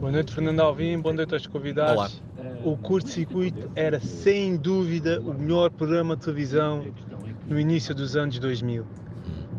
Boa 0.00 0.12
noite, 0.12 0.32
Fernando 0.32 0.60
Alvim. 0.60 0.98
Boa 1.00 1.14
noite 1.14 1.34
aos 1.34 1.46
convidados. 1.46 2.20
Olá. 2.36 2.56
O 2.64 2.76
Curto 2.76 3.08
Circuito 3.08 3.70
era 3.74 4.00
sem 4.00 4.56
dúvida 4.56 5.20
o 5.20 5.34
melhor 5.34 5.70
programa 5.70 6.16
de 6.16 6.22
televisão 6.24 6.84
no 7.46 7.58
início 7.58 7.94
dos 7.94 8.16
anos 8.16 8.38
2000. 8.38 8.86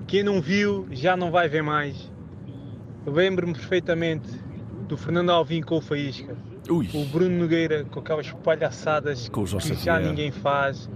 Quem 0.08 0.24
não 0.24 0.42
viu 0.42 0.88
já 0.92 1.16
não 1.18 1.32
vai 1.32 1.48
ver 1.48 1.62
mais. 1.62 2.12
Eu 3.06 3.14
lembro-me 3.14 3.54
perfeitamente 3.54 4.30
do 4.88 4.98
Fernando 4.98 5.30
Alvim 5.32 5.62
com 5.62 5.78
o 5.78 5.82
Faísca, 5.82 6.36
Ui. 6.70 6.90
o 6.94 7.06
Bruno 7.06 7.38
Nogueira 7.38 7.84
com 7.86 8.00
aquelas 8.00 8.32
palhaçadas 8.32 9.30
Com 9.30 9.44
que 9.44 9.76
já 9.76 10.00
ninguém 10.00 10.32
faz, 10.32 10.90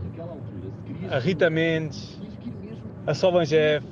a 1.12 1.20
Rita 1.20 1.50
Mendes, 1.50 2.20
a 3.06 3.14
Solangev, 3.14 3.86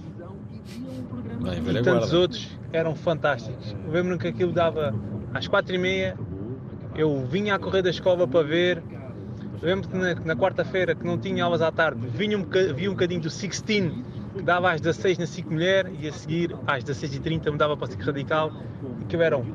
Bem, 1.42 1.60
e 1.60 1.74
tantos 1.84 1.84
guarda. 1.84 2.18
outros 2.20 2.58
eram 2.74 2.96
fantásticos. 2.96 3.76
Lembro-me 3.90 4.18
que 4.18 4.28
aquilo 4.28 4.52
dava 4.52 4.94
às 5.34 5.48
quatro 5.48 5.74
e 5.74 5.78
meia, 5.78 6.18
eu 6.96 7.26
vinha 7.26 7.56
a 7.56 7.60
correr 7.60 7.82
da 7.82 7.90
escola 7.90 8.28
para 8.28 8.46
ver. 8.46 8.84
Lembro 9.62 9.90
que 9.90 9.96
na, 9.96 10.16
na 10.16 10.36
quarta-feira, 10.36 10.96
que 10.96 11.06
não 11.06 11.18
tinha 11.18 11.44
aulas 11.44 11.62
à 11.62 11.72
tarde, 11.72 12.08
vinha 12.08 12.38
um, 12.38 12.46
vi 12.76 12.90
um 12.90 12.94
bocadinho 12.94 13.22
do 13.22 13.30
Sixteen, 13.30 14.04
que 14.36 14.42
dava 14.42 14.72
às 14.72 14.82
16 14.82 15.20
na 15.20 15.26
SIC 15.26 15.48
Mulher, 15.50 15.92
e 16.00 16.08
a 16.08 16.12
seguir, 16.12 16.56
às 16.66 16.84
16h30, 16.84 17.52
mudava 17.52 17.78
para 17.78 17.86
o 17.86 17.92
SIC 17.92 18.02
Radical. 18.02 18.52
E 19.02 19.06
que 19.06 19.16
eram 19.18 19.46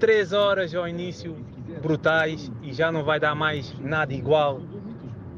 três 0.00 0.32
horas 0.32 0.74
ao 0.74 0.88
início, 0.88 1.36
brutais, 1.82 2.50
e 2.62 2.72
já 2.72 2.90
não 2.90 3.04
vai 3.04 3.20
dar 3.20 3.34
mais 3.34 3.74
nada 3.80 4.14
igual 4.14 4.62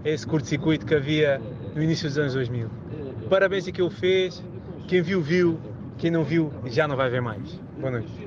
a 0.05 0.09
esse 0.09 0.27
curto-circuito 0.27 0.87
que 0.87 0.95
havia 0.95 1.41
no 1.75 1.83
início 1.83 2.09
dos 2.09 2.17
anos 2.17 2.35
2000. 2.35 2.69
Parabéns 3.29 3.67
a 3.67 3.73
quem 3.73 3.85
o 3.85 3.91
fez, 3.91 4.43
quem 4.87 5.03
viu, 5.03 5.21
viu, 5.21 5.59
quem 5.99 6.11
não 6.11 6.23
viu, 6.23 6.53
já 6.67 6.87
não 6.87 6.97
vai 6.97 7.11
ver 7.11 7.21
mais. 7.21 7.61
Boa 7.79 7.91
noite. 7.91 8.26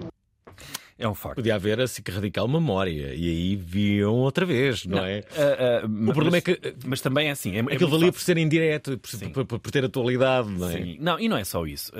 É 0.99 1.07
um 1.07 1.15
facto. 1.15 1.35
Podia 1.37 1.55
haver 1.55 1.79
a 1.79 1.87
SIC 1.87 2.09
Radical 2.11 2.45
Memória 2.47 3.13
e 3.15 3.29
aí 3.29 3.55
viam 3.55 4.13
outra 4.15 4.45
vez, 4.45 4.85
não, 4.85 4.99
é? 5.05 5.23
Ah, 5.35 5.81
ah, 5.83 5.85
O 5.85 6.13
problema 6.13 6.31
mas- 6.31 6.35
é 6.35 6.41
que 6.41 6.75
Mas 6.85 6.99
também 6.99 7.29
é 7.29 7.31
assim. 7.31 7.51
É, 7.55 7.59
é 7.59 7.61
aquilo 7.61 7.71
muito 7.71 7.89
valia 7.91 8.05
fácil. 8.11 8.13
por 8.13 8.21
ser 8.21 8.49
direto, 8.49 8.97
por, 9.31 9.45
por- 9.45 9.59
por- 9.61 9.71
ter 9.71 9.85
atualidade, 9.85 10.49
não 10.49 10.69
é? 10.69 10.73
Sim. 10.73 10.97
Não, 10.99 11.17
e 11.19 11.29
não 11.29 11.37
é 11.37 11.43
só 11.45 11.65
isso. 11.65 11.89
Uh, 11.93 11.95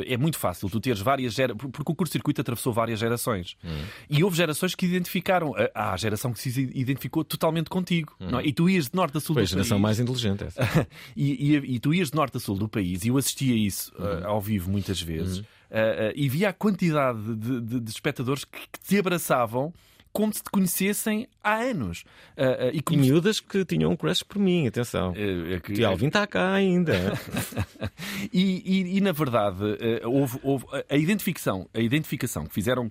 uh, 0.00 0.04
é 0.06 0.16
muito 0.16 0.38
fácil 0.38 0.70
tu 0.70 0.78
teres 0.78 1.00
várias 1.00 1.34
gerações. 1.34 1.70
Porque 1.72 1.90
o 1.90 1.94
curto-circuito 1.94 2.40
atravessou 2.40 2.72
várias 2.72 3.00
gerações. 3.00 3.56
Hum. 3.64 3.68
E 4.08 4.22
houve 4.22 4.36
gerações 4.36 4.74
que 4.76 4.86
identificaram. 4.86 5.50
uh, 5.50 5.68
Há 5.74 5.92
a 5.94 5.96
geração 5.96 6.32
que 6.32 6.38
se 6.38 6.48
identificou 6.74 7.24
totalmente 7.24 7.68
contigo. 7.68 8.14
Não 8.20 8.38
é? 8.38 8.46
E 8.46 8.52
tu 8.52 8.70
ias 8.70 8.84
de 8.88 8.94
norte 8.94 9.16
a 9.16 9.20
sul 9.20 9.34
Foi 9.34 9.42
a 9.42 9.44
do 9.46 9.48
geração 9.50 9.76
país. 9.76 9.82
mais 9.82 9.98
inteligente 10.00 10.44
essa. 10.44 10.86
e, 11.16 11.54
e- 11.56 11.74
e 11.74 11.78
tu 11.80 11.92
ias 11.92 12.10
de 12.10 12.16
norte 12.16 12.36
a 12.36 12.40
sul 12.40 12.56
do 12.56 12.68
país 12.68 13.04
e 13.04 13.08
eu 13.08 13.16
assistia 13.18 13.56
isso 13.56 13.92
uh, 13.98 14.02
Uhum. 14.02 14.26
ao 14.28 14.40
vivo 14.40 14.70
muitas 14.70 15.00
vezes. 15.02 15.42
Uh, 15.70 16.08
uh, 16.10 16.12
e 16.14 16.28
via 16.28 16.48
a 16.50 16.52
quantidade 16.52 17.34
de, 17.36 17.60
de- 17.60 17.80
de 17.80 17.90
espectadores 17.90 18.44
que, 18.44 18.58
que 18.58 18.80
te 18.80 18.98
abraçavam 18.98 19.72
como 20.12 20.32
se 20.32 20.42
te 20.42 20.50
conhecessem 20.50 21.28
há 21.44 21.56
anos. 21.56 22.02
Uh, 22.38 22.68
uh, 22.68 22.70
e 22.72 22.78
E 22.78 22.82
como 22.82 23.00
miúdas 23.02 23.38
que 23.38 23.64
tinham 23.66 23.90
um 23.90 23.96
crush 23.96 24.22
por 24.22 24.38
mim, 24.38 24.66
atenção. 24.66 25.12
é 25.14 25.60
que- 25.60 25.84
Alvin 25.84 26.06
está 26.06 26.26
cá 26.26 26.54
ainda. 26.54 26.94
E, 28.32 28.62
e- 28.64 28.96
e, 28.96 29.00
na 29.00 29.12
verdade, 29.12 29.58
houve, 30.04 30.38
houve 30.42 30.64
a- 30.88 30.96
identificação, 30.96 31.68
a 31.74 31.80
identificação 31.80 32.46
que 32.46 32.54
fizeram 32.54 32.90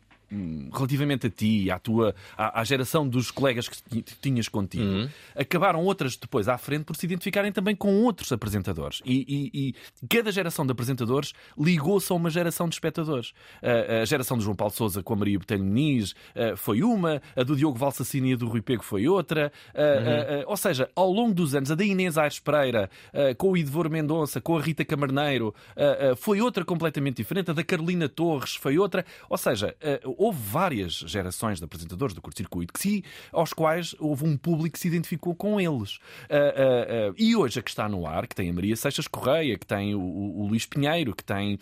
relativamente 0.73 1.27
a 1.27 1.29
ti, 1.29 1.69
à 1.71 1.79
tua, 1.79 2.15
à, 2.37 2.61
à 2.61 2.63
geração 2.63 3.07
dos 3.07 3.31
colegas 3.31 3.67
que 3.69 3.77
ti- 4.01 4.15
tinhas 4.21 4.47
contigo, 4.47 4.83
Uhum. 4.83 5.09
acabaram 5.35 5.83
outras 5.83 6.15
depois 6.17 6.47
à 6.47 6.57
frente 6.57 6.83
por 6.85 6.95
se 6.95 7.05
identificarem 7.05 7.51
também 7.51 7.75
com 7.75 8.03
outros 8.03 8.31
apresentadores. 8.31 9.01
E, 9.05 9.51
e- 9.53 9.69
e 9.69 10.07
cada 10.07 10.31
geração 10.31 10.65
de 10.65 10.71
apresentadores 10.71 11.33
ligou-se 11.57 12.11
a 12.11 12.15
uma 12.15 12.29
geração 12.29 12.67
de 12.69 12.75
espectadores. 12.75 13.33
A, 13.61 14.01
a 14.01 14.05
geração 14.05 14.37
de 14.37 14.43
João 14.43 14.55
Paulo 14.55 14.73
Souza 14.73 15.01
com 15.03 15.13
a 15.13 15.15
Maria 15.17 15.39
Botelho 15.39 15.63
Muniz 15.63 16.13
eh, 16.33 16.55
foi 16.55 16.81
uma, 16.83 17.21
a 17.35 17.43
do 17.43 17.55
Diogo 17.55 17.77
Valsassini 17.77 18.31
e 18.31 18.33
a 18.33 18.37
do 18.37 18.47
Rui 18.47 18.61
Pego 18.61 18.83
foi 18.83 19.07
outra. 19.07 19.51
Eh, 19.73 19.81
eh, 19.83 20.39
eh, 20.41 20.43
ou 20.47 20.57
seja, 20.57 20.89
ao 20.95 21.11
longo 21.11 21.33
dos 21.33 21.55
anos, 21.55 21.71
a 21.71 21.75
da 21.75 21.83
Inês 21.83 22.17
Aires 22.17 22.39
Pereira, 22.39 22.89
com 23.37 23.51
o 23.51 23.57
Idevor 23.57 23.89
Mendonça, 23.89 24.39
com 24.41 24.57
a 24.57 24.61
Rita 24.61 24.83
Camarneiro, 24.85 25.53
foi 26.17 26.41
outra 26.41 26.63
completamente 26.65 27.17
diferente. 27.17 27.51
A 27.51 27.53
da 27.53 27.63
Carolina 27.63 28.07
Torres 28.09 28.55
foi 28.55 28.77
outra. 28.77 29.05
Ou 29.29 29.37
seja, 29.37 29.75
houve 30.17 30.39
várias 30.39 30.93
gerações 30.93 31.59
de 31.59 31.65
apresentadores 31.65 32.13
do 32.15 32.21
curto-circuito 32.21 32.73
que 32.73 33.03
aos 33.31 33.53
quais 33.53 33.95
houve 33.99 34.25
um 34.25 34.37
público 34.37 34.73
que 34.73 34.79
se 34.79 34.87
identificou 34.87 35.35
com 35.35 35.59
eles. 35.59 35.99
Eh, 36.29 36.53
eh, 36.57 36.87
eh, 36.89 37.13
e 37.17 37.35
hoje 37.35 37.59
a 37.59 37.61
que 37.63 37.69
está 37.69 37.87
no 37.89 38.05
ar, 38.07 38.27
que 38.27 38.35
tem 38.35 38.49
a 38.49 38.53
Maria 38.53 38.75
Seixas 38.75 39.07
Correia, 39.07 39.57
que 39.57 39.65
tem 39.65 39.93
o, 39.95 39.99
o- 40.01 40.47
Luís 40.47 40.65
Pinheiro, 40.65 41.15
que 41.15 41.23
tem 41.23 41.57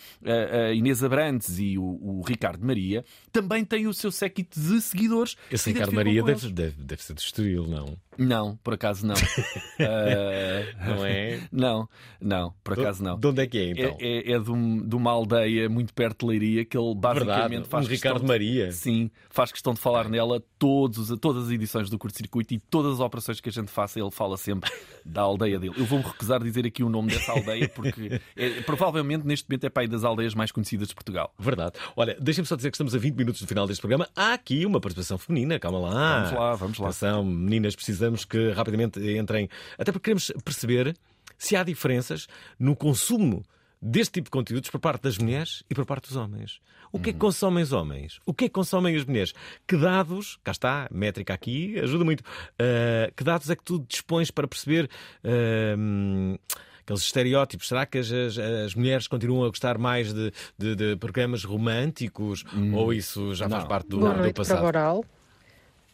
a 0.67 0.71
Inês 0.73 1.03
Abrantes 1.03 1.57
e 1.59 1.77
o, 1.77 1.83
o 1.83 2.21
Ricardo 2.27 2.65
Maria, 2.65 3.03
também 3.33 3.65
tem 3.65 3.87
o 3.87 3.93
seu 3.93 4.11
séquito 4.11 4.59
de 4.59 4.79
seguidores. 4.79 5.35
Esse 5.51 5.65
se 5.65 5.71
Ricardo 5.73 5.91
Maria 5.93 6.23
deve, 6.23 6.49
deve, 6.51 6.81
deve 6.83 7.03
ser 7.03 7.13
do 7.13 7.19
Estoril, 7.19 7.67
não? 7.67 7.97
Não, 8.15 8.55
por 8.57 8.75
acaso 8.75 9.05
não. 9.05 9.15
Eh, 9.79 10.73
Não 10.85 11.05
é? 11.05 11.39
Não, 11.51 11.89
não, 12.21 12.53
por 12.63 12.79
acaso 12.79 13.03
não. 13.03 13.19
De 13.19 13.27
onde 13.27 13.41
é 13.41 13.47
que 13.47 13.57
é, 13.57 13.71
então? 13.71 13.97
É, 13.99 14.31
é- 14.31 14.31
é 14.33 14.39
de, 14.39 14.51
um- 14.51 14.87
de 14.87 14.95
uma 14.95 15.11
aldeia 15.11 15.67
muito 15.67 15.93
perto 15.93 16.19
de 16.25 16.31
Leiria 16.31 16.63
que 16.65 16.77
ele 16.77 16.93
basicamente 16.95 17.49
Verdade, 17.49 17.67
faz 17.69 17.85
um 17.87 17.89
Ricardo 17.89 18.21
de- 18.21 18.27
Maria. 18.27 18.71
Sim, 18.71 19.09
faz 19.31 19.51
questão 19.51 19.73
de 19.73 19.79
falar 19.79 20.07
nela 20.09 20.41
todos, 20.59 21.09
os- 21.09 21.19
todas 21.19 21.45
as 21.45 21.49
edições 21.51 21.89
do 21.89 21.97
curto-circuito 21.97 22.53
e 22.53 22.59
todas 22.59 22.93
as 22.93 22.99
operações 22.99 23.41
que 23.41 23.49
a 23.49 23.51
gente 23.51 23.71
faça, 23.71 23.99
ele 23.99 24.11
fala 24.11 24.37
sempre 24.37 24.71
da 25.03 25.21
aldeia 25.21 25.59
dele. 25.59 25.73
Eu 25.75 25.85
vou-me 25.85 26.05
recusar 26.05 26.39
a 26.39 26.43
dizer 26.43 26.65
aqui 26.67 26.83
o 26.83 26.89
nome 26.89 27.09
dessa 27.09 27.31
aldeia 27.31 27.67
porque 27.67 28.21
é- 28.37 28.61
provavelmente 28.61 29.25
neste 29.25 29.49
momento 29.49 29.63
é 29.65 29.69
para 29.69 29.81
aí 29.83 29.87
das 29.87 30.03
aldeias 30.03 30.35
mais 30.35 30.51
conhecidas 30.51 30.87
de 30.89 30.93
Portugal. 30.95 31.33
Verdade. 31.39 31.73
Olha, 31.95 32.15
deixem-me 32.21 32.45
só 32.47 32.55
dizer 32.55 32.69
que 32.69 32.75
estamos 32.75 32.93
a 32.93 32.99
20 32.99 33.15
minutos 33.15 33.22
do 33.31 33.47
final 33.47 33.65
deste 33.67 33.81
programa. 33.81 34.07
Há 34.15 34.33
aqui 34.33 34.65
uma 34.65 34.79
participação 34.81 35.17
feminina, 35.17 35.57
calma 35.59 35.79
lá. 35.79 36.23
Vamos 36.23 36.39
lá, 36.39 36.55
vamos 36.55 36.77
lá. 36.79 36.87
Atenção, 36.89 37.23
meninas, 37.23 37.75
precisamos 37.75 38.25
que 38.25 38.51
rapidamente 38.51 38.99
entrem. 39.17 39.49
Até 39.77 39.91
porque 39.91 40.05
queremos 40.05 40.31
perceber 40.43 40.95
se 41.37 41.55
há 41.55 41.63
diferenças 41.63 42.27
no 42.59 42.75
consumo 42.75 43.43
deste 43.81 44.13
tipo 44.13 44.25
de 44.25 44.31
conteúdos 44.31 44.69
por 44.69 44.79
parte 44.79 45.03
das 45.03 45.17
mulheres 45.17 45.63
e 45.69 45.75
por 45.75 45.85
parte 45.85 46.07
dos 46.07 46.15
homens. 46.15 46.59
O 46.91 46.99
que 46.99 47.09
é 47.09 47.13
que 47.13 47.17
Uhum. 47.17 47.19
consomem 47.27 47.63
os 47.63 47.71
homens? 47.73 48.19
O 48.25 48.33
que 48.33 48.45
é 48.45 48.47
que 48.47 48.53
consomem 48.53 48.95
as 48.95 49.03
mulheres? 49.03 49.33
Que 49.67 49.75
dados, 49.75 50.37
cá 50.43 50.51
está, 50.51 50.87
métrica 50.91 51.33
aqui, 51.33 51.77
ajuda 51.79 52.05
muito. 52.05 52.21
Uh, 52.21 53.11
que 53.17 53.23
dados 53.23 53.49
é 53.49 53.55
que 53.55 53.63
tu 53.63 53.79
dispões 53.89 54.29
para 54.31 54.47
perceber 54.47 54.89
uh, 55.25 56.39
aqueles 56.83 57.01
estereótipos? 57.01 57.67
Será 57.67 57.85
que 57.85 57.97
as, 57.97 58.11
as- 58.11 58.37
as 58.37 58.75
mulheres 58.75 59.07
continuam 59.07 59.45
a 59.45 59.49
gostar 59.49 59.77
mais 59.77 60.13
de, 60.13 60.31
de- 60.57 60.75
de 60.75 60.95
programas 60.97 61.43
românticos 61.43 62.43
ou 62.73 62.93
isso 62.93 63.33
já 63.33 63.47
faz 63.49 63.63
Não. 63.63 63.69
parte 63.69 63.87
do, 63.87 63.99
Boa 63.99 64.13
do 64.13 64.17
noite, 64.19 64.35
passado? 64.35 64.55
Pravoral. 64.57 65.05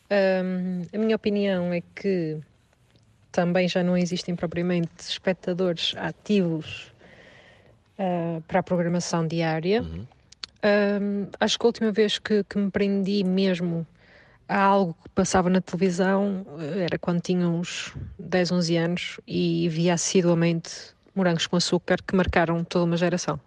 Ahm, 0.09 0.83
a 0.93 0.97
minha 0.97 1.15
opinião 1.15 1.71
é 1.71 1.81
que 1.95 2.37
também 3.31 3.67
já 3.67 3.83
não 3.83 3.95
existem 3.95 4.35
propriamente 4.35 4.89
espectadores 4.99 5.93
ativos 5.97 6.91
ah, 7.97 8.41
para 8.47 8.59
a 8.59 8.63
programação 8.63 9.27
diária. 9.27 9.85
Ahm, 10.63 11.27
acho 11.39 11.57
que 11.59 11.65
a 11.65 11.67
última 11.67 11.91
vez 11.91 12.17
que, 12.17 12.43
que 12.43 12.57
me 12.57 12.71
prendi 12.71 13.23
mesmo 13.23 13.85
a 14.49 14.59
algo 14.59 14.97
que 15.03 15.09
passava 15.09 15.47
na 15.49 15.61
televisão 15.61 16.45
eh, 16.59 16.85
era 16.85 16.97
quando 16.97 17.21
tinha 17.21 17.47
uns 17.47 17.93
10, 18.17 18.51
11 18.51 18.77
anos 18.77 19.19
e 19.27 19.69
via 19.69 19.93
assiduamente 19.93 20.71
morangos 21.13 21.45
com 21.45 21.55
açúcar 21.55 21.97
que 22.01 22.15
marcaram 22.15 22.63
toda 22.63 22.85
uma 22.85 22.97
geração. 22.97 23.39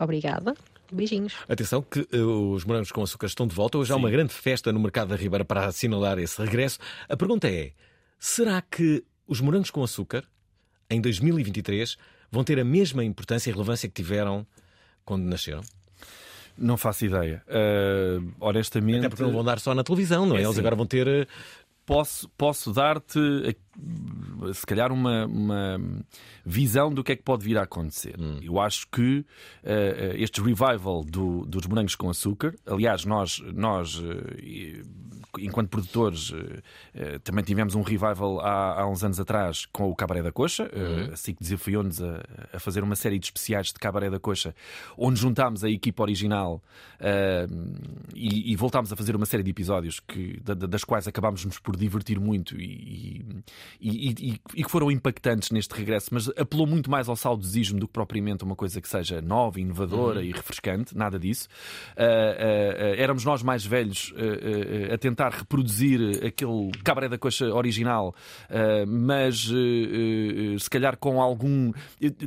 Obrigada. 0.00 0.54
Beijinhos. 0.90 1.34
Atenção 1.46 1.82
que 1.82 2.08
eh, 2.10 2.16
os 2.16 2.64
morangos 2.64 2.90
com 2.90 3.02
açúcar 3.02 3.26
estão 3.26 3.46
de 3.46 3.54
volta. 3.54 3.76
Hoje 3.76 3.92
há 3.92 3.96
uma 3.96 4.10
grande 4.10 4.32
festa 4.32 4.72
no 4.72 4.80
mercado 4.80 5.08
da 5.08 5.16
Ribeira 5.16 5.44
para 5.44 5.66
assinalar 5.66 6.18
esse 6.18 6.40
regresso. 6.42 6.78
A 7.06 7.14
pergunta 7.14 7.46
é: 7.46 7.72
será 8.18 8.62
que 8.62 9.04
os 9.26 9.42
morangos 9.42 9.70
com 9.70 9.82
açúcar, 9.82 10.24
em 10.88 11.02
2023, 11.02 11.98
vão 12.30 12.42
ter 12.42 12.58
a 12.58 12.64
mesma 12.64 13.04
importância 13.04 13.50
e 13.50 13.52
relevância 13.52 13.86
que 13.86 13.94
tiveram 13.94 14.46
quando 15.04 15.24
nasceram? 15.24 15.60
Não 16.58 16.76
faço 16.76 17.04
ideia. 17.06 17.42
Uh, 17.46 18.32
honestamente. 18.40 18.98
Até 18.98 19.08
porque 19.10 19.22
não 19.22 19.32
vão 19.32 19.44
dar 19.44 19.60
só 19.60 19.74
na 19.74 19.84
televisão, 19.84 20.26
não 20.26 20.34
é? 20.34 20.38
É 20.38 20.42
Eles 20.42 20.50
assim. 20.50 20.60
agora 20.60 20.74
vão 20.76 20.86
ter. 20.86 21.06
eh, 21.06 21.26
Posso, 21.86 22.28
posso 22.36 22.70
dar-te, 22.72 23.18
se 24.52 24.64
calhar, 24.66 24.92
uma, 24.92 25.26
uma 25.26 25.80
visão 26.44 26.92
do 26.92 27.02
que 27.04 27.12
é 27.12 27.16
que 27.16 27.22
pode 27.22 27.44
vir 27.44 27.58
a 27.58 27.62
acontecer. 27.62 28.14
Eu 28.42 28.60
acho 28.60 28.86
que 28.88 29.24
eh, 29.64 30.14
este 30.18 30.40
revival 30.40 31.04
do- 31.04 31.44
dos 31.46 31.66
morangos 31.66 31.94
com 31.94 32.08
açúcar, 32.08 32.54
aliás, 32.66 33.04
nós, 33.04 33.40
nós 33.54 34.00
e- 34.42 34.82
enquanto 35.40 35.68
produtores, 35.68 36.32
eh, 36.94 37.18
também 37.22 37.44
tivemos 37.44 37.74
um 37.74 37.82
revival 37.82 38.40
há, 38.40 38.80
há 38.80 38.88
uns 38.88 39.04
anos 39.04 39.20
atrás 39.20 39.66
com 39.66 39.90
o 39.90 39.94
Cabaré 39.94 40.22
da 40.22 40.32
Coxa. 40.32 40.70
Uhum. 40.74 41.12
Assim 41.12 41.34
que 41.34 41.42
desafiou-nos 41.42 42.02
a, 42.02 42.22
a 42.54 42.58
fazer 42.58 42.82
uma 42.82 42.96
série 42.96 43.18
de 43.18 43.26
especiais 43.26 43.68
de 43.68 43.74
Cabaré 43.74 44.08
da 44.10 44.18
Coxa, 44.18 44.54
onde 44.96 45.20
juntámos 45.20 45.62
a 45.64 45.68
equipa 45.70 46.02
original 46.02 46.62
e, 48.14 48.52
e 48.52 48.56
voltámos 48.56 48.92
a 48.92 48.96
fazer 48.96 49.14
uma 49.16 49.26
série 49.26 49.42
de 49.42 49.50
episódios 49.50 50.00
que, 50.00 50.40
da- 50.40 50.54
das 50.54 50.84
quais 50.84 51.06
acabámos-nos 51.06 51.58
por 51.58 51.76
divertir 51.76 52.18
muito 52.18 52.58
e, 52.60 52.64
e- 52.64 53.24
e- 53.80 54.10
e- 54.10 54.40
e 54.54 54.64
que 54.64 54.70
foram 54.70 54.90
impactantes 54.90 55.50
neste 55.50 55.74
regresso, 55.74 56.08
mas 56.12 56.28
apelou 56.36 56.66
muito 56.66 56.90
mais 56.90 57.08
ao 57.08 57.16
saudosismo 57.16 57.78
do 57.80 57.86
que 57.86 57.92
propriamente 57.92 58.44
uma 58.44 58.54
coisa 58.56 58.80
que 58.80 58.88
seja 58.88 59.20
nova, 59.20 59.60
inovadora 59.60 60.20
Uhum. 60.20 60.24
e 60.26 60.32
refrescante, 60.32 60.96
nada 60.96 61.18
disso. 61.18 61.48
Ah, 61.96 62.02
ah, 62.02 62.04
ah, 62.04 62.96
éramos 62.96 63.24
nós 63.24 63.42
mais 63.42 63.64
velhos 63.64 64.12
a 64.92 64.98
tentar 64.98 65.30
reproduzir 65.30 66.24
aquele 66.24 66.70
cabaré 66.84 67.08
da 67.08 67.18
coxa 67.18 67.46
original, 67.54 68.14
mas 68.86 69.38
se 70.58 70.70
calhar 70.70 70.96
com 70.96 71.20
algum. 71.20 71.72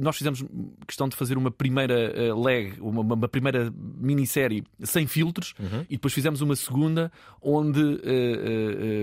Nós 0.02 0.18
fizemos 0.18 0.44
questão 0.88 1.08
de 1.08 1.16
fazer 1.16 1.38
uma 1.38 1.52
primeira 1.52 2.34
leg, 2.36 2.74
uma, 2.80 3.02
uma 3.02 3.28
primeira 3.28 3.72
minissérie 3.98 4.64
sem 4.82 5.08
filtros 5.08 5.54
e 5.90 5.96
depois 5.96 6.14
fizemos 6.14 6.42
uma 6.42 6.56
segunda 6.56 7.12
onde 7.42 7.82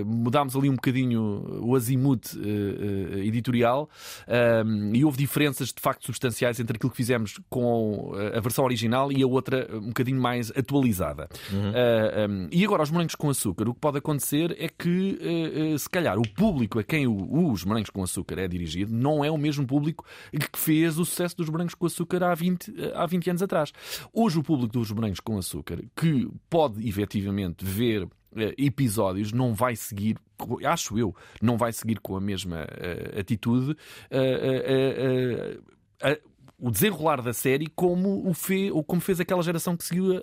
mudámos 0.05 0.55
ali 0.55 0.69
um 0.69 0.75
bocadinho 0.75 1.61
o 1.63 1.75
azimuth 1.75 2.28
ah, 2.37 3.17
editorial 3.19 3.89
ah, 4.27 4.63
e 4.93 5.03
houve 5.05 5.17
diferenças 5.17 5.69
de 5.69 5.81
facto 5.81 6.05
substanciais 6.05 6.59
entre 6.59 6.75
aquilo 6.77 6.89
que 6.91 6.97
fizemos 6.97 7.39
com 7.49 8.11
ah, 8.15 8.37
a 8.37 8.41
versão 8.41 8.63
original 8.65 9.11
e 9.11 9.21
a 9.23 9.27
outra 9.27 9.67
um 9.73 9.87
bocadinho 9.87 10.21
mais 10.21 10.51
atualizada. 10.51 11.27
Ah, 11.51 12.27
um, 12.29 12.47
e 12.51 12.63
agora, 12.65 12.83
os 12.83 12.91
morangos 12.91 13.15
com 13.15 13.29
açúcar, 13.29 13.67
o 13.69 13.73
que 13.73 13.79
pode 13.79 13.97
acontecer 13.97 14.55
é 14.59 14.67
que, 14.69 15.19
ah, 15.73 15.77
se 15.77 15.89
calhar, 15.89 16.17
o 16.17 16.27
público 16.27 16.79
a 16.79 16.83
quem 16.83 17.07
o- 17.07 17.51
os 17.51 17.63
morangos 17.63 17.89
com 17.89 18.03
açúcar 18.03 18.39
é 18.39 18.47
dirigido 18.47 18.93
não 18.93 19.23
é 19.23 19.31
o 19.31 19.37
mesmo 19.37 19.65
público 19.65 20.05
que 20.31 20.59
fez 20.59 20.97
o 20.97 21.05
sucesso 21.05 21.37
dos 21.37 21.49
morangos 21.49 21.75
com 21.75 21.85
açúcar 21.85 22.23
há 22.23 22.33
20, 22.35 22.73
há 22.93 23.05
20 23.05 23.29
anos 23.29 23.41
atrás. 23.41 23.71
Hoje, 24.13 24.39
o 24.39 24.43
público 24.43 24.73
dos 24.73 24.91
morangos 24.91 25.19
com 25.19 25.37
açúcar, 25.37 25.79
que 25.95 26.27
pode 26.49 26.87
efetivamente 26.87 27.63
ver 27.63 28.03
eh, 28.03 28.07
episódios, 28.57 29.31
não 29.31 29.53
vai 29.53 29.75
seguir, 29.75 30.17
acho 30.65 30.97
eu, 30.97 31.15
não 31.41 31.57
vai 31.57 31.71
seguir 31.73 31.99
com 31.99 32.15
a 32.15 32.21
mesma 32.21 32.67
eh, 32.71 33.19
atitude. 33.19 33.75
eh, 34.09 34.17
eh, 34.19 35.59
eh, 36.01 36.11
eh, 36.11 36.21
o 36.61 36.69
desenrolar 36.69 37.21
da 37.21 37.31
série 37.31 37.67
como 37.67 38.27
o 38.27 38.33
fe, 38.33 38.69
ou 38.69 38.83
como 38.83 38.99
fez 38.99 39.19
aquela 39.19 39.41
geração 39.41 39.77
que 39.77 39.85
seguiu 39.85 40.21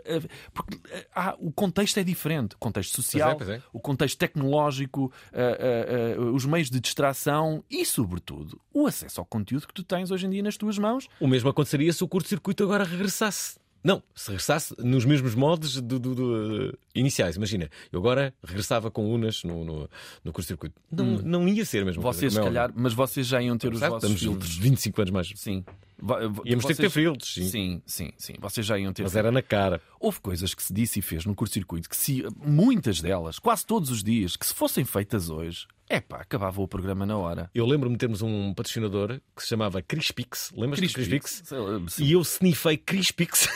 porque 0.52 0.78
ah, 1.14 1.34
o 1.38 1.50
contexto 1.50 1.98
é 1.98 2.04
diferente 2.04 2.54
o 2.54 2.58
contexto 2.58 2.94
social 2.94 3.36
pois 3.36 3.48
é. 3.48 3.62
o 3.72 3.80
contexto 3.80 4.18
tecnológico 4.18 5.10
ah, 5.32 5.38
ah, 5.38 6.16
ah, 6.18 6.20
os 6.32 6.44
meios 6.44 6.68
de 6.68 6.78
distração 6.78 7.64
e 7.70 7.86
sobretudo 7.86 8.60
o 8.72 8.86
acesso 8.86 9.18
ao 9.20 9.24
conteúdo 9.24 9.66
que 9.66 9.72
tu 9.72 9.82
tens 9.82 10.10
hoje 10.10 10.26
em 10.26 10.30
dia 10.30 10.42
nas 10.42 10.58
tuas 10.58 10.76
mãos 10.78 11.08
O 11.18 11.26
mesmo 11.26 11.48
aconteceria 11.48 11.90
se 11.92 12.04
o 12.04 12.08
curto-circuito 12.08 12.62
agora 12.62 12.84
regressasse. 12.84 13.58
Não, 13.86 14.02
se 14.16 14.30
regressasse 14.30 14.74
nos 14.78 15.04
mesmos 15.04 15.36
modos 15.36 15.80
do, 15.80 16.00
do- 16.00 16.14
do- 16.14 16.78
iniciais. 16.92 17.36
Imagina, 17.36 17.70
eu 17.92 18.00
agora 18.00 18.34
regressava 18.42 18.90
com 18.90 19.08
unas 19.08 19.44
no, 19.44 19.64
no, 19.64 19.90
no 20.24 20.32
curto-circuito. 20.32 20.74
Não, 20.90 21.04
Hum. 21.04 21.20
não 21.24 21.48
ia 21.48 21.64
ser 21.64 21.82
a 21.82 21.84
mesma 21.84 22.02
vocês 22.02 22.32
coisa. 22.34 22.34
se 22.34 22.40
é 22.40 22.44
calhar 22.44 22.64
óbvio. 22.70 22.82
mas 22.82 22.92
vocês 22.94 23.26
já 23.28 23.40
iam 23.40 23.56
ter 23.56 23.72
os 23.72 23.78
vossos 23.78 23.96
estamos 23.98 24.20
filtros 24.20 24.56
25 24.56 25.00
anos 25.02 25.10
mais. 25.12 25.32
sim 25.36 25.64
va- 25.96 26.18
Íamos 26.44 26.64
ter 26.64 26.74
que 26.74 26.82
ter 26.82 26.90
filtros, 26.90 27.32
sim. 27.32 27.48
sim 27.48 27.82
sim 27.86 28.10
sim 28.18 28.34
vocês 28.40 28.66
já 28.66 28.76
iam 28.76 28.92
ter 28.92 29.04
Mas 29.04 29.14
era 29.14 29.30
na 29.30 29.40
cara. 29.40 29.80
Houve 30.00 30.20
coisas 30.20 30.52
que 30.52 30.62
se 30.64 30.74
disse 30.74 30.98
e 30.98 31.02
fez 31.02 31.24
no 31.24 31.34
curto-circuito 31.36 31.88
que 31.88 31.96
se, 31.96 32.24
muitas 32.44 33.00
delas, 33.00 33.38
quase 33.38 33.64
todos 33.64 33.90
os 33.92 34.02
dias, 34.02 34.36
que 34.36 34.44
se 34.46 34.52
fossem 34.52 34.84
feitas 34.84 35.30
hoje, 35.30 35.64
é 35.88 36.00
pá, 36.00 36.18
acabava 36.18 36.60
o 36.60 36.66
programa 36.68 37.06
na 37.06 37.16
hora. 37.16 37.50
Eu 37.54 37.64
lembro-me 37.66 37.94
de 37.96 38.00
termos 38.00 38.22
um 38.22 38.52
patrocinador 38.54 39.20
que 39.36 39.42
se 39.42 39.48
chamava 39.48 39.80
Crispix. 39.82 40.52
Lembras-te 40.56 40.86
do 40.86 40.92
Crispix? 40.92 41.42
Crispix? 41.42 41.98
E 41.98 42.12
eu 42.12 42.20
sniffei 42.22 42.76
Crispix. 42.76 43.48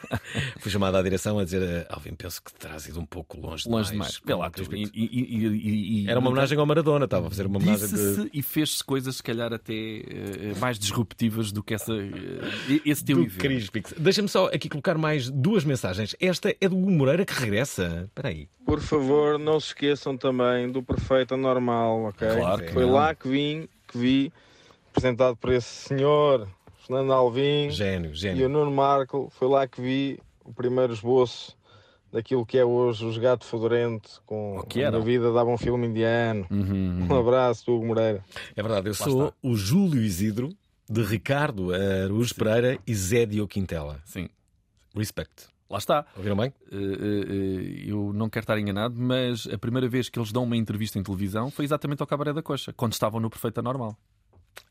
Fui 0.60 0.70
chamado 0.70 0.96
à 0.96 1.02
direção 1.02 1.38
a 1.38 1.44
dizer: 1.44 1.86
Alvin, 1.90 2.14
penso 2.14 2.42
que 2.42 2.52
terás 2.54 2.86
ido 2.86 3.00
um 3.00 3.06
pouco 3.06 3.38
longe, 3.38 3.68
Longe 3.68 3.90
demais. 3.92 4.12
demais. 4.12 4.20
Vê 4.24 4.34
lá, 4.34 4.50
com 4.50 4.60
o 4.60 4.64
tu, 4.64 4.70
Crispix." 4.70 4.90
e- 4.94 5.04
e- 5.04 6.02
e- 6.04 6.08
Era 6.08 6.18
uma 6.20 6.30
homenagem 6.30 6.58
ao 6.58 6.66
Maradona, 6.66 7.04
estava 7.04 7.26
a 7.26 7.30
fazer 7.30 7.46
uma 7.46 7.58
homenagem 7.58 7.88
de. 7.88 8.30
e 8.32 8.42
fez-se 8.42 8.82
coisas, 8.82 9.16
se 9.16 9.22
calhar, 9.22 9.52
até 9.52 9.72
eh, 9.74 10.54
mais 10.60 10.78
disruptivas 10.78 11.52
do 11.52 11.62
que 11.62 11.74
essa, 11.74 11.92
eh, 11.94 12.80
esse 12.84 13.04
teu 13.04 13.16
do 13.16 13.22
evento. 13.24 13.38
Crispix. 13.40 13.94
Deixa-me 13.98 14.28
só 14.28 14.46
aqui 14.46 14.68
colocar 14.68 14.96
mais 14.96 15.30
duas 15.30 15.64
mensagens. 15.64 16.14
Esta 16.20 16.54
é 16.60 16.68
do 16.68 16.76
Hugo 16.76 16.90
Moreira 16.90 17.24
que 17.24 17.32
regressa. 17.34 18.04
Espera 18.06 18.28
aí. 18.28 18.48
Por 18.74 18.82
favor, 18.82 19.38
não 19.38 19.60
se 19.60 19.68
esqueçam 19.68 20.16
também 20.16 20.68
do 20.70 20.82
Perfeito 20.82 21.34
Anormal, 21.34 22.06
ok? 22.06 22.26
Claro 22.28 22.62
que 22.64 22.72
Foi 22.72 22.84
não. 22.84 22.92
lá 22.92 23.14
que 23.14 23.28
vim, 23.28 23.68
que 23.86 23.96
vi, 23.96 24.32
apresentado 24.90 25.36
por 25.36 25.52
esse 25.52 25.68
senhor, 25.68 26.48
Fernando 26.84 27.12
Alvim 27.12 27.70
Gênio, 27.70 28.10
e 28.10 28.12
o 28.12 28.14
gênio. 28.16 28.48
Nuno 28.48 28.70
Marco. 28.72 29.30
Foi 29.38 29.46
lá 29.48 29.66
que 29.68 29.80
vi 29.80 30.18
o 30.44 30.52
primeiro 30.52 30.92
esboço 30.92 31.56
daquilo 32.12 32.44
que 32.44 32.58
é 32.58 32.64
hoje 32.64 33.04
os 33.04 33.16
Gato 33.16 33.44
Fedorento, 33.44 34.20
com 34.26 34.60
que 34.68 34.82
a 34.82 34.90
vida 34.98 35.32
dava 35.32 35.50
um 35.50 35.56
filme 35.58 35.86
indiano. 35.86 36.44
Uhum, 36.50 37.06
Um 37.08 37.16
abraço 37.18 37.70
Hugo 37.72 37.86
Moreira. 37.86 38.24
É 38.56 38.62
verdade, 38.62 38.88
eu 38.88 38.92
Lá 38.92 38.96
sou 38.98 39.24
está. 39.26 39.36
o 39.42 39.54
Júlio 39.56 40.02
Isidro 40.02 40.50
de 40.90 41.00
Ricardo 41.02 41.72
Araújo 41.72 42.34
Pereira 42.34 42.76
e 42.86 42.92
Zé 42.94 43.24
Diogo 43.24 43.48
Quintela. 43.48 44.00
Sim, 44.04 44.28
Respect. 44.96 45.46
Lá 45.68 45.78
está. 45.78 46.06
Ouviram 46.16 46.36
bem? 46.36 46.52
Eh, 46.70 46.76
eh, 46.76 47.86
eh, 47.86 47.90
eu 47.90 48.12
não 48.12 48.28
quero 48.28 48.44
estar 48.44 48.58
enganado, 48.58 48.94
mas 48.98 49.46
a 49.46 49.58
primeira 49.58 49.88
vez 49.88 50.08
que 50.08 50.18
eles 50.18 50.32
dão 50.32 50.44
uma 50.44 50.56
entrevista 50.56 50.98
em 50.98 51.02
televisão 51.02 51.50
foi 51.50 51.64
exatamente 51.64 52.00
ao 52.00 52.06
Cabaré 52.06 52.32
da 52.32 52.42
Coxa, 52.42 52.72
quando 52.72 52.92
estavam 52.92 53.20
no 53.20 53.30
Perfeita 53.30 53.62
Normal. 53.62 53.96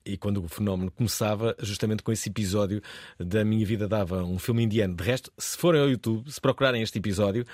E 0.05 0.17
quando 0.17 0.43
o 0.43 0.47
fenómeno 0.47 0.91
começava, 0.91 1.55
justamente 1.59 2.03
com 2.03 2.11
esse 2.11 2.29
episódio 2.29 2.81
da 3.19 3.43
Minha 3.43 3.65
Vida 3.65 3.87
Dava 3.87 4.23
um 4.23 4.39
filme 4.39 4.63
indiano. 4.63 4.95
De 4.95 5.03
resto, 5.03 5.31
se 5.37 5.57
forem 5.57 5.81
ao 5.81 5.89
YouTube, 5.89 6.31
se 6.31 6.39
procurarem 6.39 6.81
este 6.81 6.99
episódio, 6.99 7.45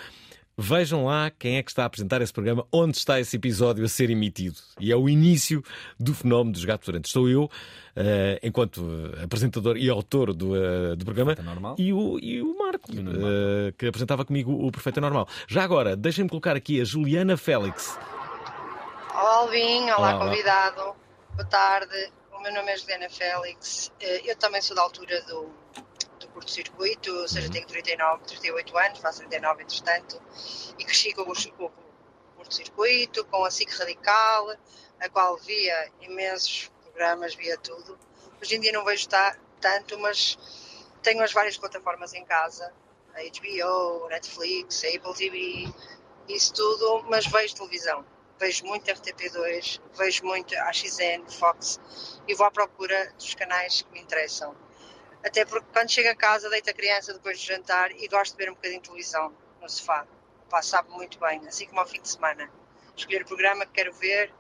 vejam 0.59 1.05
lá 1.05 1.31
quem 1.31 1.57
é 1.57 1.63
que 1.63 1.71
está 1.71 1.83
a 1.83 1.85
apresentar 1.85 2.21
esse 2.21 2.33
programa, 2.33 2.65
onde 2.71 2.97
está 2.97 3.19
esse 3.19 3.37
episódio 3.37 3.85
a 3.85 3.87
ser 3.87 4.09
emitido. 4.09 4.57
E 4.79 4.91
é 4.91 4.95
o 4.95 5.07
início 5.07 5.63
do 5.97 6.13
fenómeno 6.13 6.51
dos 6.51 6.65
gatos 6.65 6.85
durante. 6.85 7.09
Sou 7.09 7.29
eu, 7.29 7.49
eh, 7.95 8.39
enquanto 8.43 8.85
eh, 9.17 9.23
apresentador 9.23 9.77
e 9.77 9.89
autor 9.89 10.33
do, 10.33 10.55
eh, 10.55 10.95
do 10.97 11.05
programa, 11.05 11.35
e 11.77 11.93
o, 11.93 12.19
e 12.19 12.41
o 12.41 12.57
Marco, 12.57 12.91
E 12.93 12.99
o 12.99 13.67
eh, 13.69 13.73
que 13.77 13.87
apresentava 13.87 14.25
comigo 14.25 14.51
o 14.51 14.69
Perfeito 14.71 14.99
Normal. 14.99 15.27
Já 15.47 15.63
agora, 15.63 15.95
deixem-me 15.95 16.29
colocar 16.29 16.55
aqui 16.55 16.81
a 16.81 16.83
Juliana 16.83 17.37
Félix. 17.37 17.97
Olá, 19.13 19.35
Alvin. 19.37 19.83
Olá, 19.83 19.97
Olá, 19.97 20.15
olá. 20.15 20.25
convidado. 20.25 20.95
Boa 21.35 21.45
tarde. 21.49 22.11
O 22.33 22.41
meu 22.41 22.53
nome 22.53 22.71
é 22.71 22.77
Juliana 22.77 23.09
Félix. 23.09 23.91
Eu 24.25 24.35
também 24.37 24.61
sou 24.61 24.75
da 24.75 24.81
altura 24.81 25.21
do, 25.23 25.49
do 26.19 26.27
curto-circuito, 26.29 27.11
ou 27.13 27.27
seja, 27.27 27.49
tenho 27.49 27.65
39, 27.67 28.23
38 28.25 28.77
anos, 28.77 28.99
faço 28.99 29.19
39 29.19 29.63
entretanto, 29.63 30.21
e 30.77 30.85
cresci 30.85 31.13
com 31.13 31.21
o, 31.21 31.71
curto-circuito, 32.35 33.25
com 33.25 33.43
a 33.45 33.51
SIC 33.51 33.69
Radical, 33.71 34.55
a 34.99 35.09
qual 35.09 35.37
via 35.37 35.91
imensos 36.01 36.71
programas, 36.83 37.35
via 37.35 37.57
tudo. 37.57 37.97
Hoje 38.41 38.55
em 38.55 38.59
dia 38.59 38.71
não 38.71 38.83
vejo 38.85 39.07
ta- 39.07 39.37
tanto, 39.59 39.97
mas 39.99 40.37
tenho 41.01 41.21
as 41.23 41.31
várias 41.33 41.57
plataformas 41.57 42.13
em 42.13 42.23
casa, 42.25 42.73
a 43.15 43.21
HBO, 43.21 44.07
Netflix, 44.09 44.83
a 44.83 44.87
Apple 44.87 45.13
TV, 45.15 45.67
isso 46.27 46.53
tudo, 46.53 47.03
mas 47.09 47.25
vejo 47.25 47.55
televisão. 47.55 48.05
Vejo 48.39 48.65
muito 48.65 48.89
RTP2, 48.89 49.81
vejo 49.97 50.23
muito 50.23 50.55
AXN, 50.55 51.27
Fox 51.29 51.77
e 52.25 52.33
vou 52.33 52.47
à 52.47 52.51
procura 52.51 53.11
dos 53.17 53.33
canais 53.35 53.81
que 53.81 53.91
me 53.91 53.99
interessam. 53.99 54.55
Até 55.23 55.45
porque 55.45 55.67
quando 55.73 55.89
chego 55.89 56.09
a 56.09 56.15
casa, 56.15 56.49
deito 56.49 56.69
a 56.69 56.73
criança 56.73 57.13
depois 57.13 57.39
de 57.39 57.45
jantar 57.47 57.91
e 57.91 58.07
gosto 58.07 58.37
de 58.37 58.43
ver 58.43 58.51
um 58.51 58.55
bocadinho 58.55 58.81
de 58.81 58.87
televisão 58.87 59.33
no 59.61 59.69
sofá. 59.69 60.05
Pá, 60.49 60.61
sabe 60.61 60.89
muito 60.91 61.19
bem, 61.19 61.45
assim 61.47 61.65
como 61.67 61.79
ao 61.81 61.87
fim 61.87 62.01
de 62.01 62.09
semana. 62.09 62.49
Escolher 62.95 63.21
o 63.21 63.25
programa 63.25 63.65
que 63.65 63.73
quero 63.73 63.93
ver 63.93 64.33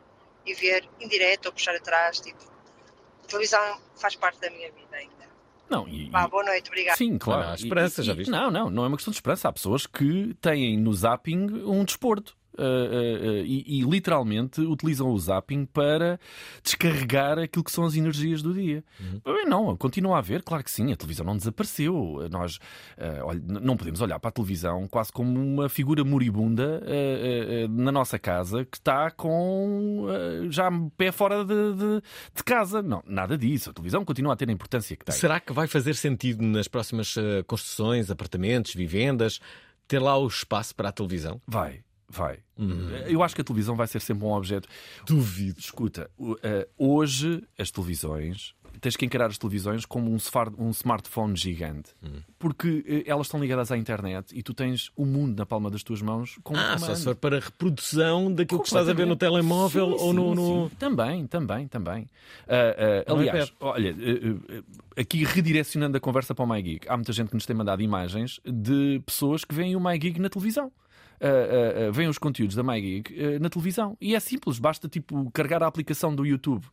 e 0.45 0.53
ver 0.53 0.87
em 0.99 1.07
direto 1.07 1.47
ou 1.47 1.51
puxar 1.51 1.75
atrás. 1.75 2.19
Tipo, 2.19 2.43
a 3.23 3.27
televisão 3.27 3.81
faz 3.95 4.15
parte 4.15 4.39
da 4.39 4.49
minha 4.49 4.71
vida 4.71 4.95
ainda. 4.95 5.29
Não, 5.69 5.87
e, 5.87 6.09
Vá, 6.09 6.27
boa 6.27 6.43
noite, 6.43 6.67
obrigada. 6.69 6.97
Sim, 6.97 7.17
claro. 7.19 7.49
Há 7.49 7.53
esperança, 7.55 8.01
E- 8.01 8.05
já 8.05 8.13
viste? 8.13 8.31
Não, 8.31 8.49
não, 8.49 8.69
não 8.69 8.85
é 8.85 8.87
uma 8.87 8.97
questão 8.97 9.11
de 9.11 9.17
esperança. 9.17 9.49
Há 9.49 9.53
pessoas 9.53 9.85
que 9.85 10.33
têm 10.41 10.77
no 10.79 10.91
zapping 10.93 11.63
um 11.63 11.83
desporto. 11.83 12.35
Uh, 12.57 12.61
uh, 12.61 13.29
uh, 13.41 13.45
e, 13.45 13.79
e 13.79 13.81
literalmente 13.83 14.61
utilizam 14.61 15.09
o 15.09 15.19
zapping 15.19 15.65
para 15.65 16.19
descarregar 16.63 17.37
aquilo 17.39 17.63
que 17.63 17.71
são 17.71 17.85
as 17.85 17.95
energias 17.95 18.41
do 18.41 18.53
dia. 18.53 18.83
Bem, 19.25 19.45
Não, 19.45 19.75
continua 19.77 20.15
a 20.15 20.19
haver, 20.19 20.43
claro 20.43 20.63
que 20.63 20.71
sim, 20.71 20.91
a 20.91 20.95
televisão 20.95 21.25
não 21.25 21.37
desapareceu. 21.37 22.27
Nós 22.31 22.59
não 23.43 23.75
podemos 23.77 24.01
olhar 24.01 24.19
para 24.19 24.29
a 24.29 24.31
televisão 24.31 24.87
quase 24.87 25.11
como 25.11 25.39
uma 25.39 25.69
figura 25.69 26.03
moribunda 26.03 26.81
na 27.69 27.91
nossa 27.91 28.17
casa 28.19 28.65
que 28.65 28.77
está 28.77 29.09
com 29.11 30.07
já 30.49 30.69
pé 30.97 31.11
fora 31.11 31.43
de, 31.43 31.73
de- 31.73 32.01
de 32.35 32.43
casa. 32.43 32.81
Não, 32.81 33.03
nada 33.05 33.37
disso. 33.37 33.69
A 33.69 33.73
televisão 33.73 34.03
continua 34.05 34.33
a 34.33 34.35
ter 34.35 34.49
a 34.49 34.51
importância 34.51 34.95
que 34.95 35.05
tem. 35.05 35.15
Será 35.15 35.39
que 35.39 35.53
vai 35.53 35.67
fazer 35.67 35.95
sentido 35.95 36.43
nas 36.43 36.67
próximas 36.67 37.15
construções, 37.47 38.09
apartamentos, 38.11 38.73
vivendas, 38.73 39.39
ter 39.87 39.99
lá 39.99 40.17
o 40.17 40.27
espaço 40.27 40.75
para 40.75 40.89
a 40.89 40.91
televisão? 40.91 41.41
Vai, 41.47 41.81
vai. 42.09 42.39
Eu 43.07 43.23
acho 43.23 43.33
que 43.35 43.41
a 43.41 43.43
televisão 43.43 43.75
vai 43.75 43.87
ser 43.87 44.01
sempre 44.01 44.25
um 44.25 44.31
objeto. 44.33 44.67
Duvido. 45.05 45.59
Escuta, 45.59 46.09
eh, 46.43 46.67
hoje 46.77 47.43
as 47.57 47.71
televisões. 47.71 48.53
Tens 48.81 48.95
que 48.95 49.05
encarar 49.05 49.27
as 49.27 49.37
televisões 49.37 49.83
como 49.85 50.09
um, 50.11 50.17
um 50.57 50.69
smartphone 50.69 51.35
gigante. 51.35 51.91
Porque 52.37 52.83
eh, 52.87 53.03
elas 53.09 53.27
estão 53.27 53.39
ligadas 53.39 53.71
à 53.71 53.77
internet 53.77 54.37
e 54.37 54.43
tu 54.43 54.53
tens 54.53 54.91
o 54.95 55.05
mundo 55.05 55.37
na 55.37 55.45
palma 55.45 55.69
das 55.71 55.83
tuas 55.83 56.01
mãos 56.01 56.37
com 56.43 56.53
um 56.53 56.57
Ah, 56.57 56.77
só 56.77 56.85
comando. 56.85 56.97
se 56.97 57.03
for 57.03 57.15
para 57.15 57.39
reprodução 57.39 58.31
daquilo 58.33 58.61
que 58.61 58.67
estás 58.67 58.87
a 58.87 58.93
ver 58.93 59.05
no 59.07 59.15
telemóvel 59.15 59.97
Sim, 59.97 60.03
ou 60.05 60.13
no. 60.13 60.35
no-. 60.35 60.69
Também, 60.71 61.27
também, 61.27 61.67
também. 61.67 62.07
Ah, 62.47 63.03
No 63.07 63.15
aliás, 63.19 63.51
olha, 63.59 63.95
ah, 63.95 65.01
aqui 65.01 65.23
redirecionando 65.23 65.97
a 65.97 65.99
conversa 65.99 66.35
para 66.35 66.43
o 66.45 66.47
MyGeek, 66.47 66.87
há 66.89 66.95
muita 66.95 67.11
gente 67.13 67.29
que 67.29 67.35
nos 67.35 67.45
tem 67.45 67.55
mandado 67.55 67.81
imagens 67.81 68.39
de 68.45 69.01
pessoas 69.05 69.43
que 69.43 69.53
veem 69.55 69.75
o 69.75 69.79
MyGeek 69.79 70.19
na 70.19 70.29
televisão. 70.29 70.71
Ah, 71.21 71.91
veem 71.91 72.07
os 72.09 72.17
conteúdos 72.17 72.55
da 72.55 72.63
MyGeek 72.63 73.39
na 73.39 73.49
televisão. 73.49 73.97
E 73.99 74.15
é 74.15 74.19
simples, 74.19 74.57
basta 74.59 74.87
tipo 74.87 75.29
carregar 75.31 75.61
a 75.63 75.67
aplicação 75.67 76.15
do 76.15 76.25
YouTube 76.25 76.65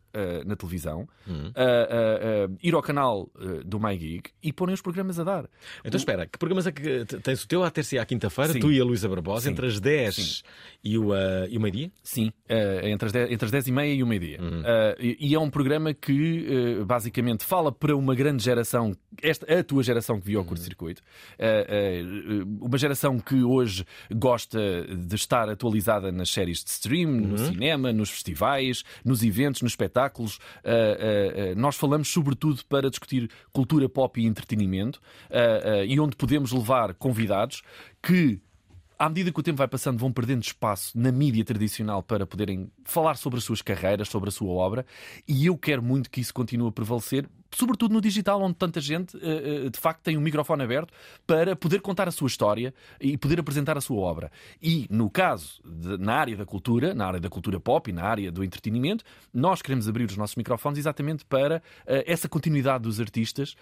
na 0.47 0.57
televisão, 0.57 1.07
Hum. 1.29 1.51
ah, 1.55 1.63
ah, 1.63 2.49
ah, 2.49 2.57
ir 2.63 2.75
ao 2.75 2.81
canal 2.83 3.31
do 3.65 3.79
MyGeek 3.79 4.31
e 4.43 4.53
porem 4.53 4.73
os 4.75 4.81
programas 4.81 5.19
a 5.19 5.25
dar. 5.25 5.49
Então 5.85 5.99
espera, 5.99 6.27
que 6.27 6.39
programas 6.39 6.67
é 6.67 6.73
que 6.73 7.05
t- 7.05 7.19
tens 7.21 7.43
o 7.45 7.49
teu 7.49 7.63
à 7.65 7.71
terça 7.71 7.97
e 7.97 7.99
à 7.99 8.07
quinta-feira, 8.07 8.59
tu 8.59 8.71
e 8.73 8.81
a 8.81 8.85
Luísa 8.85 9.09
Barbosa, 9.09 9.43
Sim. 9.45 9.51
entre 9.51 9.67
as 9.67 9.79
10 9.81 10.43
e 10.83 10.97
o, 10.97 11.13
ah, 11.13 11.47
e 11.51 11.59
o 11.59 11.61
meio-dia? 11.61 11.91
Sim, 12.03 12.33
eh, 12.49 12.89
entre, 12.91 13.07
as 13.07 13.13
10, 13.13 13.31
entre 13.33 13.45
as 13.47 13.51
10 13.51 13.67
e 13.69 13.73
meia 13.73 13.93
e 13.95 14.03
o 14.03 14.07
meio-dia. 14.07 14.41
Uhum. 14.41 14.63
Eh, 14.65 14.97
e, 15.01 15.29
e 15.31 15.35
é 15.35 15.39
um 15.39 15.51
programa 15.51 15.93
que 15.93 16.47
eh, 16.81 16.85
basicamente 16.85 17.45
fala 17.45 17.71
para 17.73 17.95
uma 17.97 18.15
grande 18.15 18.43
geração, 18.43 18.93
esta, 19.23 19.53
a 19.53 19.63
tua 19.65 19.83
geração 19.83 20.19
que 20.21 20.27
viu 20.27 20.39
ao 20.39 20.45
Uhum. 20.45 20.49
curto-circuito, 20.49 21.03
Eh, 21.39 21.67
eh, 21.69 22.43
uma 22.61 22.79
geração 22.79 23.19
que 23.19 23.43
hoje 23.43 23.85
gosta 24.15 24.36
de 24.45 25.15
estar 25.15 25.49
atualizada 25.49 26.13
nas 26.13 26.29
séries 26.29 26.63
de 26.63 26.71
stream, 26.71 27.11
no 27.11 27.39
Uhum. 27.39 27.47
cinema, 27.53 27.93
nos 27.93 28.11
festivais, 28.11 28.83
nos 29.05 29.23
eventos, 29.23 29.63
nos 29.63 29.73
espetáculos. 29.73 30.39
Eh, 30.65 31.53
eh, 31.53 31.55
nós 31.55 31.77
falamos 31.77 32.09
sobretudo 32.09 32.63
para 32.69 32.91
discutir 32.91 33.31
cultura 33.53 33.89
pop 33.89 34.21
e 34.21 34.27
entretenimento 34.27 35.01
e 35.87 35.99
onde 36.01 36.17
podemos 36.17 36.53
levar 36.53 36.93
convidados 36.95 37.63
que 38.03 38.41
à 38.99 39.09
medida 39.11 39.31
que 39.31 39.39
o 39.39 39.43
tempo 39.43 39.59
vai 39.59 39.69
passando, 39.69 39.99
vão 39.99 40.11
perdendo 40.11 40.43
espaço 40.43 40.99
na 40.99 41.13
mídia 41.13 41.45
tradicional 41.45 42.03
para 42.03 42.27
poderem 42.27 42.71
falar 42.85 43.17
sobre 43.17 43.39
as 43.39 43.45
suas 43.45 43.61
carreiras, 43.61 44.09
sobre 44.09 44.31
a 44.31 44.33
sua 44.33 44.49
obra, 44.51 44.87
e 45.29 45.45
eu 45.47 45.57
quero 45.59 45.83
muito 45.83 46.11
que 46.11 46.19
isso 46.19 46.33
continue 46.33 46.69
a 46.69 46.73
prevalecer, 46.73 47.29
sobretudo 47.57 47.95
no 47.95 48.01
digital, 48.01 48.43
onde 48.43 48.55
tanta 48.57 48.81
gente 48.81 49.17
eh, 49.17 49.65
eh, 49.67 49.71
de 49.71 49.79
facto 49.79 50.03
tem 50.03 50.17
um 50.19 50.21
microfone 50.21 50.63
aberto 50.63 50.93
para 51.27 51.57
poder 51.57 51.81
contar 51.81 52.07
a 52.07 52.11
sua 52.11 52.27
história 52.27 52.75
e 53.01 53.17
poder 53.17 53.41
apresentar 53.41 53.79
a 53.79 53.81
sua 53.81 53.97
obra. 53.99 54.31
E 54.63 54.87
no 54.91 55.09
caso, 55.09 55.63
de- 55.65 55.97
na 55.97 56.15
área 56.17 56.37
da 56.37 56.45
cultura, 56.45 56.95
na 56.95 57.07
área 57.07 57.21
da 57.21 57.31
cultura 57.31 57.59
pop 57.59 57.89
e 57.89 57.93
na 57.95 58.03
área 58.03 58.31
do 58.31 58.45
entretenimento, 58.45 59.05
nós 59.33 59.63
queremos 59.63 59.89
abrir 59.89 60.05
os 60.05 60.17
nossos 60.17 60.37
microfones 60.37 60.79
exatamente 60.79 61.25
para 61.25 61.63
eh, 61.87 62.05
essa 62.07 62.29
continuidade 62.29 62.83
dos 62.85 63.01
artistas, 63.01 63.57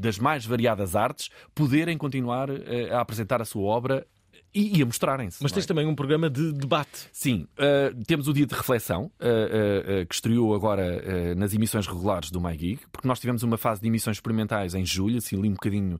das 0.00 0.18
mais 0.18 0.44
variadas 0.44 0.94
artes, 0.94 1.30
poderem 1.54 1.96
continuar 1.96 2.48
a 2.90 3.00
apresentar 3.00 3.40
a 3.40 3.44
sua 3.44 3.62
obra 3.62 4.06
e, 4.54 4.78
e 4.78 4.82
a 4.82 4.86
mostrarem-se. 4.86 5.42
Mas 5.42 5.52
tens 5.52 5.64
é? 5.64 5.66
também 5.66 5.86
um 5.86 5.94
programa 5.94 6.28
de 6.28 6.52
debate. 6.52 7.08
Sim, 7.12 7.46
uh, 7.58 8.04
temos 8.04 8.28
o 8.28 8.32
dia 8.32 8.46
de 8.46 8.54
reflexão, 8.54 9.04
uh, 9.20 10.02
uh, 10.02 10.06
que 10.06 10.14
estreou 10.14 10.54
agora 10.54 10.82
nas 11.36 11.54
emissões 11.54 11.86
regulares 11.86 12.30
do 12.30 12.40
MyGeek, 12.40 12.82
porque 12.90 13.08
nós 13.08 13.18
tivemos 13.18 13.42
uma 13.42 13.56
fase 13.56 13.80
de 13.80 13.88
emissões 13.88 14.16
experimentais 14.16 14.74
em 14.74 14.84
julho, 14.84 15.18
assim 15.18 15.38
ali 15.38 15.48
um 15.48 15.52
bocadinho, 15.52 15.98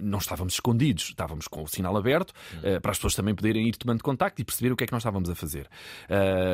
não 0.00 0.18
estávamos 0.18 0.54
escondidos, 0.54 1.04
estávamos 1.04 1.48
com 1.48 1.62
o 1.62 1.68
sinal 1.68 1.96
aberto, 1.96 2.32
para 2.82 2.90
as 2.90 2.98
pessoas 2.98 3.14
também 3.14 3.34
poderem 3.34 3.68
ir 3.68 3.76
tomando 3.76 4.02
contacto 4.02 4.40
e 4.40 4.44
perceber 4.44 4.72
o 4.72 4.76
que 4.76 4.84
é 4.84 4.86
que 4.86 4.92
nós 4.92 5.02
estávamos 5.02 5.30
a 5.30 5.34
fazer. 5.34 5.68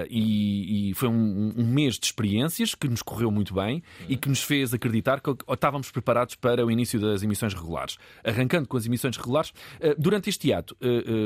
E, 0.08 0.90
e 0.90 0.94
foi 0.94 1.08
um, 1.08 1.52
um 1.56 1.66
mês 1.66 1.98
de 1.98 2.06
experiências 2.06 2.74
que 2.74 2.88
nos 2.88 3.02
correu 3.02 3.30
muito 3.30 3.54
bem 3.54 3.82
e 4.08 4.16
que 4.16 4.28
nos 4.28 4.42
fez 4.42 4.72
acreditar 4.72 5.20
que 5.20 5.30
estávamos 5.50 5.90
preparados 5.90 6.34
para 6.34 6.64
o 6.64 6.70
início 6.70 7.00
das 7.00 7.22
emissões 7.22 7.54
regulares. 7.54 7.96
Arrancando 8.24 8.68
com 8.68 8.76
as 8.76 8.86
emissões 8.86 9.16
regulares, 9.16 9.52
durante 9.98 10.28
este 10.28 10.52
ato, 10.52 10.76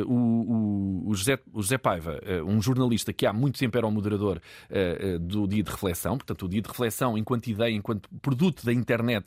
o, 0.06 0.12
o- 0.12 1.08
o 1.08 1.14
José, 1.14 1.38
o 1.52 1.62
José 1.62 1.78
Paiva, 1.78 2.20
uh, 2.22 2.44
um 2.44 2.60
jornalista 2.60 3.12
que 3.12 3.26
há 3.26 3.32
muito 3.32 3.58
tempo 3.58 3.76
era 3.78 3.86
o 3.86 3.90
moderador 3.90 4.40
uh, 4.70 5.18
do 5.18 5.46
dia 5.46 5.62
de 5.62 5.70
reflexão, 5.70 6.16
portanto, 6.16 6.46
o 6.46 6.48
dia 6.48 6.60
de 6.62 6.68
reflexão, 6.68 7.16
enquanto 7.16 7.46
ideia, 7.48 7.72
enquanto 7.74 8.08
produto 8.20 8.64
da 8.64 8.72
internet, 8.72 9.26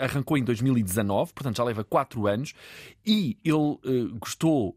arrancou 0.00 0.36
em 0.38 0.44
2019, 0.44 1.32
portanto, 1.32 1.56
já 1.56 1.64
leva 1.64 1.82
quatro 1.84 2.26
anos, 2.26 2.52
e 3.04 3.36
ele 3.44 4.10
gostou 4.18 4.76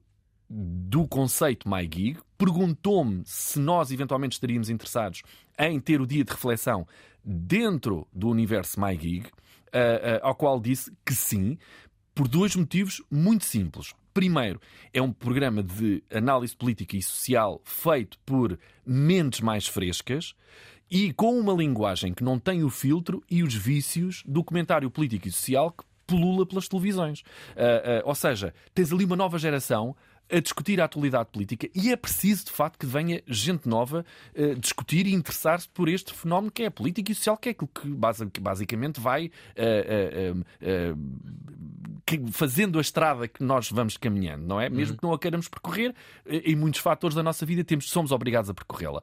do 0.50 1.08
conceito 1.08 1.70
MyGig, 1.70 2.18
perguntou-me 2.38 3.22
se 3.26 3.60
nós 3.60 3.92
eventualmente 3.92 4.34
estaríamos 4.34 4.70
interessados 4.70 5.22
em 5.60 5.80
ter 5.80 6.02
o 6.02 6.08
dia 6.08 6.24
de 6.24 6.32
reflexão 6.32 6.88
dentro 7.24 8.08
do 8.12 8.30
universo 8.30 8.80
MyGig, 8.80 9.28
ao 10.22 10.34
qual 10.36 10.60
disse 10.60 10.92
que 11.06 11.14
sim, 11.14 11.58
por 12.16 12.28
dois 12.28 12.56
motivos 12.56 13.02
muito 13.12 13.46
simples. 13.46 13.94
Primeiro, 14.14 14.60
é 14.93 15.01
um 15.01 15.12
programa 15.12 15.62
de 15.62 16.03
análise 16.12 16.55
política 16.55 16.97
e 16.97 17.01
social 17.01 17.62
feito 17.64 18.18
por 18.26 18.57
mentes 18.86 19.39
mais 19.39 19.68
frescas 19.68 20.34
e 20.89 21.14
com 21.14 21.39
uma 21.39 21.53
linguagem 21.53 22.14
que 22.14 22.24
não 22.24 22.39
tem 22.39 22.64
o 22.64 22.70
filtro 22.70 23.24
e 23.30 23.43
os 23.43 23.53
vícios 23.53 24.24
do 24.26 24.43
comentário 24.43 24.89
político 24.89 25.28
e 25.28 25.32
social 25.32 25.72
que 25.72 25.84
pulula 26.07 26.45
pelas 26.45 26.68
televisões. 26.68 27.24
Ah, 27.55 28.01
ah, 28.01 28.01
ou 28.03 28.16
seja, 28.16 28.53
tens 28.74 28.91
ali 28.91 29.05
uma 29.05 29.16
nova 29.16 29.38
geração 29.38 29.95
a 30.32 30.40
discutir 30.40 30.80
a 30.82 30.86
atualidade 30.86 31.30
política 31.32 31.70
e 31.74 31.92
é 31.92 31.96
preciso, 31.96 32.46
de 32.46 32.52
facto, 32.52 32.78
que 32.80 32.86
venha 32.86 33.22
gente 33.28 33.68
nova 33.68 34.06
eh, 34.36 34.56
discutir 34.56 35.08
e 35.08 35.14
interessar-se 35.14 35.68
por 35.70 35.90
este 35.90 36.14
fenómeno 36.14 36.52
que 36.52 36.64
é 36.64 36.68
a 36.68 36.72
política 36.72 37.12
e 37.12 37.16
social, 37.16 37.38
que 37.38 37.50
é 37.50 37.52
aquilo 37.52 37.70
que 37.74 37.88
basi- 37.90 38.30
que 38.30 38.40
basicamente 38.40 39.00
vai 39.00 39.32
eh, 39.56 40.34
eh, 40.62 40.94
que- 42.06 42.32
fazendo 42.32 42.78
a 42.78 42.82
estrada 42.82 43.28
que 43.28 43.44
nós 43.44 43.70
vamos 43.72 43.98
caminhando, 43.98 44.46
não 44.46 44.60
é? 44.60 44.70
Mesmo 44.70 44.98
que 44.98 45.04
não 45.04 45.14
a 45.14 45.20
queiramos 45.20 45.48
percorrer, 45.48 45.94
em 46.26 46.56
muitos 46.56 46.80
fatores 46.82 47.16
da 47.16 47.24
nossa 47.24 47.46
vida 47.46 47.64
temos, 47.64 47.90
somos 47.90 48.12
obrigados 48.12 48.50
a 48.50 48.54
percorrê-la. 48.54 49.02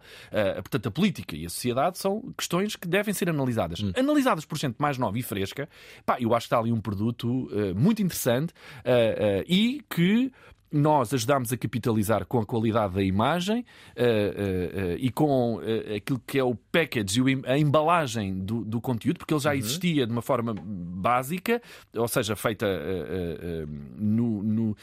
Portanto, 0.56 0.88
a 0.88 0.90
política 0.90 1.36
e 1.36 1.46
a 1.46 1.48
sociedade 1.48 1.98
são 1.98 2.32
questões 2.36 2.76
que 2.76 2.88
devem 2.88 3.12
ser 3.14 3.28
analisadas. 3.28 3.80
Analisadas 3.96 4.44
por 4.44 4.58
gente 4.58 4.76
mais 4.78 4.98
nova 4.98 5.18
e 5.18 5.22
fresca, 5.22 5.68
pá, 6.04 6.16
eu 6.20 6.34
acho 6.34 6.44
que 6.48 6.54
está 6.54 6.58
ali 6.58 6.72
um 6.72 6.80
produto 6.80 7.48
muito 7.76 8.02
interessante 8.02 8.52
e 9.46 9.82
que 9.88 10.32
nós 10.70 11.14
ajudámos 11.14 11.52
a 11.52 11.56
capitalizar 11.56 12.26
com 12.26 12.38
a 12.38 12.46
qualidade 12.46 12.94
da 12.94 13.02
imagem 13.02 13.60
uh, 13.60 13.62
uh, 13.62 14.94
uh, 14.94 14.96
e 14.98 15.10
com 15.10 15.60
aquilo 15.96 16.20
que 16.26 16.38
é 16.38 16.44
o 16.44 16.54
package 16.54 17.20
e 17.20 17.42
a 17.46 17.58
embalagem 17.58 18.38
do, 18.38 18.64
do 18.64 18.80
conteúdo, 18.80 19.18
porque 19.18 19.32
ele 19.32 19.40
já 19.40 19.50
uhum. 19.50 19.56
existia 19.56 20.06
de 20.06 20.12
uma 20.12 20.22
forma 20.22 20.54
básica, 20.54 21.62
ou 21.94 22.08
seja, 22.08 22.34
feita 22.36 22.66
no, 23.96 24.42
no, 24.42 24.76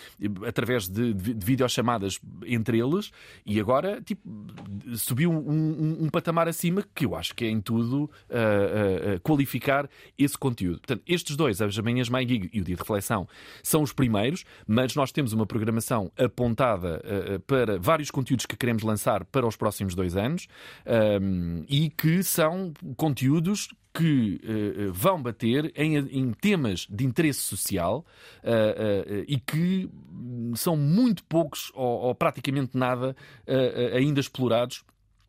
através 0.45 0.87
de, 0.87 1.13
de, 1.13 1.33
de 1.33 1.45
videochamadas 1.45 2.19
entre 2.45 2.79
eles, 2.79 3.11
e 3.45 3.59
agora 3.59 4.01
tipo, 4.01 4.21
subiu 4.95 5.31
um, 5.31 5.35
um, 5.35 6.03
um, 6.05 6.09
patamar 6.09 6.47
acima 6.47 6.83
que 6.95 7.05
eu 7.05 7.15
acho 7.15 7.35
que 7.35 7.45
é 7.45 7.49
em 7.49 7.61
tudo 7.61 8.09
qualificar 9.21 9.89
esse 10.17 10.37
conteúdo. 10.37 10.79
Portanto, 10.79 11.03
estes 11.07 11.35
dois, 11.35 11.61
as 11.61 11.77
manhãs 11.79 12.09
MyGig 12.09 12.49
e 12.53 12.61
o 12.61 12.63
dia 12.63 12.75
de 12.75 12.81
reflexão, 12.81 13.27
são 13.61 13.81
os 13.81 13.93
primeiros, 13.93 14.43
mas 14.67 14.95
nós 14.95 15.11
temos 15.11 15.33
uma 15.33 15.45
programação 15.45 15.82
apontada 16.17 17.01
uh, 17.03 17.39
para 17.41 17.79
vários 17.79 18.11
conteúdos 18.11 18.45
que 18.45 18.55
queremos 18.55 18.83
lançar 18.83 19.25
para 19.25 19.47
os 19.47 19.55
próximos 19.55 19.95
dois 19.95 20.15
anos 20.15 20.47
um, 21.21 21.63
e 21.67 21.89
que 21.89 22.23
são 22.23 22.73
conteúdos 22.95 23.69
que 23.93 24.41
uh, 24.43 24.91
vão 24.91 25.21
bater 25.21 25.71
em, 25.75 25.95
em, 25.95 26.31
temas 26.33 26.87
de 26.89 27.05
interesse 27.05 27.41
social 27.41 28.05
uh, 28.43 29.21
uh, 29.21 29.25
e 29.27 29.37
que 29.39 29.89
são 30.55 30.75
muito 30.75 31.23
poucos 31.25 31.71
ou, 31.75 32.01
ou 32.01 32.15
praticamente 32.15 32.75
nada 32.75 33.15
ainda 33.93 34.19
explorados 34.19 34.83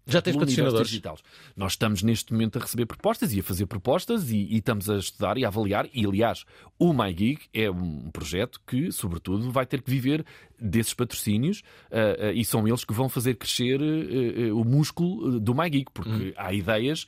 já 0.07 0.21
tens 0.21 0.37
patrocinadores? 0.37 0.89
Digitais. 0.89 1.21
Nós 1.57 1.73
estamos 1.73 2.03
neste 2.03 2.33
momento 2.33 2.59
a 2.59 2.63
receber 2.63 2.87
propostas 2.87 3.33
e 3.33 3.41
a 3.41 3.43
fazer 3.43 3.67
propostas 3.67 4.31
e, 4.31 4.37
e, 4.37 4.59
estamos 4.59 4.91
a 4.91 4.99
estudar 4.99 5.39
e 5.39 5.45
a 5.45 5.49
avaliar. 5.49 5.89
E 5.95 6.05
aliás, 6.05 6.45
o 6.79 6.93
MyGig 6.93 7.43
é 7.55 7.71
um 7.71 8.11
projeto 8.11 8.61
que, 8.67 8.93
sobretudo, 8.93 9.51
vai 9.51 9.65
ter 9.65 9.81
que 9.81 9.91
viver 9.91 10.25
desses 10.61 10.95
patrocínios 10.95 11.63
uh, 11.91 12.29
uh, 12.29 12.33
e 12.35 12.45
são 12.45 12.67
eles 12.69 12.85
que 12.85 12.93
vão 12.93 13.09
fazer 13.09 13.35
crescer 13.35 13.81
uh, 13.81 14.59
o 14.59 14.65
músculo 14.65 15.41
do 15.41 15.55
MyGig, 15.55 15.87
porque 15.93 16.11
hum. 16.11 16.33
há 16.37 16.53
ideias 16.53 17.07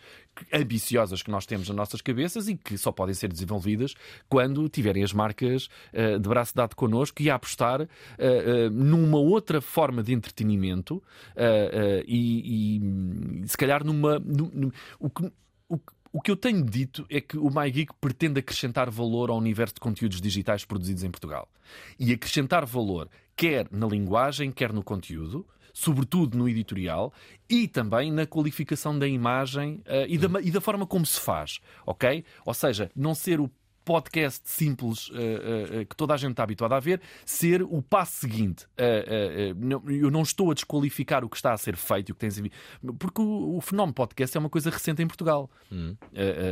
ambiciosas 0.53 1.23
que 1.23 1.31
nós 1.31 1.47
temos 1.47 1.69
nas 1.69 1.77
nossas 1.77 2.01
cabeças 2.01 2.49
e 2.49 2.57
que 2.57 2.77
só 2.77 2.93
podem 2.93 3.15
ser 3.15 3.33
desenvolvidas 3.33 3.95
quando 4.29 4.69
tiverem 4.69 5.03
as 5.03 5.13
marcas 5.13 5.69
uh, 5.93 6.19
de 6.19 6.29
braço 6.29 6.55
dado 6.55 6.75
connosco 6.75 7.23
e 7.23 7.31
a 7.31 7.35
apostar 7.35 7.83
uh, 7.83 7.87
uh, 7.87 8.71
numa 8.71 9.19
outra 9.19 9.61
forma 9.61 10.03
de 10.03 10.13
entretenimento 10.13 11.03
e, 12.07 12.81
e, 13.43 13.49
se 13.49 13.57
calhar 13.57 13.85
numa. 13.85 14.19
No, 14.19 14.51
no, 14.53 14.73
o 14.99 15.11
que, 15.11 15.31
o, 15.69 15.79
o 16.13 16.21
que 16.21 16.31
eu 16.31 16.37
tenho 16.37 16.65
dito 16.65 17.07
é 17.11 17.21
que 17.21 17.37
o 17.37 17.51
MyGeek 17.51 17.93
pretende 18.01 18.41
acrescentar 18.41 18.91
valor 18.91 19.31
ao 19.31 19.37
universo 19.37 19.75
de 19.75 19.81
conteúdos 19.81 20.21
digitais 20.21 20.65
produzidos 20.65 21.05
em 21.05 21.11
Portugal. 21.11 21.49
E 21.99 22.13
acrescentar 22.13 22.65
valor 22.65 23.09
quer 23.37 23.69
na 23.71 23.87
linguagem, 23.87 24.51
quer 24.51 24.73
no 24.73 24.83
conteúdo, 24.83 25.47
sobretudo 25.77 26.39
no 26.39 26.49
editorial, 26.49 27.13
e 27.51 27.69
também 27.69 28.11
na 28.11 28.27
qualificação 28.27 28.99
da 28.99 29.07
imagem 29.07 29.83
uh, 29.87 30.09
e, 30.09 30.17
da, 30.17 30.41
e 30.41 30.51
da 30.51 30.59
forma 30.59 30.87
como 30.87 31.05
se 31.05 31.21
faz, 31.21 31.61
ok? 31.85 32.25
Ou 32.47 32.55
seja, 32.55 32.91
não 32.97 33.15
ser 33.15 33.41
o 33.41 33.51
podcast 33.85 34.49
simples 34.49 35.11
uh, 35.11 35.13
uh, 35.13 35.87
que 35.87 35.95
toda 35.95 36.15
a 36.15 36.17
gente 36.17 36.31
está 36.31 36.43
habituada 36.43 36.75
a 36.75 36.81
ver, 36.81 37.01
ser 37.27 37.63
o 37.63 37.83
passo 37.83 38.21
seguinte. 38.21 38.65
Uh, 38.65 39.93
eu 39.93 40.11
não 40.11 40.23
estou 40.23 40.51
a 40.51 40.55
desqualificar 40.55 41.23
o 41.25 41.29
que 41.29 41.37
está 41.37 41.53
a 41.53 41.59
ser 41.59 41.77
feito, 41.77 42.11
o 42.11 42.15
que 42.15 42.21
tens 42.21 42.41
porque 42.99 43.21
o, 43.21 43.59
o 43.59 43.61
fenómeno 43.61 43.93
podcast 43.93 44.35
é 44.35 44.41
uma 44.41 44.49
coisa 44.49 44.71
recente 44.71 45.03
em 45.03 45.07
Portugal. 45.07 45.51
Hum. 45.71 45.95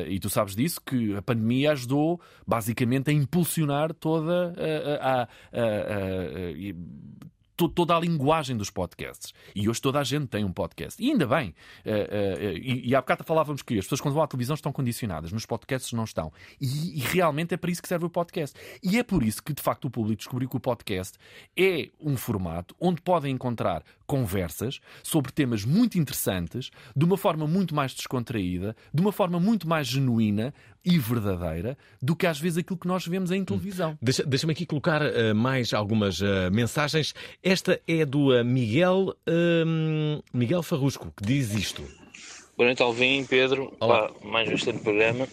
e 0.07 0.21
tu 0.21 0.29
sabes 0.29 0.55
disso, 0.55 0.83
que 0.85 1.17
a 1.17 1.23
pandemia 1.23 1.73
ajudou 1.73 2.21
basicamente 2.47 3.11
a 3.11 3.13
impulsionar 3.13 3.95
toda 3.95 4.55
a, 4.57 4.95
a, 4.95 5.23
a, 5.23 5.23
a 5.23 7.25
toda 7.57 7.97
a 7.97 8.01
linguagem 8.01 8.57
dos 8.57 8.71
podcasts. 8.71 9.33
E 9.55 9.69
hoje 9.69 9.81
toda 9.81 10.01
a 10.01 10.05
gente 10.05 10.27
tem 10.27 10.45
um 10.45 10.53
podcast. 10.53 11.03
E 11.03 11.11
ainda 11.11 11.27
bem. 11.27 11.55
Uh, 11.85 11.91
uh, 11.91 12.57
e, 12.57 12.89
e 12.89 12.95
há 12.95 13.01
bocado 13.01 13.25
falávamos 13.25 13.63
que 13.63 13.79
as 13.79 13.85
pessoas 13.85 14.01
quando 14.01 14.15
vão 14.15 14.23
à 14.23 14.27
televisão 14.27 14.55
estão 14.55 14.73
condicionadas, 14.73 15.33
nos 15.33 15.47
podcasts 15.47 15.93
não 15.93 16.05
estão. 16.05 16.33
E, 16.61 16.99
e, 16.99 17.01
realmente 17.01 17.55
é 17.55 17.57
para 17.57 17.71
isso 17.71 17.83
que 17.83 17.89
serve 17.89 18.07
o 18.07 18.11
podcast. 18.11 18.59
E 18.83 18.99
é 18.99 19.03
por 19.03 19.23
isso 19.23 19.43
que, 19.43 19.53
de 19.53 19.63
facto, 19.63 19.87
o 19.87 19.91
público 19.91 20.19
descobriu 20.19 20.49
que 20.49 20.57
o 20.57 20.61
podcast 20.61 21.19
é 21.57 21.91
um 22.01 22.17
formato 22.17 22.75
onde 22.81 23.01
podem 23.01 23.33
encontrar 23.33 23.83
conversas 24.07 24.81
sobre 25.03 25.33
temas 25.33 25.65
muito 25.65 25.99
interessantes, 25.99 26.71
de 26.95 27.05
uma 27.05 27.17
forma 27.17 27.47
muito 27.47 27.75
mais 27.75 27.95
descontraída, 27.95 28.77
de 28.93 29.01
uma 29.01 29.13
forma 29.13 29.41
muito 29.41 29.69
mais 29.69 29.87
genuína, 29.87 30.53
e 30.85 30.99
verdadeira 30.99 31.79
do 32.01 32.15
que 32.15 32.27
às 32.27 32.39
vezes 32.39 32.59
aquilo 32.59 32.79
que 32.79 32.87
nós 32.87 33.07
vemos 33.07 33.31
em 33.31 33.45
televisão. 33.45 33.97
Deixa-me 34.03 34.29
deixa 34.29 34.51
aqui 34.51 34.67
colocar 34.67 35.01
uh, 35.01 35.35
mais 35.35 35.73
algumas 35.73 36.21
uh, 36.21 36.51
mensagens. 36.53 37.15
Esta 37.43 37.81
é 37.89 38.05
do 38.05 38.39
uh, 38.39 38.45
Miguel, 38.45 39.17
uh, 39.27 40.23
Miguel 40.33 40.63
Farrusco, 40.63 41.13
que 41.17 41.25
diz 41.25 41.55
isto. 41.55 41.83
Boa 42.57 42.69
noite, 42.69 42.83
Alvin, 42.83 43.25
Pedro. 43.25 43.75
Olá. 43.81 44.09
Pá, 44.09 44.15
mais 44.23 44.51
excelente 44.51 44.83
programa. 44.83 45.27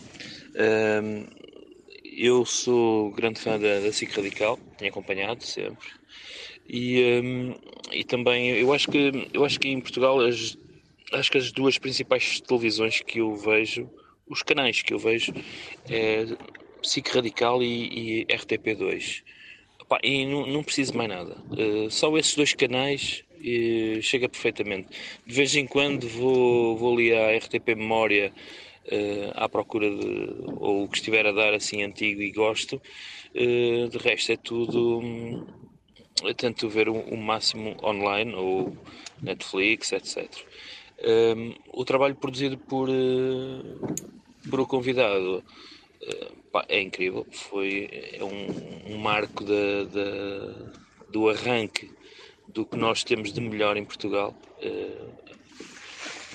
eu 2.17 2.45
sou 2.45 3.11
grande 3.11 3.39
fã 3.39 3.59
da, 3.59 3.79
da 3.79 3.91
SIC 3.91 4.15
Radical, 4.15 4.57
tenho 4.77 4.89
acompanhado 4.89 5.43
sempre. 5.43 5.87
E, 6.67 7.21
um, 7.23 7.55
e 7.91 8.03
também 8.03 8.49
eu 8.49 8.71
acho 8.73 8.89
que 8.89 9.29
eu 9.33 9.43
acho 9.43 9.59
que 9.59 9.67
em 9.67 9.81
Portugal 9.81 10.19
as, 10.21 10.57
acho 11.11 11.31
que 11.31 11.37
as 11.37 11.51
duas 11.51 11.77
principais 11.77 12.39
televisões 12.39 13.01
que 13.01 13.19
eu 13.19 13.35
vejo 13.35 13.89
os 14.31 14.41
canais 14.41 14.81
que 14.81 14.93
eu 14.93 14.99
vejo 14.99 15.33
é 15.89 16.25
SIC 16.81 17.09
Radical 17.09 17.61
e, 17.61 18.21
e 18.21 18.25
RTP2. 18.25 19.23
Opa, 19.81 19.99
e 20.03 20.25
não, 20.25 20.47
não 20.47 20.63
preciso 20.63 20.95
mais 20.95 21.09
nada. 21.09 21.37
Uh, 21.51 21.91
só 21.91 22.15
esses 22.17 22.35
dois 22.35 22.53
canais 22.53 23.23
uh, 23.35 24.01
chega 24.01 24.29
perfeitamente. 24.29 24.87
De 25.25 25.33
vez 25.33 25.55
em 25.55 25.67
quando 25.67 26.07
vou, 26.07 26.77
vou 26.77 26.93
ali 26.93 27.13
à 27.13 27.37
RTP 27.37 27.75
Memória 27.75 28.31
uh, 28.85 29.31
à 29.35 29.49
procura 29.49 29.89
de 29.89 30.33
ou 30.55 30.85
o 30.85 30.87
que 30.87 30.97
estiver 30.97 31.27
a 31.27 31.33
dar 31.33 31.53
assim 31.53 31.83
antigo 31.83 32.21
e 32.21 32.31
gosto. 32.31 32.81
de 33.33 33.97
resto 33.97 34.31
é 34.31 34.37
tudo. 34.37 35.45
Eu 36.23 36.33
tento 36.33 36.69
ver 36.69 36.89
o, 36.89 36.95
o 36.95 37.17
máximo 37.17 37.75
online 37.83 38.33
ou 38.35 38.77
Netflix, 39.21 39.91
etc. 39.91 40.29
Um, 41.03 41.53
o 41.73 41.83
trabalho 41.83 42.15
produzido 42.15 42.57
por, 42.57 42.87
por 44.49 44.59
o 44.59 44.67
convidado 44.67 45.43
eh, 46.01 46.31
pá, 46.51 46.65
é 46.67 46.81
incrível, 46.81 47.25
foi 47.31 47.89
é 48.13 48.23
um, 48.23 48.93
um 48.93 48.97
marco 48.97 49.43
do 51.09 51.29
arranque 51.29 51.91
do 52.47 52.65
que 52.65 52.75
nós 52.75 53.03
temos 53.03 53.31
de 53.31 53.39
melhor 53.39 53.77
em 53.77 53.85
Portugal. 53.85 54.35
Uh, 54.61 55.11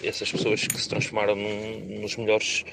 essas 0.03 0.31
pessoas 0.31 0.67
que 0.67 0.81
se 0.81 0.89
transformaram 0.89 1.35
num, 1.35 2.01
nos 2.01 2.17
melhores 2.17 2.65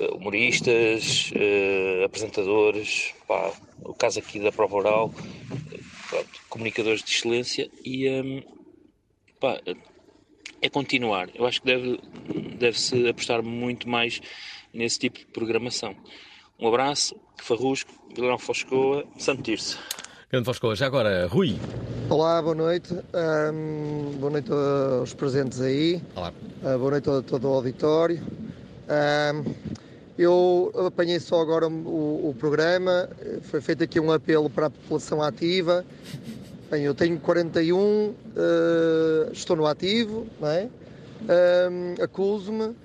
uh, 0.00 0.16
humoristas, 0.16 1.30
uh, 1.32 2.04
apresentadores, 2.04 3.14
pá, 3.26 3.52
o 3.82 3.92
caso 3.92 4.18
aqui 4.18 4.40
da 4.40 4.50
prova 4.50 4.76
oral, 4.76 5.12
comunicadores 6.58 7.02
de 7.02 7.10
excelência 7.10 7.70
e 7.84 8.10
um, 8.10 8.42
pá, 9.40 9.60
é 10.60 10.68
continuar. 10.68 11.28
Eu 11.34 11.46
acho 11.46 11.60
que 11.62 11.66
deve, 11.66 12.00
deve-se 12.58 13.08
apostar 13.08 13.42
muito 13.42 13.88
mais 13.88 14.20
nesse 14.74 14.98
tipo 14.98 15.20
de 15.20 15.26
programação. 15.26 15.94
Um 16.58 16.66
abraço, 16.66 17.14
Farrusco, 17.40 17.92
Vilão 18.14 18.36
Foscoa, 18.38 19.04
Santo 19.16 19.42
Tirso. 19.42 19.78
Grande 20.30 20.44
Foscoa, 20.44 20.74
já 20.74 20.86
agora, 20.86 21.26
Rui. 21.28 21.56
Olá, 22.10 22.42
boa 22.42 22.54
noite. 22.54 22.92
Um, 22.92 24.18
boa 24.18 24.32
noite 24.32 24.50
aos 24.50 25.14
presentes 25.14 25.60
aí. 25.60 26.02
Olá. 26.16 26.32
Uh, 26.62 26.78
boa 26.78 26.90
noite 26.90 27.08
a 27.08 27.22
todo 27.22 27.48
o 27.48 27.54
auditório. 27.54 28.20
Um, 28.88 29.54
eu 30.18 30.72
apanhei 30.86 31.20
só 31.20 31.40
agora 31.40 31.68
o, 31.68 32.30
o, 32.30 32.34
programa, 32.36 33.08
foi 33.42 33.60
feito 33.60 33.84
aqui 33.84 34.00
um 34.00 34.10
apelo 34.10 34.50
para 34.50 34.66
a 34.66 34.70
população 34.70 35.22
ativa. 35.22 35.86
Bem, 36.70 36.82
eu 36.82 36.94
tenho 36.94 37.18
41, 37.18 37.78
uh, 37.78 38.14
estou 39.32 39.56
no 39.56 39.66
ativo, 39.66 40.26
não 40.38 40.48
é? 40.48 40.68
Um, 41.70 42.02
acuso-me 42.02 42.76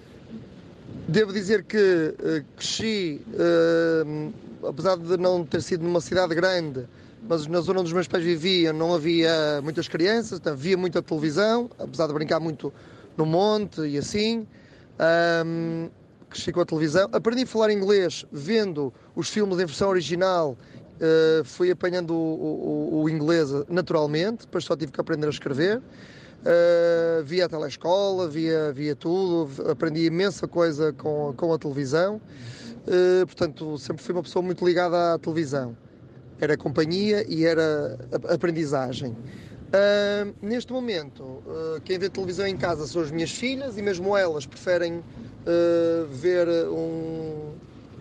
Devo 1.08 1.34
dizer 1.34 1.66
que 1.66 1.78
uh, 1.78 2.46
cresci, 2.56 3.22
uh, 3.28 4.34
apesar 4.66 4.96
de 4.96 5.18
não 5.18 5.46
ter 5.46 5.62
sido 5.62 5.84
numa 5.84 6.00
cidade 6.00 6.34
grande, 6.34 6.88
mas 7.28 7.46
na 7.48 7.60
zona 7.60 7.82
onde 7.82 7.88
os 7.88 7.94
meus 7.94 8.08
pais 8.08 8.24
viviam 8.24 8.74
não 8.74 8.94
havia 8.94 9.60
muitas 9.62 9.90
crianças, 9.90 10.40
então 10.40 10.56
via 10.56 10.78
muita 10.78 11.02
televisão, 11.02 11.70
apesar 11.78 12.08
de 12.08 12.14
brincar 12.14 12.40
muito 12.40 12.72
no 13.18 13.26
monte 13.26 13.82
e 13.82 13.98
assim. 13.98 14.48
Um, 15.46 15.90
cresci 16.30 16.52
com 16.52 16.62
a 16.62 16.66
televisão. 16.66 17.10
Aprendi 17.12 17.44
a 17.44 17.48
falar 17.48 17.72
inglês 17.72 18.26
vendo 18.32 18.94
os 19.16 19.30
filmes 19.30 19.56
em 19.60 19.66
versão 19.66 19.90
original. 19.90 20.58
Uh, 21.04 21.44
fui 21.44 21.70
apanhando 21.70 22.14
o, 22.14 22.94
o, 22.94 23.02
o 23.02 23.10
inglês 23.10 23.50
naturalmente, 23.68 24.46
depois 24.46 24.64
só 24.64 24.74
tive 24.74 24.94
que 24.94 25.02
aprender 25.02 25.28
a 25.28 25.30
escrever. 25.30 25.80
Uh, 25.80 27.24
via 27.26 27.46
a 27.46 27.50
telescola, 27.50 28.30
via, 28.30 28.72
via 28.72 28.96
tudo, 28.96 29.70
aprendi 29.70 30.06
imensa 30.06 30.48
coisa 30.48 30.94
com, 30.94 31.34
com 31.36 31.54
a 31.54 31.58
televisão. 31.58 32.22
Uh, 32.88 33.26
portanto, 33.26 33.78
sempre 33.78 34.02
fui 34.02 34.14
uma 34.14 34.24
pessoa 34.24 34.42
muito 34.42 34.66
ligada 34.66 35.16
à 35.16 35.20
televisão. 35.20 35.76
era 36.40 36.56
companhia 36.56 37.26
e 37.28 37.46
era 37.46 37.98
aprendizagem. 38.30 39.14
Ah, 39.74 40.32
neste 40.40 40.72
momento, 40.72 41.42
ah, 41.48 41.82
quem 41.84 41.98
vê 41.98 42.08
televisão 42.08 42.46
em 42.46 42.56
casa 42.56 42.86
são 42.86 43.02
as 43.02 43.10
minhas 43.10 43.32
filhas 43.32 43.76
e 43.76 43.82
mesmo 43.82 44.16
elas 44.16 44.46
preferem 44.46 45.04
ah, 45.48 46.06
ver 46.12 46.48
um, 46.70 47.54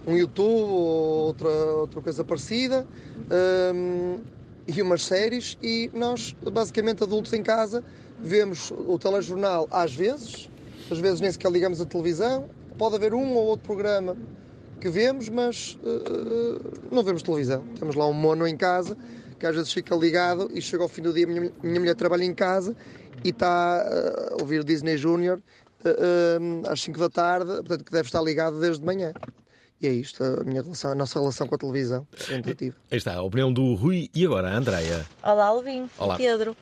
um 0.07 0.16
YouTube 0.16 0.70
ou 0.70 1.26
outra, 1.26 1.48
outra 1.48 2.00
coisa 2.00 2.24
parecida 2.24 2.86
ah, 3.30 4.18
e 4.66 4.80
umas 4.80 5.03
séries 5.03 5.59
e 5.62 5.90
nós, 5.92 6.34
basicamente 6.53 7.03
adultos 7.03 7.32
em 7.32 7.42
casa, 7.42 7.82
vemos 8.20 8.70
o 8.70 8.98
telejornal 8.98 9.68
às 9.70 9.94
vezes, 9.94 10.48
às 10.90 10.98
vezes 10.98 11.20
nem 11.20 11.30
sequer 11.30 11.50
ligamos 11.50 11.80
a 11.80 11.84
televisão, 11.84 12.48
pode 12.78 12.94
haver 12.94 13.14
um 13.14 13.34
ou 13.34 13.46
outro 13.46 13.66
programa 13.66 14.16
que 14.80 14.88
vemos, 14.88 15.28
mas 15.28 15.78
eh, 15.84 16.61
não 16.90 17.05
vemos 17.05 17.22
televisão. 17.22 17.62
Temos 17.78 17.94
lá 17.94 18.07
um 18.09 18.12
mono 18.12 18.46
em 18.46 18.57
casa 18.57 18.96
que 19.38 19.46
às 19.46 19.57
vezes 19.57 19.72
fica 19.72 19.94
ligado 19.96 20.48
e 20.55 20.62
chega 20.62 20.84
ao 20.84 20.88
fim 20.88 21.03
do 21.03 21.12
dia, 21.12 21.26
minha, 21.26 21.53
minha 21.62 21.80
mulher 21.80 21.96
trabalha 21.96 22.24
em 22.24 22.32
casa 22.32 22.76
e 23.24 23.30
está 23.30 23.84
eh, 23.84 24.34
a 24.34 24.40
ouvir 24.40 24.62
Disney 24.62 24.96
Junior 24.96 25.40
eh, 25.84 25.96
eh, 25.98 26.68
às 26.68 26.80
5 26.80 26.98
da 26.98 27.09
tarde, 27.09 27.46
portanto 27.46 27.84
que 27.84 27.90
deve 27.90 28.07
estar 28.07 28.22
ligado 28.22 28.61
desde 28.61 28.78
de 28.80 28.86
manhã. 28.86 29.12
E 29.83 29.89
é 29.89 29.91
isto, 29.91 30.22
a, 30.22 30.45
minha 30.45 30.62
relação, 30.62 30.93
a 30.93 30.95
nossa 30.95 31.18
relação 31.18 31.49
com 31.49 31.57
a 31.57 31.59
televisão. 31.59 32.07
É 32.30 32.37
intuitiva. 32.37 32.76
Aí 32.89 32.99
está, 32.99 33.14
a 33.14 33.22
opinião 33.22 33.53
do 33.53 33.74
Rui 33.74 34.09
e 34.14 34.24
agora 34.24 34.49
a 34.49 34.57
Andreia. 34.57 35.05
Olá, 35.20 35.47
Alvin. 35.47 35.91
Olá. 35.99 36.16
Pedro. 36.16 36.57